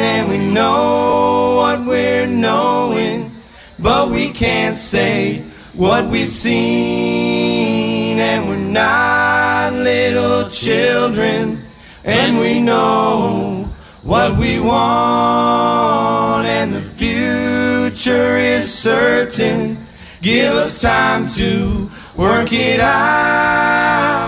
and 0.00 0.28
we 0.28 0.38
know 0.38 1.56
what 1.56 1.84
we're 1.84 2.28
knowing, 2.28 3.32
but 3.80 4.10
we 4.10 4.30
can't 4.30 4.78
say 4.78 5.42
what 5.74 6.08
we've 6.08 6.30
seen, 6.30 8.20
and 8.20 8.48
we're 8.48 8.58
not 8.58 9.72
little 9.72 10.48
children, 10.48 11.64
and 12.04 12.38
we 12.38 12.60
know 12.60 13.68
what 14.04 14.38
we 14.38 14.60
want, 14.60 16.46
and 16.46 16.72
the 16.72 16.80
future 16.80 18.36
is 18.36 18.72
certain. 18.72 19.85
Give 20.26 20.54
us 20.54 20.80
time 20.80 21.28
to 21.38 21.88
work 22.16 22.52
it 22.52 22.80
out. 22.80 24.25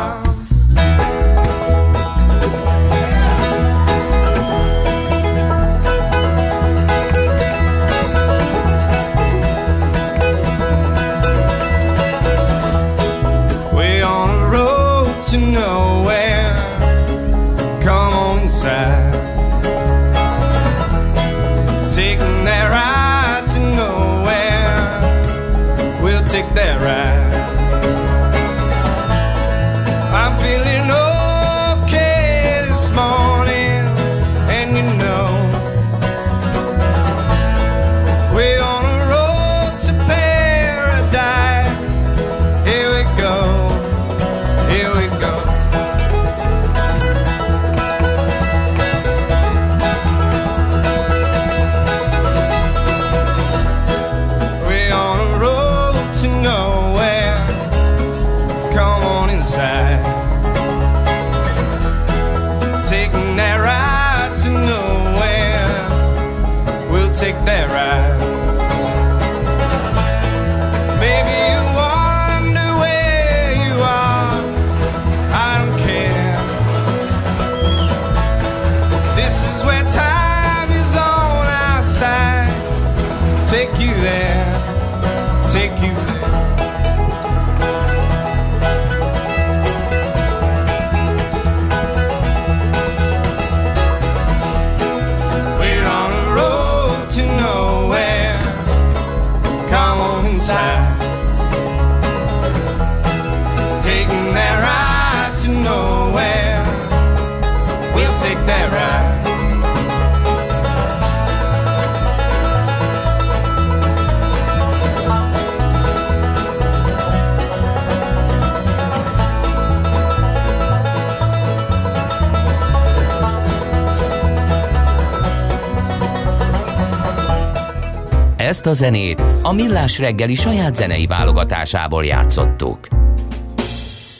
A 128.69 128.73
zenét 128.73 129.23
a 129.43 129.53
Millás 129.53 129.99
reggeli 129.99 130.35
saját 130.35 130.75
zenei 130.75 131.07
válogatásából 131.07 132.05
játszottuk. 132.05 132.89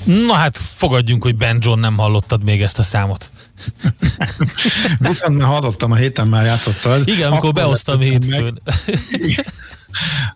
Na 0.05 0.33
hát 0.33 0.57
fogadjunk, 0.57 1.23
hogy 1.23 1.37
Ben 1.37 1.59
John 1.61 1.81
nem 1.81 1.97
hallottad 1.97 2.45
még 2.45 2.63
ezt 2.63 2.79
a 2.79 2.83
számot. 2.83 3.31
Viszont 5.09 5.39
már 5.39 5.49
hallottam, 5.49 5.93
a 5.93 5.95
héten 5.95 6.29
már 6.29 6.45
játszottad. 6.45 7.09
Igen, 7.09 7.31
amikor 7.31 7.53
behoztam 7.53 8.01
hétfőn. 8.01 8.61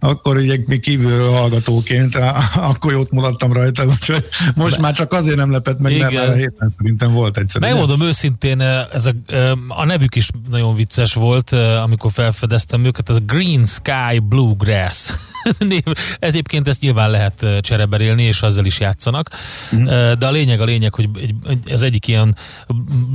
akkor 0.01 0.37
ugye 0.37 0.59
mi 0.67 0.79
kívülről 0.79 1.31
hallgatóként, 1.31 2.19
akkor 2.55 2.93
jót 2.93 3.11
mulattam 3.11 3.53
rajta, 3.53 3.85
úgyhogy 3.85 4.29
most 4.55 4.79
már 4.79 4.93
csak 4.93 5.13
azért 5.13 5.37
nem 5.37 5.51
lepett 5.51 5.79
meg, 5.79 5.93
Igen. 5.93 6.15
mert 6.15 6.29
a 6.29 6.33
héten 6.33 6.75
szerintem 6.79 7.13
volt 7.13 7.39
egyszer. 7.39 7.61
Megmondom 7.61 8.03
őszintén, 8.03 8.61
ez 8.93 9.07
a, 9.07 9.15
a 9.69 9.85
nevük 9.85 10.17
is 10.17 10.29
nagyon 10.51 10.75
vicces 10.75 11.15
volt, 11.15 11.53
amikor 11.83 12.13
felfedeztem 12.13 12.85
őket, 12.85 13.11
ez 13.11 13.17
a 13.17 13.23
Green 13.27 13.67
Sky 13.67 14.19
Bluegrass 14.19 15.13
név. 15.59 15.83
Egyébként 16.19 16.69
ezt 16.69 16.81
nyilván 16.81 17.11
lehet 17.11 17.47
csereberélni, 17.61 18.23
és 18.23 18.43
azzal 18.43 18.65
is 18.65 18.81
játszanak. 18.81 19.31
Mm. 19.75 19.85
De 20.19 20.27
a 20.27 20.31
lényeg 20.31 20.61
a 20.61 20.65
lényeg, 20.65 20.95
hogy 20.95 21.09
ez 21.65 21.83
egyik 21.83 22.09
ilyen 22.09 22.37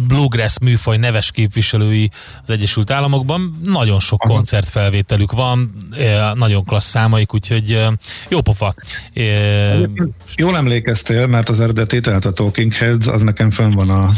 bluegrass 0.07 0.57
műfaj 0.61 0.97
neves 0.97 1.31
képviselői 1.31 2.11
az 2.43 2.49
Egyesült 2.49 2.91
Államokban. 2.91 3.59
Nagyon 3.63 3.99
sok 3.99 4.23
Aha. 4.23 4.33
koncertfelvételük 4.33 5.31
van, 5.31 5.75
nagyon 6.33 6.63
klassz 6.63 6.89
számaik, 6.89 7.33
úgyhogy 7.33 7.85
jó 8.29 8.41
pofa. 8.41 8.73
Jól 10.35 10.55
emlékeztél, 10.55 11.27
mert 11.27 11.49
az 11.49 11.59
eredeti, 11.59 11.99
tehát 11.99 12.25
a 12.25 12.31
Talking 12.31 12.73
Heads, 12.73 13.07
az 13.07 13.21
nekem 13.21 13.51
fönn 13.51 13.71
van 13.71 13.89
a 13.89 14.11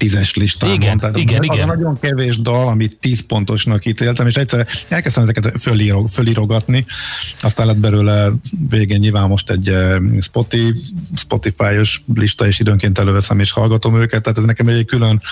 tízes 0.00 0.34
listán. 0.34 0.70
Igen, 0.70 0.98
Tehát 0.98 1.16
igen, 1.16 1.38
az 1.38 1.54
igen. 1.54 1.66
nagyon 1.66 1.98
kevés 2.00 2.40
dal, 2.40 2.68
amit 2.68 2.96
tíz 3.00 3.26
pontosnak 3.26 3.86
ítéltem, 3.86 4.26
és 4.26 4.34
egyszer 4.34 4.66
elkezdtem 4.88 5.22
ezeket 5.22 5.60
fölírog, 5.60 6.08
fölírogatni, 6.08 6.86
aztán 7.40 7.66
lett 7.66 7.76
belőle 7.76 8.30
végén 8.68 8.98
nyilván 8.98 9.28
most 9.28 9.50
egy 9.50 9.68
eh, 9.68 9.96
Spotify, 10.20 10.74
Spotify-os 11.16 12.02
lista, 12.14 12.46
és 12.46 12.58
időnként 12.58 12.98
előveszem 12.98 13.40
és 13.40 13.50
hallgatom 13.50 13.96
őket, 13.96 14.22
tehát 14.22 14.38
ez 14.38 14.44
nekem 14.44 14.68
egy 14.68 14.84
külön 14.84 15.22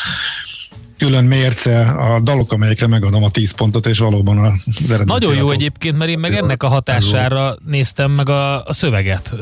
külön 0.99 1.25
mérce 1.25 1.81
a 1.81 2.21
dalok, 2.21 2.53
amelyekre 2.53 2.87
megadom 2.87 3.25
a 3.25 3.31
10 3.31 3.53
pontot, 3.53 3.87
és 3.87 3.99
valóban 3.99 4.39
a 4.39 4.53
Nagyon 5.05 5.37
jó 5.37 5.51
egyébként, 5.51 5.97
mert 5.99 6.11
én 6.11 6.19
meg 6.19 6.35
ennek 6.35 6.63
a 6.63 6.69
hatására 6.69 7.57
néztem 7.67 8.11
meg 8.11 8.29
a, 8.29 8.65
a 8.65 8.73
szöveget. 8.73 9.35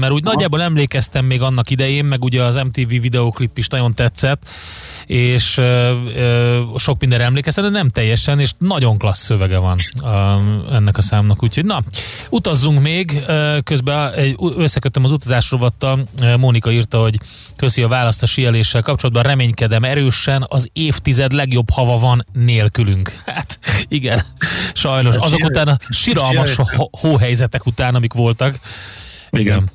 Mert 0.00 0.12
úgy 0.12 0.24
nagyjából 0.24 0.62
emlékeztem 0.62 1.24
még 1.24 1.40
annak 1.40 1.70
idején, 1.70 2.04
meg 2.04 2.24
ugye 2.24 2.42
az 2.42 2.56
MTV 2.56 2.88
videoklip 2.88 3.58
is 3.58 3.68
nagyon 3.68 3.92
tetszett, 3.92 4.48
és 5.06 5.58
ö, 5.58 5.62
ö, 6.14 6.60
sok 6.76 7.00
mindenre 7.00 7.24
emlékeztem, 7.24 7.64
de 7.64 7.70
nem 7.70 7.88
teljesen, 7.88 8.40
és 8.40 8.50
nagyon 8.58 8.98
klassz 8.98 9.24
szövege 9.24 9.58
van 9.58 9.78
ö, 10.04 10.08
ennek 10.74 10.96
a 10.96 11.02
számnak, 11.02 11.42
úgyhogy 11.42 11.64
na, 11.64 11.82
utazzunk 12.30 12.80
még, 12.80 13.24
közben 13.64 14.12
egy, 14.12 14.36
összekötöm 14.56 15.04
az 15.04 15.10
utazás 15.10 15.50
rovattal, 15.50 16.04
Mónika 16.36 16.70
írta, 16.70 17.00
hogy 17.00 17.18
köszi 17.56 17.82
a 17.82 17.88
választ 17.88 18.22
a 18.22 18.26
sieléssel 18.26 18.82
kapcsolatban, 18.82 19.22
reménykedem 19.22 19.84
erősen, 19.84 20.44
az 20.48 20.68
évtized 20.72 21.32
legjobb 21.32 21.70
hava 21.70 21.98
van 21.98 22.26
nélkülünk. 22.32 23.22
Hát 23.26 23.58
igen, 23.88 24.22
sajnos, 24.72 25.16
azok 25.16 25.44
után 25.44 25.68
a 25.68 25.78
siralmas 25.90 26.56
hóhelyzetek 26.90 27.66
után, 27.66 27.94
amik 27.94 28.12
voltak. 28.12 28.58
Igen. 29.30 29.70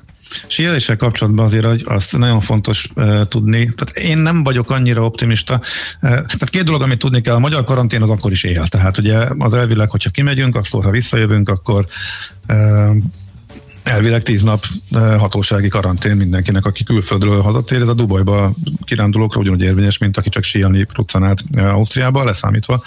Síeléssel 0.46 0.96
kapcsolatban 0.96 1.44
azért 1.44 1.82
azt 1.82 2.16
nagyon 2.16 2.40
fontos 2.40 2.88
uh, 2.94 3.28
tudni. 3.28 3.74
Tehát 3.76 3.96
én 3.96 4.18
nem 4.18 4.42
vagyok 4.42 4.70
annyira 4.70 5.04
optimista. 5.04 5.54
Uh, 5.54 6.00
tehát 6.00 6.50
két 6.50 6.64
dolog, 6.64 6.82
amit 6.82 6.98
tudni 6.98 7.20
kell, 7.20 7.34
a 7.34 7.38
magyar 7.38 7.64
karantén 7.64 8.02
az 8.02 8.10
akkor 8.10 8.32
is 8.32 8.44
él. 8.44 8.66
Tehát 8.66 8.98
ugye 8.98 9.18
az 9.38 9.54
elvileg, 9.54 9.90
hogyha 9.90 10.10
kimegyünk, 10.10 10.56
akkor 10.56 10.84
ha 10.84 10.90
visszajövünk, 10.90 11.48
akkor 11.48 11.86
uh, 12.48 12.96
elvileg 13.82 14.22
tíz 14.22 14.42
nap 14.42 14.64
hatósági 15.18 15.68
karantén 15.68 16.16
mindenkinek, 16.16 16.64
aki 16.64 16.84
külföldről 16.84 17.40
hazatér. 17.40 17.80
Ez 17.80 17.88
a 17.88 17.94
Dubajba 17.94 18.52
kirándulókra 18.84 19.40
ugyanúgy 19.40 19.62
érvényes, 19.62 19.98
mint 19.98 20.16
aki 20.16 20.28
csak 20.28 20.42
síelni 20.42 20.86
ruccan 20.94 21.24
át 21.24 21.44
Ausztriába, 21.56 22.24
leszámítva 22.24 22.82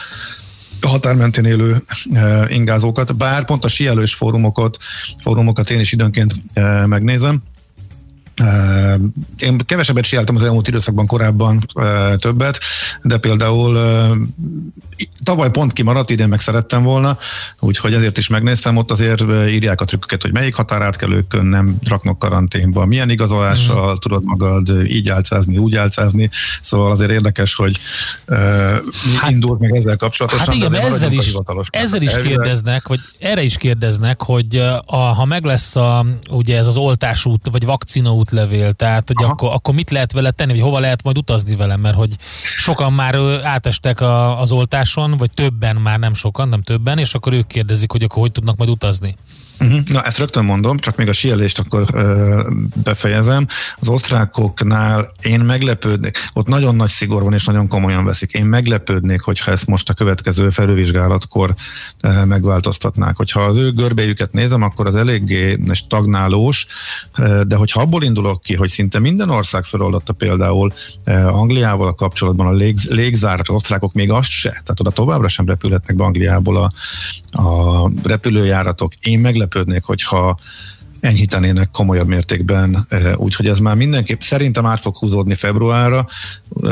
a 0.85 0.87
határmentén 0.87 1.45
élő 1.45 1.83
e, 2.13 2.45
ingázókat, 2.49 3.15
bár 3.15 3.45
pont 3.45 3.65
a 3.65 3.67
síelős 3.67 4.13
fórumokat, 4.13 4.77
fórumokat 5.19 5.69
én 5.69 5.79
is 5.79 5.91
időnként 5.91 6.35
e, 6.53 6.85
megnézem, 6.85 7.43
én 9.37 9.57
kevesebbet 9.57 10.03
csináltam 10.03 10.35
az 10.35 10.43
elmúlt 10.43 10.67
időszakban 10.67 11.05
korábban 11.05 11.59
többet, 12.17 12.59
de 13.01 13.17
például 13.17 13.77
tavaly 15.23 15.51
pont 15.51 15.73
kimaradt, 15.73 16.09
idén 16.09 16.27
meg 16.27 16.39
szerettem 16.39 16.83
volna, 16.83 17.17
úgyhogy 17.59 17.93
ezért 17.93 18.17
is 18.17 18.27
megnéztem, 18.27 18.77
ott 18.77 18.91
azért 18.91 19.21
írják 19.47 19.81
a 19.81 19.85
trükköket, 19.85 20.21
hogy 20.21 20.31
melyik 20.31 20.55
határátkelőkön 20.55 21.45
nem 21.45 21.77
raknak 21.83 22.19
karanténba, 22.19 22.85
milyen 22.85 23.09
igazolással 23.09 23.91
mm. 23.91 23.95
tudod 23.95 24.23
magad 24.23 24.69
így 24.87 25.09
álcázni, 25.09 25.57
úgy 25.57 25.75
álcázni, 25.75 26.29
szóval 26.61 26.91
azért 26.91 27.11
érdekes, 27.11 27.55
hogy 27.55 27.79
uh, 28.27 28.37
hát, 29.19 29.31
indult 29.31 29.59
meg 29.59 29.75
ezzel 29.75 29.95
kapcsolatosan. 29.95 30.45
Hát 30.45 30.55
igen, 30.55 30.75
ezzel 30.75 31.11
is, 31.11 31.33
ezzel 31.69 32.01
is 32.01 32.13
kérdeznek, 32.13 32.87
vagy 32.87 32.99
erre 33.19 33.41
is 33.41 33.57
kérdeznek, 33.57 34.21
hogy 34.21 34.55
a, 34.85 34.97
ha 34.97 35.25
meg 35.25 35.43
lesz 35.43 35.75
a, 35.75 36.05
ugye 36.29 36.57
ez 36.57 36.67
az 36.67 36.75
oltásút, 36.75 37.47
vagy 37.51 37.65
vakcinaút 37.65 38.30
útlevél, 38.31 38.73
tehát 38.73 39.07
hogy 39.07 39.25
akkor, 39.29 39.53
akkor 39.53 39.73
mit 39.73 39.91
lehet 39.91 40.11
vele 40.11 40.31
tenni, 40.31 40.51
vagy 40.51 40.61
hova 40.61 40.79
lehet 40.79 41.03
majd 41.03 41.17
utazni 41.17 41.55
velem, 41.55 41.79
mert 41.79 41.95
hogy 41.95 42.15
sokan 42.43 42.93
már 42.93 43.15
átestek 43.43 44.01
a, 44.01 44.39
az 44.39 44.51
oltáson, 44.51 45.17
vagy 45.17 45.31
többen 45.31 45.75
már 45.75 45.99
nem 45.99 46.13
sokan, 46.13 46.47
nem 46.49 46.61
többen, 46.61 46.97
és 46.97 47.13
akkor 47.13 47.33
ők 47.33 47.47
kérdezik, 47.47 47.91
hogy 47.91 48.03
akkor 48.03 48.21
hogy 48.21 48.31
tudnak 48.31 48.57
majd 48.57 48.69
utazni. 48.69 49.15
Uh-huh. 49.61 49.79
Na, 49.85 50.03
ezt 50.03 50.17
rögtön 50.17 50.45
mondom, 50.45 50.77
csak 50.77 50.95
még 50.95 51.07
a 51.07 51.13
síelést 51.13 51.59
akkor 51.59 51.85
ö, 51.93 52.49
befejezem. 52.83 53.47
Az 53.75 53.87
osztrákoknál 53.87 55.11
én 55.21 55.39
meglepődnék, 55.39 56.17
ott 56.33 56.47
nagyon 56.47 56.75
nagy 56.75 56.89
szigor 56.89 57.23
van, 57.23 57.33
és 57.33 57.45
nagyon 57.45 57.67
komolyan 57.67 58.05
veszik. 58.05 58.31
Én 58.31 58.45
meglepődnék, 58.45 59.21
hogyha 59.21 59.51
ezt 59.51 59.67
most 59.67 59.89
a 59.89 59.93
következő 59.93 60.49
felülvizsgálatkor 60.49 61.53
ö, 62.01 62.25
megváltoztatnák. 62.25 63.15
Hogyha 63.15 63.41
az 63.41 63.57
ő 63.57 63.71
görbéjüket 63.71 64.33
nézem, 64.33 64.61
akkor 64.61 64.87
az 64.87 64.95
eléggé 64.95 65.57
stagnálós, 65.71 66.65
ö, 67.17 67.41
de 67.47 67.55
hogyha 67.55 67.81
abból 67.81 68.03
indulok 68.03 68.41
ki, 68.41 68.55
hogy 68.55 68.69
szinte 68.69 68.99
minden 68.99 69.29
ország 69.29 69.63
feloldotta 69.63 70.13
például 70.13 70.73
ö, 71.03 71.11
Angliával 71.11 71.87
a 71.87 71.93
kapcsolatban 71.93 72.47
a 72.47 72.51
lég, 72.51 72.77
légzárat, 72.89 73.49
az 73.49 73.55
osztrákok 73.55 73.93
még 73.93 74.11
azt 74.11 74.29
se, 74.29 74.49
tehát 74.49 74.79
oda 74.79 74.89
továbbra 74.89 75.27
sem 75.27 75.45
repülhetnek 75.45 75.95
be 75.95 76.03
Angliából 76.03 76.57
a, 76.57 76.71
a 77.41 77.89
repülőjáratok. 78.03 78.93
Én 79.01 79.19
meglep 79.19 79.49
meglepődnék, 79.51 79.83
hogyha 79.83 80.37
enyhítenének 80.99 81.69
komolyabb 81.71 82.07
mértékben, 82.07 82.85
eh, 82.89 83.17
úgyhogy 83.17 83.47
ez 83.47 83.59
már 83.59 83.75
mindenképp 83.75 84.19
szerintem 84.19 84.65
át 84.65 84.81
fog 84.81 84.97
húzódni 84.97 85.35
februárra, 85.35 86.07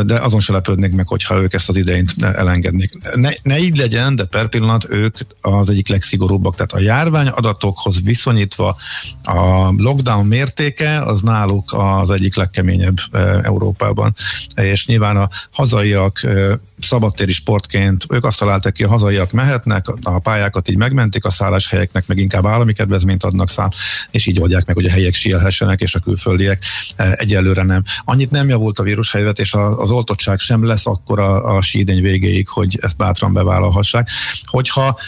de 0.06 0.20
azon 0.20 0.40
se 0.40 0.54
lepődnék 0.54 0.92
meg, 0.92 1.08
hogyha 1.08 1.42
ők 1.42 1.54
ezt 1.54 1.70
az 1.70 1.78
idejét 1.78 2.14
elengednék. 2.20 3.16
Ne, 3.16 3.30
ne 3.42 3.60
így 3.60 3.78
legyen, 3.78 4.16
de 4.16 4.24
per 4.24 4.50
pillanat 4.50 4.90
ők 4.90 5.18
az 5.42 5.70
egyik 5.70 5.88
legszigorúbbak, 5.88 6.56
tehát 6.56 6.72
a 6.72 6.80
járvány 6.80 7.28
adatokhoz 7.28 8.04
viszonyítva 8.04 8.78
a 9.24 9.72
lockdown 9.78 10.26
mértéke 10.26 11.02
az 11.02 11.22
náluk 11.22 11.74
az 11.74 12.10
egyik 12.10 12.36
legkeményebb 12.36 12.98
eh, 13.12 13.44
Európában, 13.44 14.16
és 14.56 14.86
nyilván 14.86 15.18
a 15.18 15.30
hazaiak 15.52 16.24
eh, 16.24 16.52
szabadtéri 16.82 17.32
sportként 17.32 18.06
ők 18.10 18.26
azt 18.26 18.40
találták 18.40 18.74
ki, 18.74 18.84
a 18.84 18.88
hazaiak 18.88 19.32
mehetnek, 19.32 19.88
a 20.02 20.20
pályákat 20.20 20.70
így 20.70 20.78
megmentik, 20.78 21.26
a 21.26 21.32
szálláshelyeknek 21.32 22.08
meg 22.08 22.18
inkább 22.18 22.46
állami 22.46 22.74
kedvezményt 22.74 23.24
adnak 23.24 23.50
szám, 23.50 23.70
és 24.12 24.26
így 24.26 24.42
oldják 24.42 24.66
meg, 24.66 24.76
hogy 24.76 24.86
a 24.86 24.92
helyek 24.92 25.14
sielhessenek, 25.14 25.82
és 25.82 25.96
a 25.96 26.00
külföldiek 26.00 26.64
e, 26.96 27.16
egyelőre 27.18 27.64
nem. 27.64 27.84
Annyit 28.06 28.32
nem 28.32 28.50
javult 28.50 28.80
a 28.80 28.84
vírushelyzet, 28.84 29.40
és 29.40 29.54
az 29.78 29.92
oltottság 29.92 30.40
sem 30.40 30.66
lesz 30.66 30.88
akkor 30.88 31.20
a, 31.20 31.56
a 31.56 31.62
sídény 31.62 32.02
végéig, 32.02 32.48
hogy 32.48 32.80
ezt 32.82 32.98
bátran 32.98 33.34
bevállalhassák. 33.34 34.10
Hogyha 34.46 35.00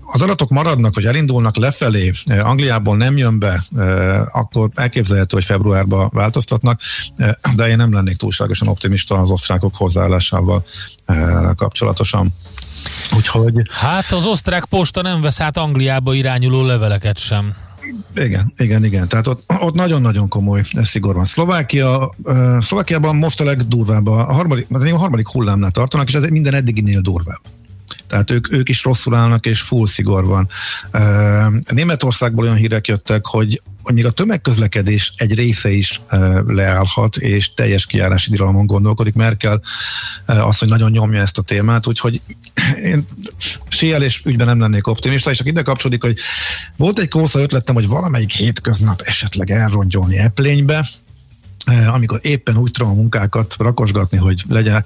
az 0.00 0.20
adatok 0.20 0.50
maradnak, 0.50 0.94
hogy 0.94 1.06
elindulnak 1.06 1.56
lefelé, 1.56 2.12
e, 2.26 2.44
Angliából 2.44 2.96
nem 2.96 3.16
jön 3.16 3.38
be, 3.38 3.64
e, 3.76 3.82
akkor 4.32 4.68
elképzelhető, 4.74 5.36
hogy 5.36 5.44
februárban 5.44 6.10
változtatnak, 6.12 6.80
de 7.54 7.68
én 7.68 7.76
nem 7.76 7.92
lennék 7.92 8.16
túlságosan 8.16 8.68
optimista 8.68 9.14
az 9.14 9.30
osztrákok 9.30 9.76
hozzáállásával 9.76 10.64
kapcsolatosan. 11.56 12.34
Úgyhogy... 13.16 13.62
Hát 13.70 14.12
az 14.12 14.26
osztrák 14.26 14.64
posta 14.64 15.02
nem 15.02 15.20
vesz 15.20 15.40
át 15.40 15.56
Angliába 15.56 16.14
irányuló 16.14 16.62
leveleket 16.62 17.18
sem. 17.18 17.54
Igen, 18.14 18.52
igen, 18.56 18.84
igen. 18.84 19.08
Tehát 19.08 19.26
ott, 19.26 19.44
ott 19.60 19.74
nagyon-nagyon 19.74 20.28
komoly 20.28 20.62
szigor 20.82 21.14
van. 21.14 21.24
Szlovákia, 21.24 22.14
Szlovákiában 22.60 23.16
most 23.16 23.40
a 23.40 23.44
legdurvább, 23.44 24.06
a 24.06 24.22
harmadik, 24.22 24.66
a 24.70 24.96
harmadik 24.96 25.28
hullámnál 25.28 25.70
tartanak, 25.70 26.08
és 26.08 26.14
ez 26.14 26.28
minden 26.28 26.54
eddiginél 26.54 27.00
durvább. 27.00 27.40
Tehát 28.06 28.30
ők, 28.30 28.52
ők 28.52 28.68
is 28.68 28.84
rosszul 28.84 29.14
állnak, 29.14 29.46
és 29.46 29.60
full 29.60 29.86
szigor 29.86 30.24
van. 30.24 30.48
Németországból 31.70 32.44
olyan 32.44 32.56
hírek 32.56 32.86
jöttek, 32.86 33.26
hogy 33.26 33.62
még 33.82 34.06
a 34.06 34.10
tömegközlekedés 34.10 35.12
egy 35.16 35.34
része 35.34 35.70
is 35.70 36.00
leállhat, 36.46 37.16
és 37.16 37.54
teljes 37.54 37.86
kiárási 37.86 38.30
tilalmon 38.30 38.66
gondolkodik. 38.66 39.14
Merkel 39.14 39.62
azt, 40.26 40.58
hogy 40.58 40.68
nagyon 40.68 40.90
nyomja 40.90 41.20
ezt 41.20 41.38
a 41.38 41.42
témát, 41.42 41.86
úgyhogy 41.86 42.20
én 42.92 43.06
síelés 43.68 44.22
ügyben 44.24 44.46
nem 44.46 44.60
lennék 44.60 44.86
optimista, 44.86 45.30
és 45.30 45.40
ide 45.44 45.62
kapcsolódik, 45.62 46.02
hogy 46.02 46.18
volt 46.76 46.98
egy 46.98 47.08
kósza 47.08 47.40
ötletem, 47.40 47.74
hogy 47.74 47.86
valamelyik 47.86 48.30
hétköznap 48.30 49.00
esetleg 49.00 49.50
elrongyolni 49.50 50.18
Eplénybe, 50.18 50.86
amikor 51.86 52.18
éppen 52.22 52.56
úgy 52.56 52.70
tudom 52.70 52.90
a 52.90 52.94
munkákat 52.94 53.54
rakosgatni, 53.58 54.18
hogy 54.18 54.42
legyen 54.48 54.84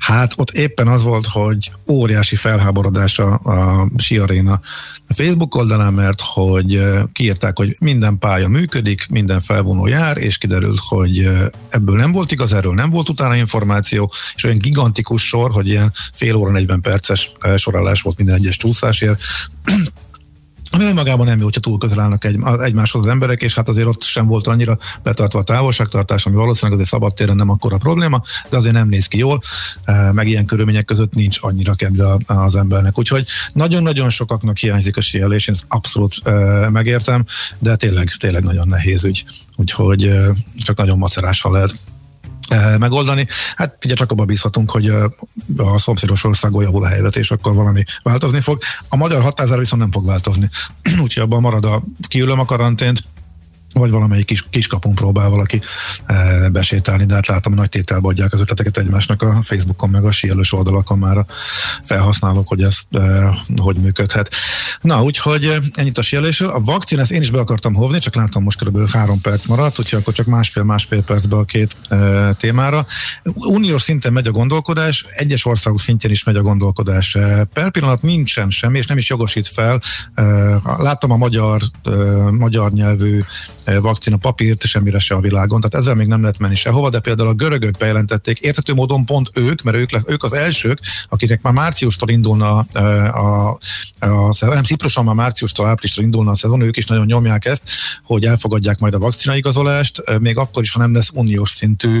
Hát 0.00 0.32
ott 0.36 0.50
éppen 0.50 0.88
az 0.88 1.02
volt, 1.02 1.26
hogy 1.26 1.70
óriási 1.88 2.36
felháborodás 2.36 3.18
a, 3.18 3.32
a 3.32 3.88
Siaréna 3.96 4.60
Facebook 5.08 5.54
oldalán, 5.54 5.92
mert 5.92 6.20
hogy 6.20 6.82
kiírták, 7.12 7.58
hogy 7.58 7.76
minden 7.80 8.18
pálya 8.18 8.48
működik, 8.48 9.06
minden 9.10 9.40
felvonó 9.40 9.86
jár, 9.86 10.16
és 10.16 10.38
kiderült, 10.38 10.78
hogy 10.88 11.30
ebből 11.68 11.96
nem 11.96 12.12
volt 12.12 12.32
igaz, 12.32 12.52
erről 12.52 12.74
nem 12.74 12.90
volt 12.90 13.08
utána 13.08 13.36
információ, 13.36 14.12
és 14.34 14.44
olyan 14.44 14.58
gigantikus 14.58 15.22
sor, 15.26 15.50
hogy 15.50 15.68
ilyen 15.68 15.92
fél 16.12 16.34
óra 16.34 16.50
40 16.50 16.80
perces 16.80 17.32
sorolás 17.56 18.02
volt 18.02 18.16
minden 18.16 18.34
egyes 18.34 18.56
csúszásért, 18.56 19.20
ami 20.70 20.84
önmagában 20.84 21.26
nem 21.26 21.38
jó, 21.38 21.44
hogyha 21.44 21.60
túl 21.60 21.78
közel 21.78 22.00
állnak 22.00 22.24
egy, 22.24 22.38
egymáshoz 22.60 23.02
az 23.02 23.10
emberek, 23.10 23.42
és 23.42 23.54
hát 23.54 23.68
azért 23.68 23.86
ott 23.86 24.02
sem 24.02 24.26
volt 24.26 24.46
annyira 24.46 24.78
betartva 25.02 25.38
a 25.38 25.42
távolságtartás, 25.42 26.26
ami 26.26 26.36
valószínűleg 26.36 26.74
azért 26.74 26.92
szabadtéren 26.92 27.36
nem 27.36 27.50
akkora 27.50 27.76
probléma, 27.76 28.22
de 28.48 28.56
azért 28.56 28.74
nem 28.74 28.88
néz 28.88 29.06
ki 29.06 29.18
jól, 29.18 29.40
e, 29.84 30.12
meg 30.12 30.28
ilyen 30.28 30.44
körülmények 30.44 30.84
között 30.84 31.14
nincs 31.14 31.38
annyira 31.40 31.74
kedve 31.74 32.16
az 32.26 32.56
embernek. 32.56 32.98
Úgyhogy 32.98 33.26
nagyon-nagyon 33.52 34.10
sokaknak 34.10 34.56
hiányzik 34.56 34.96
a 34.96 35.00
síelés, 35.00 35.48
én 35.48 35.54
ezt 35.54 35.64
abszolút 35.68 36.14
e, 36.24 36.30
megértem, 36.70 37.24
de 37.58 37.76
tényleg, 37.76 38.08
tényleg 38.08 38.42
nagyon 38.42 38.68
nehéz 38.68 39.04
ügy. 39.04 39.24
Úgyhogy 39.56 40.04
e, 40.04 40.32
csak 40.56 40.76
nagyon 40.76 40.98
macerás, 40.98 41.40
ha 41.40 41.50
lehet 41.50 41.74
megoldani. 42.78 43.26
Hát 43.56 43.84
ugye 43.84 43.94
csak 43.94 44.10
abban 44.10 44.26
bízhatunk, 44.26 44.70
hogy 44.70 44.88
a 45.56 45.78
szomszédos 45.78 46.24
országból 46.24 46.62
javul 46.62 46.84
a 46.84 46.88
helyzet, 46.88 47.16
és 47.16 47.30
akkor 47.30 47.54
valami 47.54 47.82
változni 48.02 48.40
fog. 48.40 48.58
A 48.88 48.96
magyar 48.96 49.22
hatására 49.22 49.58
viszont 49.58 49.82
nem 49.82 49.90
fog 49.90 50.06
változni. 50.06 50.50
Úgyhogy 51.02 51.22
abban 51.22 51.40
marad 51.40 51.64
a 51.64 51.82
kiülöm 52.08 52.38
a 52.38 52.44
karantént, 52.44 53.02
vagy 53.72 53.90
valamelyik 53.90 54.26
kis, 54.26 54.44
kiskapun 54.50 54.94
próbál 54.94 55.28
valaki 55.28 55.60
e, 56.06 56.48
besétálni, 56.48 57.04
de 57.04 57.14
hát 57.14 57.26
látom, 57.26 57.54
nagy 57.54 57.68
tételbe 57.68 58.08
adják 58.08 58.32
az 58.32 58.40
ötleteket 58.40 58.78
egymásnak 58.78 59.22
a 59.22 59.42
Facebookon, 59.42 59.90
meg 59.90 60.04
a 60.04 60.12
síelős 60.12 60.52
oldalakon 60.52 60.98
már 60.98 61.16
a 61.16 61.26
felhasználók, 61.84 62.48
hogy 62.48 62.62
ez 62.62 62.78
e, 62.92 63.34
hogy 63.56 63.76
működhet. 63.76 64.30
Na, 64.80 65.02
úgyhogy 65.02 65.58
ennyit 65.74 65.98
a 65.98 66.02
síelésről. 66.02 66.50
A 66.50 66.60
vakcin, 66.60 66.98
ezt 66.98 67.10
én 67.10 67.20
is 67.20 67.30
be 67.30 67.38
akartam 67.38 67.74
hovni, 67.74 67.98
csak 67.98 68.14
látom 68.14 68.42
most 68.42 68.64
kb. 68.64 68.90
három 68.90 69.20
perc 69.20 69.46
maradt, 69.46 69.78
úgyhogy 69.78 69.98
akkor 69.98 70.14
csak 70.14 70.26
másfél-másfél 70.26 71.02
percbe 71.02 71.36
a 71.36 71.44
két 71.44 71.76
e, 71.88 72.32
témára. 72.32 72.86
Uniós 73.34 73.82
szinten 73.82 74.12
megy 74.12 74.26
a 74.26 74.30
gondolkodás, 74.30 75.04
egyes 75.08 75.44
országok 75.44 75.80
szintjén 75.80 76.12
is 76.12 76.24
megy 76.24 76.36
a 76.36 76.42
gondolkodás. 76.42 77.16
Per 77.52 77.70
pillanat 77.70 78.02
nincsen 78.02 78.50
semmi, 78.50 78.78
és 78.78 78.86
nem 78.86 78.98
is 78.98 79.08
jogosít 79.08 79.48
fel. 79.48 79.80
E, 80.14 80.24
látom 80.78 81.10
a 81.10 81.16
magyar, 81.16 81.62
e, 81.84 81.90
magyar 82.30 82.72
nyelvű 82.72 83.22
vakcina 83.64 84.16
papírt 84.16 84.62
semmire 84.62 84.98
se 84.98 85.14
a 85.14 85.20
világon, 85.20 85.60
tehát 85.60 85.86
ezzel 85.86 85.94
még 85.94 86.06
nem 86.06 86.20
lehet 86.20 86.38
menni 86.38 86.54
sehova, 86.54 86.90
de 86.90 87.00
például 87.00 87.28
a 87.28 87.34
görögök 87.34 87.76
bejelentették, 87.76 88.38
értető 88.38 88.74
módon 88.74 89.04
pont 89.04 89.30
ők, 89.34 89.62
mert 89.62 89.76
ők, 89.76 89.90
ők 90.10 90.24
az 90.24 90.32
elsők, 90.32 90.78
akiknek 91.08 91.42
már 91.42 91.52
márciustól 91.52 92.08
indulna 92.08 92.58
a, 92.58 92.78
a, 92.78 93.58
a 93.98 94.32
szezon, 94.32 94.54
nem 94.54 94.64
Ciprosan 94.64 95.04
már 95.04 95.14
márciustól 95.14 95.66
áprilistól 95.66 96.04
indulna 96.04 96.30
a 96.30 96.36
szezon, 96.36 96.60
ők 96.60 96.76
is 96.76 96.86
nagyon 96.86 97.06
nyomják 97.06 97.44
ezt, 97.44 97.62
hogy 98.02 98.24
elfogadják 98.24 98.78
majd 98.78 98.94
a 98.94 98.98
vakcina 98.98 99.36
igazolást, 99.36 100.02
még 100.18 100.36
akkor 100.36 100.62
is, 100.62 100.70
ha 100.70 100.78
nem 100.78 100.94
lesz 100.94 101.10
uniós 101.14 101.50
szintű 101.50 102.00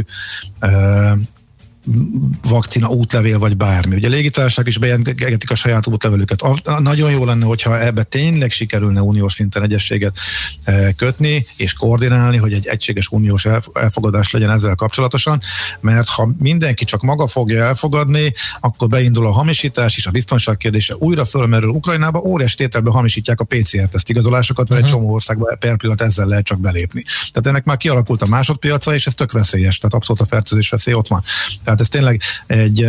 vakcina 2.42 2.88
útlevél, 2.88 3.38
vagy 3.38 3.56
bármi. 3.56 3.94
Ugye 3.94 4.06
a 4.06 4.10
légitársaság 4.10 4.66
is 4.66 4.78
bejelentetik 4.78 5.50
a 5.50 5.54
saját 5.54 5.86
útlevelüket. 5.86 6.42
Nagyon 6.78 7.10
jó 7.10 7.24
lenne, 7.24 7.44
hogyha 7.44 7.80
ebbe 7.80 8.02
tényleg 8.02 8.50
sikerülne 8.50 9.00
uniós 9.00 9.32
szinten 9.32 9.62
egyességet 9.62 10.16
e, 10.64 10.92
kötni, 10.92 11.46
és 11.56 11.72
koordinálni, 11.72 12.36
hogy 12.36 12.52
egy 12.52 12.66
egységes 12.66 13.08
uniós 13.08 13.46
elfogadás 13.72 14.30
legyen 14.30 14.50
ezzel 14.50 14.74
kapcsolatosan, 14.74 15.40
mert 15.80 16.08
ha 16.08 16.30
mindenki 16.38 16.84
csak 16.84 17.02
maga 17.02 17.26
fogja 17.26 17.64
elfogadni, 17.64 18.32
akkor 18.60 18.88
beindul 18.88 19.26
a 19.26 19.30
hamisítás 19.30 19.96
és 19.96 20.06
a 20.06 20.10
biztonság 20.10 20.56
kérdése 20.56 20.94
újra 20.98 21.24
fölmerül 21.24 21.68
Ukrajnába, 21.68 22.18
óriás 22.18 22.54
tételben 22.54 22.92
hamisítják 22.92 23.40
a 23.40 23.44
PCR-teszt 23.44 24.08
igazolásokat, 24.08 24.68
mert 24.68 24.80
uh-huh. 24.80 24.94
egy 24.94 25.00
csomó 25.00 25.14
országban 25.14 25.58
per 25.58 25.76
pillanat 25.76 26.00
ezzel 26.02 26.26
lehet 26.26 26.44
csak 26.44 26.60
belépni. 26.60 27.04
Tehát 27.32 27.46
ennek 27.46 27.64
már 27.64 27.76
kialakult 27.76 28.22
a 28.22 28.26
másodpiaca, 28.26 28.94
és 28.94 29.06
ez 29.06 29.14
tök 29.14 29.32
veszélyes, 29.32 29.78
tehát 29.78 29.94
abszolút 29.94 30.22
a 30.22 30.26
fertőzés 30.26 30.68
veszély 30.68 30.94
ott 30.94 31.08
van. 31.08 31.22
Tehát 31.70 31.84
ez 31.84 31.88
tényleg 31.88 32.20
egy 32.46 32.86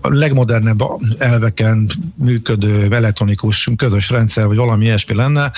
a 0.00 0.08
legmodernebb 0.08 0.82
elveken 1.18 1.90
működő 2.14 2.94
elektronikus 2.94 3.68
közös 3.76 4.10
rendszer, 4.10 4.46
vagy 4.46 4.56
valami 4.56 4.84
ilyesmi 4.84 5.14
lenne, 5.14 5.52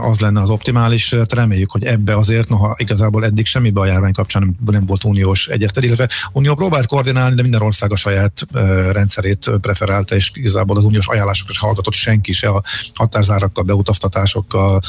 az 0.00 0.20
lenne 0.20 0.40
az 0.40 0.50
optimális. 0.50 1.14
Hát 1.14 1.32
reméljük, 1.32 1.70
hogy 1.70 1.84
ebbe 1.84 2.16
azért, 2.16 2.48
noha 2.48 2.74
igazából 2.78 3.24
eddig 3.24 3.46
semmi 3.46 3.72
a 3.74 3.86
járvány 3.86 4.12
kapcsán 4.12 4.56
nem, 4.66 4.86
volt 4.86 5.04
uniós 5.04 5.46
egyeztetés, 5.46 5.90
illetve 5.90 6.14
Unió 6.32 6.54
próbált 6.54 6.86
koordinálni, 6.86 7.34
de 7.34 7.42
minden 7.42 7.62
ország 7.62 7.92
a 7.92 7.96
saját 7.96 8.46
rendszerét 8.92 9.50
preferálta, 9.60 10.14
és 10.14 10.30
igazából 10.34 10.76
az 10.76 10.84
uniós 10.84 11.06
ajánlásokra 11.06 11.54
hallgatott 11.58 11.94
senki 11.94 12.32
se 12.32 12.48
a 12.48 12.62
határzárakkal, 12.94 13.64
beutaztatásokkal, 13.64 14.80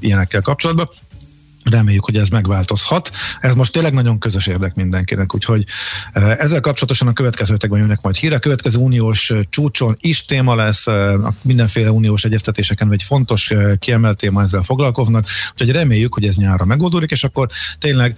ilyenekkel 0.00 0.42
kapcsolatban 0.42 0.88
reméljük, 1.70 2.04
hogy 2.04 2.16
ez 2.16 2.28
megváltozhat. 2.28 3.10
Ez 3.40 3.54
most 3.54 3.72
tényleg 3.72 3.92
nagyon 3.92 4.18
közös 4.18 4.46
érdek 4.46 4.74
mindenkinek, 4.74 5.34
úgyhogy 5.34 5.64
eh, 6.12 6.36
ezzel 6.36 6.60
kapcsolatosan 6.60 7.08
a 7.08 7.12
következő 7.12 7.52
hetekben 7.52 7.80
jönnek 7.80 8.00
majd 8.02 8.16
híre. 8.16 8.34
A 8.36 8.38
következő 8.38 8.78
uniós 8.78 9.30
eh, 9.30 9.40
csúcson 9.50 9.96
is 10.00 10.24
téma 10.24 10.54
lesz, 10.54 10.86
eh, 10.86 11.14
mindenféle 11.42 11.90
uniós 11.90 12.24
egyeztetéseken 12.24 12.92
egy 12.92 13.02
fontos 13.02 13.52
kiemelt 13.78 14.18
téma 14.18 14.42
ezzel 14.42 14.62
foglalkoznak, 14.62 15.26
úgyhogy 15.52 15.70
reméljük, 15.70 16.14
hogy 16.14 16.24
ez 16.24 16.34
nyára 16.34 16.64
megoldódik, 16.64 17.10
és 17.10 17.24
akkor 17.24 17.48
tényleg 17.78 18.16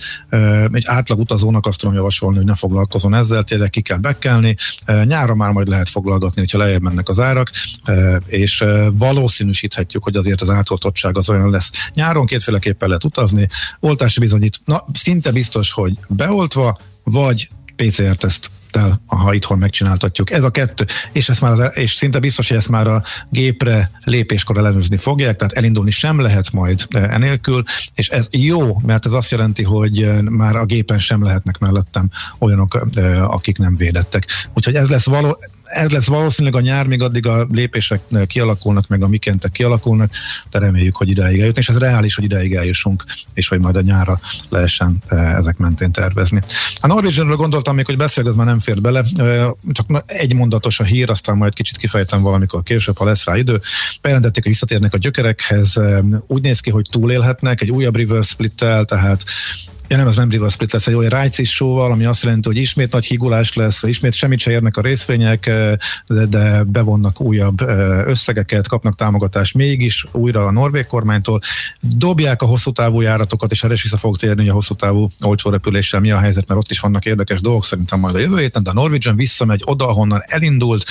egy 0.73 0.85
átlag 0.87 1.19
utazónak 1.19 1.67
azt 1.67 1.79
tudom 1.79 1.95
javasolni, 1.95 2.37
hogy 2.37 2.47
ne 2.47 2.55
foglalkozon 2.55 3.15
ezzel, 3.15 3.43
tényleg 3.43 3.71
ki 3.71 3.81
kell 3.81 3.99
bekelni. 3.99 4.57
Nyára 5.05 5.35
már 5.35 5.51
majd 5.51 5.69
lehet 5.69 5.89
foglalgatni, 5.89 6.41
hogyha 6.41 6.59
lejjebb 6.59 6.83
mennek 6.83 7.09
az 7.09 7.21
árak, 7.21 7.51
és 8.27 8.65
valószínűsíthetjük, 8.93 10.05
hogy 10.05 10.17
azért 10.17 10.41
az 10.41 10.51
átoltottság 10.51 11.17
az 11.19 11.29
olyan 11.29 11.51
lesz. 11.51 11.71
Nyáron 11.95 12.27
kétféleképpen 12.27 12.89
lehet 12.89 13.05
utazni, 13.05 13.42
dolgozni. 13.43 13.49
Oltási 13.81 14.21
bizonyít, 14.21 14.61
na 14.65 14.85
szinte 14.93 15.31
biztos, 15.31 15.73
hogy 15.73 15.99
beoltva, 16.09 16.79
vagy 17.05 17.49
PCR-teszt 17.77 18.51
ha 19.07 19.35
itthon 19.35 19.59
megcsináltatjuk. 19.59 20.31
Ez 20.31 20.45
a 20.45 20.51
kettő, 20.51 20.85
és, 21.13 21.29
ezt 21.29 21.41
már 21.41 21.53
az, 21.53 21.71
és 21.77 21.93
szinte 21.93 22.19
biztos, 22.19 22.49
hogy 22.49 22.57
ezt 22.57 22.69
már 22.69 22.87
a 22.87 23.03
gépre 23.31 23.91
lépéskor 24.05 24.57
ellenőrizni 24.57 24.97
fogják, 24.97 25.37
tehát 25.37 25.53
elindulni 25.53 25.91
sem 25.91 26.21
lehet 26.21 26.53
majd 26.53 26.87
enélkül, 26.91 27.63
és 27.95 28.09
ez 28.09 28.27
jó, 28.31 28.81
mert 28.87 29.07
ez 29.07 29.13
azt 29.13 29.31
jelenti, 29.31 29.63
hogy 29.63 30.09
már 30.23 30.57
a 30.57 30.65
gépen 30.65 30.99
sem 30.99 31.23
lehetnek 31.23 31.59
mellettem 31.59 32.11
olyanok, 32.39 32.87
akik 33.23 33.59
nem 33.59 33.77
védettek. 33.77 34.27
Úgyhogy 34.55 34.75
ez 34.75 34.89
lesz 34.89 35.07
való, 35.07 35.39
ez 35.65 35.91
lesz 35.91 36.07
valószínűleg 36.07 36.61
a 36.61 36.65
nyár, 36.65 36.87
még 36.87 37.03
addig 37.03 37.27
a 37.27 37.47
lépések 37.51 38.01
kialakulnak, 38.27 38.89
meg 38.89 39.03
a 39.03 39.09
mikentek 39.09 39.53
kialakulnak, 39.53 40.11
de 40.51 40.59
reméljük, 40.59 40.97
hogy 40.97 41.09
ideig 41.09 41.41
eljutni, 41.41 41.61
és 41.61 41.69
ez 41.69 41.79
reális, 41.79 42.15
hogy 42.15 42.25
ideig 42.25 42.55
eljussunk, 42.55 43.05
és 43.35 43.49
hogy 43.49 43.61
majd 43.61 43.77
a 43.77 43.81
nyára 43.81 44.21
lehessen 44.49 45.03
ezek 45.09 45.57
mentén 45.57 45.93
tervezni. 45.93 46.43
A 46.81 46.87
Norwegianről 46.87 47.37
gondoltam 47.37 47.75
még, 47.75 47.87
hogy 47.87 47.97
beszél, 47.97 48.29
ez 48.29 48.35
már 48.35 48.47
nem 48.47 48.59
fér 48.63 48.81
bele, 48.81 49.03
csak 49.73 50.05
egy 50.07 50.35
mondatos 50.35 50.81
a 50.81 50.85
hír, 50.85 51.11
aztán 51.11 51.37
majd 51.37 51.55
kicsit 51.55 51.77
kifejtem 51.77 52.23
valamikor 52.23 52.63
később, 52.63 52.99
ha 52.99 53.05
lesz 53.05 53.25
rá 53.25 53.37
idő. 53.37 53.61
Bejelentették, 54.01 54.43
hogy 54.43 54.53
visszatérnek 54.53 54.95
a 54.95 54.99
gyökerekhez, 54.99 55.81
úgy 56.27 56.43
néz 56.43 56.61
ki, 56.61 56.71
hogy 56.71 56.87
túlélhetnek 56.91 57.61
egy 57.61 57.71
újabb 57.71 57.97
reverse 57.97 58.31
split 58.31 58.55
tehát 58.55 59.25
Ja 59.93 59.99
nem, 59.99 60.07
ez 60.07 60.17
nem 60.17 60.31
River 60.31 60.51
Split 60.51 60.73
lesz, 60.73 60.87
egy 60.87 60.95
olyan 60.95 61.11
rájcis 61.11 61.51
show 61.51 61.77
ami 61.77 62.05
azt 62.05 62.23
jelenti, 62.23 62.49
hogy 62.49 62.57
ismét 62.57 62.93
nagy 62.93 63.05
higulás 63.05 63.55
lesz, 63.55 63.83
ismét 63.83 64.13
semmit 64.13 64.39
se 64.39 64.51
érnek 64.51 64.77
a 64.77 64.81
részvények, 64.81 65.51
de, 66.07 66.27
de 66.27 66.63
bevonnak 66.63 67.21
újabb 67.21 67.61
összegeket, 68.07 68.69
kapnak 68.69 68.97
támogatást 68.97 69.55
mégis 69.55 70.05
újra 70.13 70.47
a 70.47 70.51
norvég 70.51 70.87
kormánytól, 70.87 71.41
dobják 71.81 72.43
a 72.43 72.47
hosszú 72.47 72.73
távú 72.73 73.01
járatokat, 73.01 73.51
és 73.51 73.63
erre 73.63 73.73
is 73.73 73.83
vissza 73.83 73.97
fog 73.97 74.17
térni, 74.17 74.41
hogy 74.41 74.51
a 74.51 74.53
hosszú 74.53 74.75
távú 74.75 75.09
olcsó 75.21 75.51
repüléssel 75.51 76.01
mi 76.01 76.11
a 76.11 76.19
helyzet, 76.19 76.49
mert 76.49 76.61
ott 76.61 76.71
is 76.71 76.81
vannak 76.81 77.05
érdekes 77.05 77.41
dolgok, 77.41 77.65
szerintem 77.65 78.01
majd 78.01 78.15
a 78.15 78.19
jövő 78.19 78.39
héten, 78.39 78.63
de 78.63 78.71
a 78.71 78.75
Norwegian 78.75 79.17
visszamegy 79.17 79.63
oda, 79.65 79.89
ahonnan 79.89 80.21
elindult, 80.27 80.85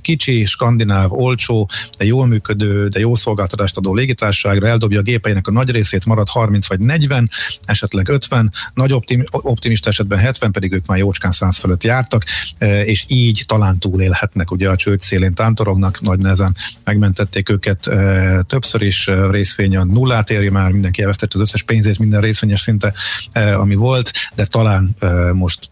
kicsi, 0.00 0.44
skandináv, 0.44 1.12
olcsó, 1.12 1.70
de 1.98 2.04
jól 2.04 2.26
működő, 2.26 2.88
de 2.88 2.98
jó 2.98 3.14
szolgáltatást 3.14 3.76
adó 3.76 3.94
légitárságra, 3.94 4.66
eldobja 4.66 4.98
a 4.98 5.02
gépeinek 5.02 5.46
a 5.46 5.52
nagy 5.52 5.70
részét, 5.70 6.04
marad 6.06 6.28
30 6.28 6.66
vagy 6.66 6.80
40, 6.80 7.30
esetleg 7.64 8.08
50, 8.08 8.40
50, 8.42 8.72
nagy 8.74 8.92
optim, 8.92 9.24
optimista 9.30 9.88
esetben 9.88 10.18
70, 10.18 10.50
pedig 10.50 10.72
ők 10.72 10.86
már 10.86 10.98
jócskán 10.98 11.30
100 11.30 11.56
fölött 11.56 11.82
jártak, 11.82 12.24
e, 12.58 12.84
és 12.84 13.04
így 13.08 13.44
talán 13.46 13.78
túlélhetnek, 13.78 14.50
ugye 14.50 14.68
a 14.68 14.76
csőd 14.76 15.00
szélén 15.00 15.34
tántorognak, 15.34 16.00
nagy 16.00 16.18
nehezen 16.18 16.56
megmentették 16.84 17.48
őket 17.48 17.86
e, 17.86 18.42
többször 18.42 18.82
is, 18.82 19.08
e, 19.08 19.30
részvény 19.30 19.76
a 19.76 19.84
nullát 19.84 20.30
éri 20.30 20.48
már, 20.48 20.70
mindenki 20.70 21.00
elvesztette 21.00 21.34
az 21.34 21.40
összes 21.40 21.62
pénzét, 21.62 21.98
minden 21.98 22.20
részvényes 22.20 22.60
szinte, 22.60 22.92
ami 23.32 23.74
volt, 23.74 24.10
de 24.34 24.44
talán 24.44 24.96
most 25.32 25.68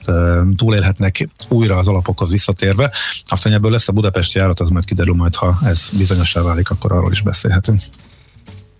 túlélhetnek 0.57 1.29
újra 1.49 1.77
az 1.77 1.89
alapokhoz 1.89 2.31
visszatérve. 2.31 2.91
Aztán 3.27 3.53
ebből 3.53 3.71
lesz 3.71 3.89
a 3.89 3.93
budapesti 3.93 4.39
járat, 4.39 4.61
az 4.61 4.71
majd 4.71 4.85
kiderül 4.85 5.14
majd, 5.14 5.35
ha 5.35 5.59
ez 5.64 5.89
bizonyossá 5.93 6.43
válik, 6.43 6.71
akkor 6.71 6.93
arról 6.93 7.12
is 7.12 7.23
beszélhetünk. 7.23 7.81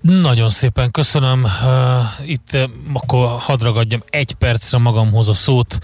Nagyon 0.01 0.51
szépen 0.51 0.91
köszönöm. 0.91 1.47
Itt 2.25 2.57
akkor 2.93 3.39
hadd 3.41 3.63
ragadjam 3.63 4.03
egy 4.11 4.33
percre 4.33 4.79
magamhoz 4.79 5.29
a 5.29 5.35
szót 5.35 5.79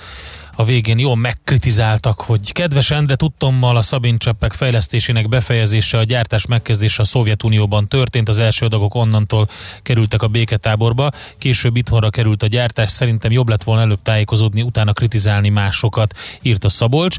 a 0.59 0.65
végén 0.65 0.99
jól 0.99 1.17
megkritizáltak, 1.17 2.21
hogy 2.21 2.53
kedves 2.53 2.91
Endre, 2.91 3.15
tudtommal 3.15 3.77
a 3.77 3.83
Szabin 3.83 4.19
cseppek 4.19 4.53
fejlesztésének 4.53 5.29
befejezése, 5.29 5.99
a 5.99 6.03
gyártás 6.03 6.47
megkezdése 6.47 7.03
a 7.03 7.05
Szovjetunióban 7.05 7.89
történt, 7.89 8.29
az 8.29 8.39
első 8.39 8.67
adagok 8.67 8.95
onnantól 8.95 9.49
kerültek 9.83 10.23
a 10.23 10.29
béketáborba, 10.29 11.11
később 11.39 11.77
itthonra 11.77 12.11
került 12.11 12.43
a 12.43 12.47
gyártás, 12.47 12.91
szerintem 12.91 13.33
jobb 13.33 13.49
lett 13.49 13.63
volna 13.63 13.83
előbb 13.83 14.03
tájékozódni, 14.03 14.63
utána 14.63 14.93
kritizálni 14.93 15.49
másokat, 15.49 16.15
írt 16.43 16.65
a 16.65 16.69
Szabolcs. 16.69 17.17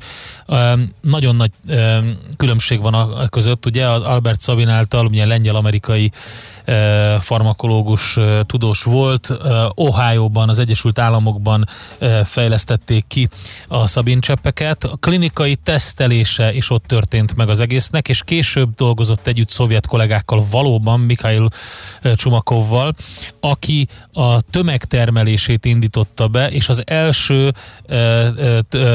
Nagyon 1.01 1.35
nagy 1.35 1.51
különbség 2.37 2.81
van 2.81 2.93
a 2.93 3.27
között, 3.27 3.65
ugye 3.65 3.87
Albert 3.87 4.41
Szabin 4.41 4.69
által, 4.69 5.05
ugye 5.05 5.25
lengyel-amerikai 5.25 6.11
farmakológus 7.20 8.18
tudós 8.45 8.84
volt. 8.84 9.39
Ohio-ban, 9.74 10.49
az 10.49 10.59
Egyesült 10.59 10.99
Államokban 10.99 11.68
fejlesztették 12.24 13.05
ki 13.07 13.30
a 13.68 13.88
szabincseppeket. 13.88 14.84
A 14.84 14.95
klinikai 14.99 15.55
tesztelése 15.55 16.53
is 16.53 16.70
ott 16.70 16.86
történt 16.86 17.36
meg 17.36 17.49
az 17.49 17.59
egésznek, 17.59 18.09
és 18.09 18.22
később 18.24 18.76
dolgozott 18.76 19.28
együtt 19.28 19.49
szovjet 19.49 19.88
kollégákkal 19.88 20.45
valóban, 20.51 20.99
Mikhail 20.99 21.49
Csumakovval, 22.15 22.95
aki 23.39 23.88
a 24.13 24.41
tömegtermelését 24.41 25.65
indította 25.65 26.28
be, 26.28 26.49
és 26.49 26.70
az 26.70 26.84
első 26.86 27.53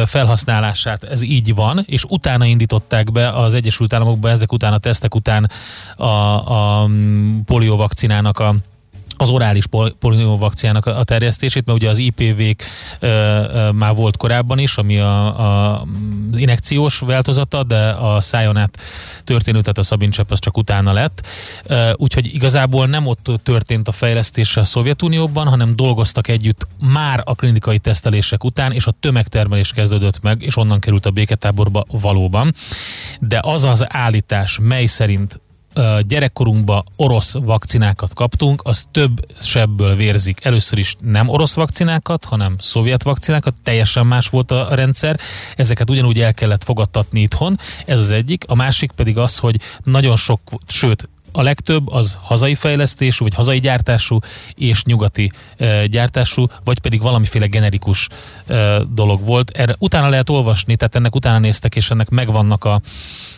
felhasználását, 0.07 1.05
ez 1.05 1.23
így 1.23 1.55
van, 1.55 1.85
és 1.87 2.05
utána 2.09 2.45
indították 2.45 3.12
be 3.12 3.29
az 3.29 3.55
Egyesült 3.55 3.93
Államokban 3.93 4.31
ezek 4.31 4.53
után 4.53 4.73
a 4.73 4.79
tesztek 4.79 5.14
után 5.14 5.51
a, 5.97 6.05
a 6.83 6.89
polióvakcinának 7.62 8.38
a 8.38 8.54
az 9.16 9.30
orális 9.30 9.64
polióvakcinának 9.98 10.86
a 10.86 11.04
terjesztését, 11.04 11.66
mert 11.66 11.78
ugye 11.78 11.88
az 11.88 11.98
IPV-k 11.98 12.62
ö, 12.98 13.06
ö, 13.06 13.70
már 13.70 13.94
volt 13.94 14.16
korábban 14.16 14.58
is, 14.58 14.76
ami 14.76 14.98
a, 14.98 15.70
a 15.70 15.86
inekciós 16.34 16.98
változata, 16.98 17.62
de 17.62 17.88
a 17.88 18.20
szájon 18.20 18.56
át 18.56 18.78
történő, 19.24 19.60
tehát 19.60 19.78
a 19.78 19.82
szabincsepp 19.82 20.30
az 20.30 20.38
csak 20.38 20.56
utána 20.56 20.92
lett. 20.92 21.26
Ö, 21.64 21.90
úgyhogy 21.96 22.34
igazából 22.34 22.86
nem 22.86 23.06
ott 23.06 23.30
történt 23.42 23.88
a 23.88 23.92
fejlesztése 23.92 24.60
a 24.60 24.64
Szovjetunióban, 24.64 25.48
hanem 25.48 25.76
dolgoztak 25.76 26.28
együtt 26.28 26.66
már 26.78 27.22
a 27.24 27.34
klinikai 27.34 27.78
tesztelések 27.78 28.44
után, 28.44 28.72
és 28.72 28.86
a 28.86 28.94
tömegtermelés 29.00 29.70
kezdődött 29.70 30.22
meg, 30.22 30.42
és 30.42 30.56
onnan 30.56 30.80
került 30.80 31.06
a 31.06 31.10
béketáborba 31.10 31.84
valóban. 31.90 32.54
De 33.20 33.40
az 33.42 33.64
az 33.64 33.84
állítás, 33.88 34.58
mely 34.62 34.86
szerint 34.86 35.40
gyerekkorunkban 36.07 36.85
orosz 36.97 37.35
vakcinákat 37.35 38.14
kaptunk, 38.14 38.61
az 38.64 38.87
több 38.91 39.27
sebből 39.41 39.97
vérzik. 39.97 40.45
Először 40.45 40.79
is 40.79 40.97
nem 41.01 41.29
orosz 41.29 41.55
vakcinákat, 41.55 42.25
hanem 42.25 42.57
szovjet 42.59 43.03
vakcinákat, 43.03 43.55
teljesen 43.62 44.07
más 44.07 44.29
volt 44.29 44.51
a 44.51 44.75
rendszer. 44.75 45.20
Ezeket 45.57 45.91
ugyanúgy 45.91 46.20
el 46.20 46.35
kellett 46.35 46.64
fogadtatni 46.64 47.20
itthon, 47.20 47.59
ez 47.87 47.99
az 47.99 48.11
egyik. 48.11 48.45
A 48.47 48.55
másik 48.55 48.91
pedig 48.91 49.18
az, 49.18 49.39
hogy 49.39 49.61
nagyon 49.85 50.16
sok, 50.16 50.41
sőt, 50.66 51.09
a 51.33 51.43
legtöbb 51.43 51.89
az 51.89 52.16
hazai 52.20 52.55
fejlesztésű, 52.55 53.24
vagy 53.24 53.35
hazai 53.35 53.61
gyártású 53.61 54.18
és 54.55 54.85
nyugati 54.85 55.33
e, 55.57 55.87
gyártású, 55.87 56.47
vagy 56.64 56.78
pedig 56.78 57.03
valamiféle 57.03 57.47
generikus 57.47 58.09
e, 58.47 58.78
dolog 58.95 59.24
volt. 59.24 59.51
Erre 59.51 59.74
utána 59.78 60.09
lehet 60.09 60.30
olvasni, 60.30 60.76
tehát 60.76 60.95
ennek 60.95 61.14
utána 61.14 61.39
néztek, 61.39 61.76
és 61.76 61.91
ennek 61.91 62.09
megvannak 62.09 62.64
a, 62.64 62.80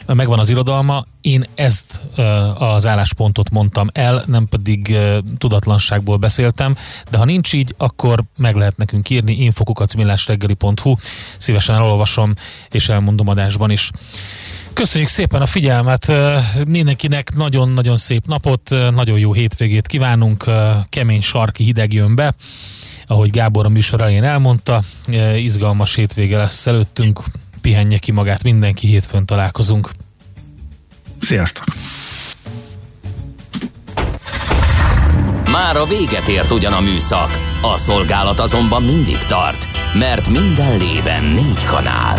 megvan 0.06 0.38
az 0.38 0.50
irodalma. 0.50 1.04
Én 1.20 1.44
ezt 1.54 2.00
e, 2.16 2.22
az 2.52 2.86
álláspontot 2.86 3.50
mondtam 3.50 3.88
el, 3.92 4.22
nem 4.26 4.46
pedig 4.46 4.90
e, 4.90 5.20
tudatlanságból 5.38 6.16
beszéltem, 6.16 6.76
de 7.10 7.16
ha 7.16 7.24
nincs 7.24 7.52
így, 7.52 7.74
akkor 7.78 8.22
meg 8.36 8.54
lehet 8.54 8.76
nekünk 8.76 9.10
írni 9.10 9.32
infokukacmillásreggeli.hu 9.32 10.94
szívesen 11.38 11.74
elolvasom, 11.74 12.34
és 12.70 12.88
elmondom 12.88 13.28
adásban 13.28 13.70
is. 13.70 13.90
Köszönjük 14.74 15.08
szépen 15.08 15.42
a 15.42 15.46
figyelmet, 15.46 16.12
mindenkinek 16.66 17.34
nagyon-nagyon 17.34 17.96
szép 17.96 18.26
napot, 18.26 18.70
nagyon 18.70 19.18
jó 19.18 19.32
hétvégét 19.32 19.86
kívánunk, 19.86 20.44
kemény 20.88 21.20
sarki 21.20 21.64
hideg 21.64 21.92
jön 21.92 22.14
be, 22.14 22.34
ahogy 23.06 23.30
Gábor 23.30 23.64
a 23.66 23.68
műsor 23.68 24.00
elején 24.00 24.24
elmondta, 24.24 24.82
izgalmas 25.36 25.94
hétvége 25.94 26.36
lesz 26.36 26.66
előttünk, 26.66 27.20
pihenje 27.60 27.98
ki 27.98 28.12
magát 28.12 28.42
mindenki, 28.42 28.86
hétfőn 28.86 29.26
találkozunk. 29.26 29.90
Sziasztok! 31.20 31.64
Már 35.50 35.76
a 35.76 35.84
véget 35.84 36.28
ért 36.28 36.50
ugyan 36.50 36.72
a 36.72 36.80
műszak, 36.80 37.38
a 37.62 37.76
szolgálat 37.76 38.40
azonban 38.40 38.82
mindig 38.82 39.18
tart, 39.18 39.68
mert 39.94 40.28
minden 40.28 40.78
lében 40.78 41.22
négy 41.22 41.64
kanál. 41.64 42.18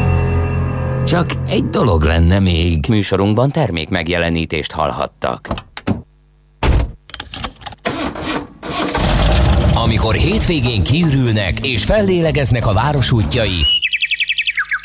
Csak 1.05 1.31
egy 1.47 1.69
dolog 1.69 2.03
lenne 2.03 2.39
még. 2.39 2.85
Műsorunkban 2.89 3.51
termék 3.51 3.89
megjelenítést 3.89 4.71
hallhattak. 4.71 5.47
Amikor 9.73 10.15
hétvégén 10.15 10.83
kiürülnek 10.83 11.65
és 11.65 11.83
fellélegeznek 11.83 12.67
a 12.67 12.73
város 12.73 13.11
útjai, 13.11 13.80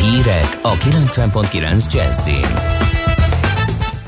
Hírek 0.00 0.58
a 0.62 0.72
90.9 0.72 1.92
Jazzin. 1.92 2.84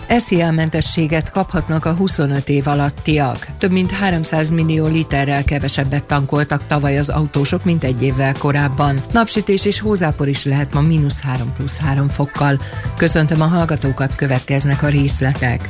SZIA 0.08 0.50
mentességet 0.50 1.30
kaphatnak 1.30 1.84
a 1.84 1.94
25 1.94 2.48
év 2.48 2.66
alattiak. 2.66 3.46
Több 3.58 3.70
mint 3.70 3.90
300 3.90 4.50
millió 4.50 4.86
literrel 4.86 5.44
kevesebbet 5.44 6.04
tankoltak 6.04 6.66
tavaly 6.66 6.98
az 6.98 7.08
autósok, 7.08 7.64
mint 7.64 7.84
egy 7.84 8.02
évvel 8.02 8.34
korábban. 8.38 9.02
Napsütés 9.12 9.64
és 9.64 9.80
hózápor 9.80 10.28
is 10.28 10.44
lehet 10.44 10.74
ma 10.74 10.80
mínusz 10.80 11.20
3 11.20 11.52
plusz 11.52 11.76
3 11.76 12.08
fokkal. 12.08 12.60
Köszöntöm 12.96 13.40
a 13.40 13.46
hallgatókat, 13.46 14.14
következnek 14.14 14.82
a 14.82 14.88
részletek. 14.88 15.68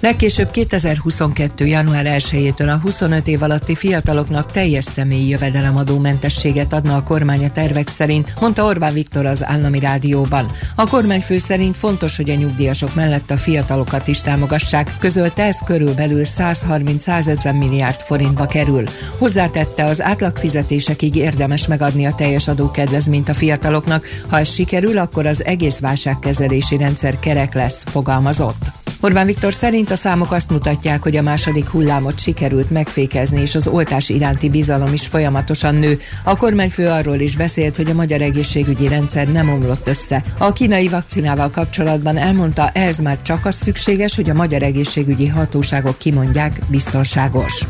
Legkésőbb 0.00 0.50
2022. 0.50 1.66
január 1.66 2.04
1-től 2.08 2.74
a 2.74 2.80
25 2.80 3.28
év 3.28 3.42
alatti 3.42 3.74
fiataloknak 3.74 4.50
teljes 4.50 4.84
személyi 4.84 5.28
jövedelemadómentességet 5.28 6.72
adna 6.72 6.96
a 6.96 7.02
kormány 7.02 7.44
a 7.44 7.50
tervek 7.50 7.88
szerint, 7.88 8.34
mondta 8.40 8.64
Orbán 8.64 8.92
Viktor 8.92 9.26
az 9.26 9.44
állami 9.44 9.78
rádióban. 9.78 10.50
A 10.76 10.86
kormányfő 10.86 11.38
szerint 11.38 11.76
fontos, 11.76 12.16
hogy 12.16 12.30
a 12.30 12.34
nyugdíjasok 12.34 12.94
mellett 12.94 13.30
a 13.30 13.36
fiatalokat 13.36 14.08
is 14.08 14.20
támogassák, 14.20 14.94
közölte 14.98 15.42
ez 15.42 15.58
körülbelül 15.64 16.22
130-150 16.24 17.58
milliárd 17.58 18.00
forintba 18.00 18.46
kerül. 18.46 18.84
Hozzátette 19.18 19.84
az 19.84 20.02
átlagfizetésekig 20.02 21.16
érdemes 21.16 21.66
megadni 21.66 22.06
a 22.06 22.14
teljes 22.14 22.48
adókedvezményt 22.48 23.28
a 23.28 23.34
fiataloknak, 23.34 24.06
ha 24.28 24.38
ez 24.38 24.52
sikerül, 24.52 24.98
akkor 24.98 25.26
az 25.26 25.44
egész 25.44 25.78
válságkezelési 25.78 26.76
rendszer 26.76 27.18
kerek 27.18 27.54
lesz, 27.54 27.82
fogalmazott. 27.86 28.78
Orbán 29.02 29.26
Viktor 29.26 29.52
szerint 29.52 29.89
számok 29.96 30.32
azt 30.32 30.50
mutatják, 30.50 31.02
hogy 31.02 31.16
a 31.16 31.22
második 31.22 31.68
hullámot 31.68 32.20
sikerült 32.20 32.70
megfékezni, 32.70 33.40
és 33.40 33.54
az 33.54 33.66
oltás 33.66 34.08
iránti 34.08 34.48
bizalom 34.48 34.92
is 34.92 35.06
folyamatosan 35.06 35.74
nő. 35.74 35.98
A 36.24 36.36
kormányfő 36.36 36.88
arról 36.88 37.18
is 37.20 37.36
beszélt, 37.36 37.76
hogy 37.76 37.90
a 37.90 37.94
magyar 37.94 38.20
egészségügyi 38.20 38.88
rendszer 38.88 39.28
nem 39.28 39.48
omlott 39.48 39.86
össze. 39.86 40.22
A 40.38 40.52
kínai 40.52 40.88
vakcinával 40.88 41.50
kapcsolatban 41.50 42.16
elmondta, 42.16 42.68
ez 42.68 42.98
már 42.98 43.22
csak 43.22 43.46
az 43.46 43.54
szükséges, 43.54 44.14
hogy 44.14 44.30
a 44.30 44.34
magyar 44.34 44.62
egészségügyi 44.62 45.26
hatóságok 45.26 45.98
kimondják, 45.98 46.60
biztonságos. 46.68 47.66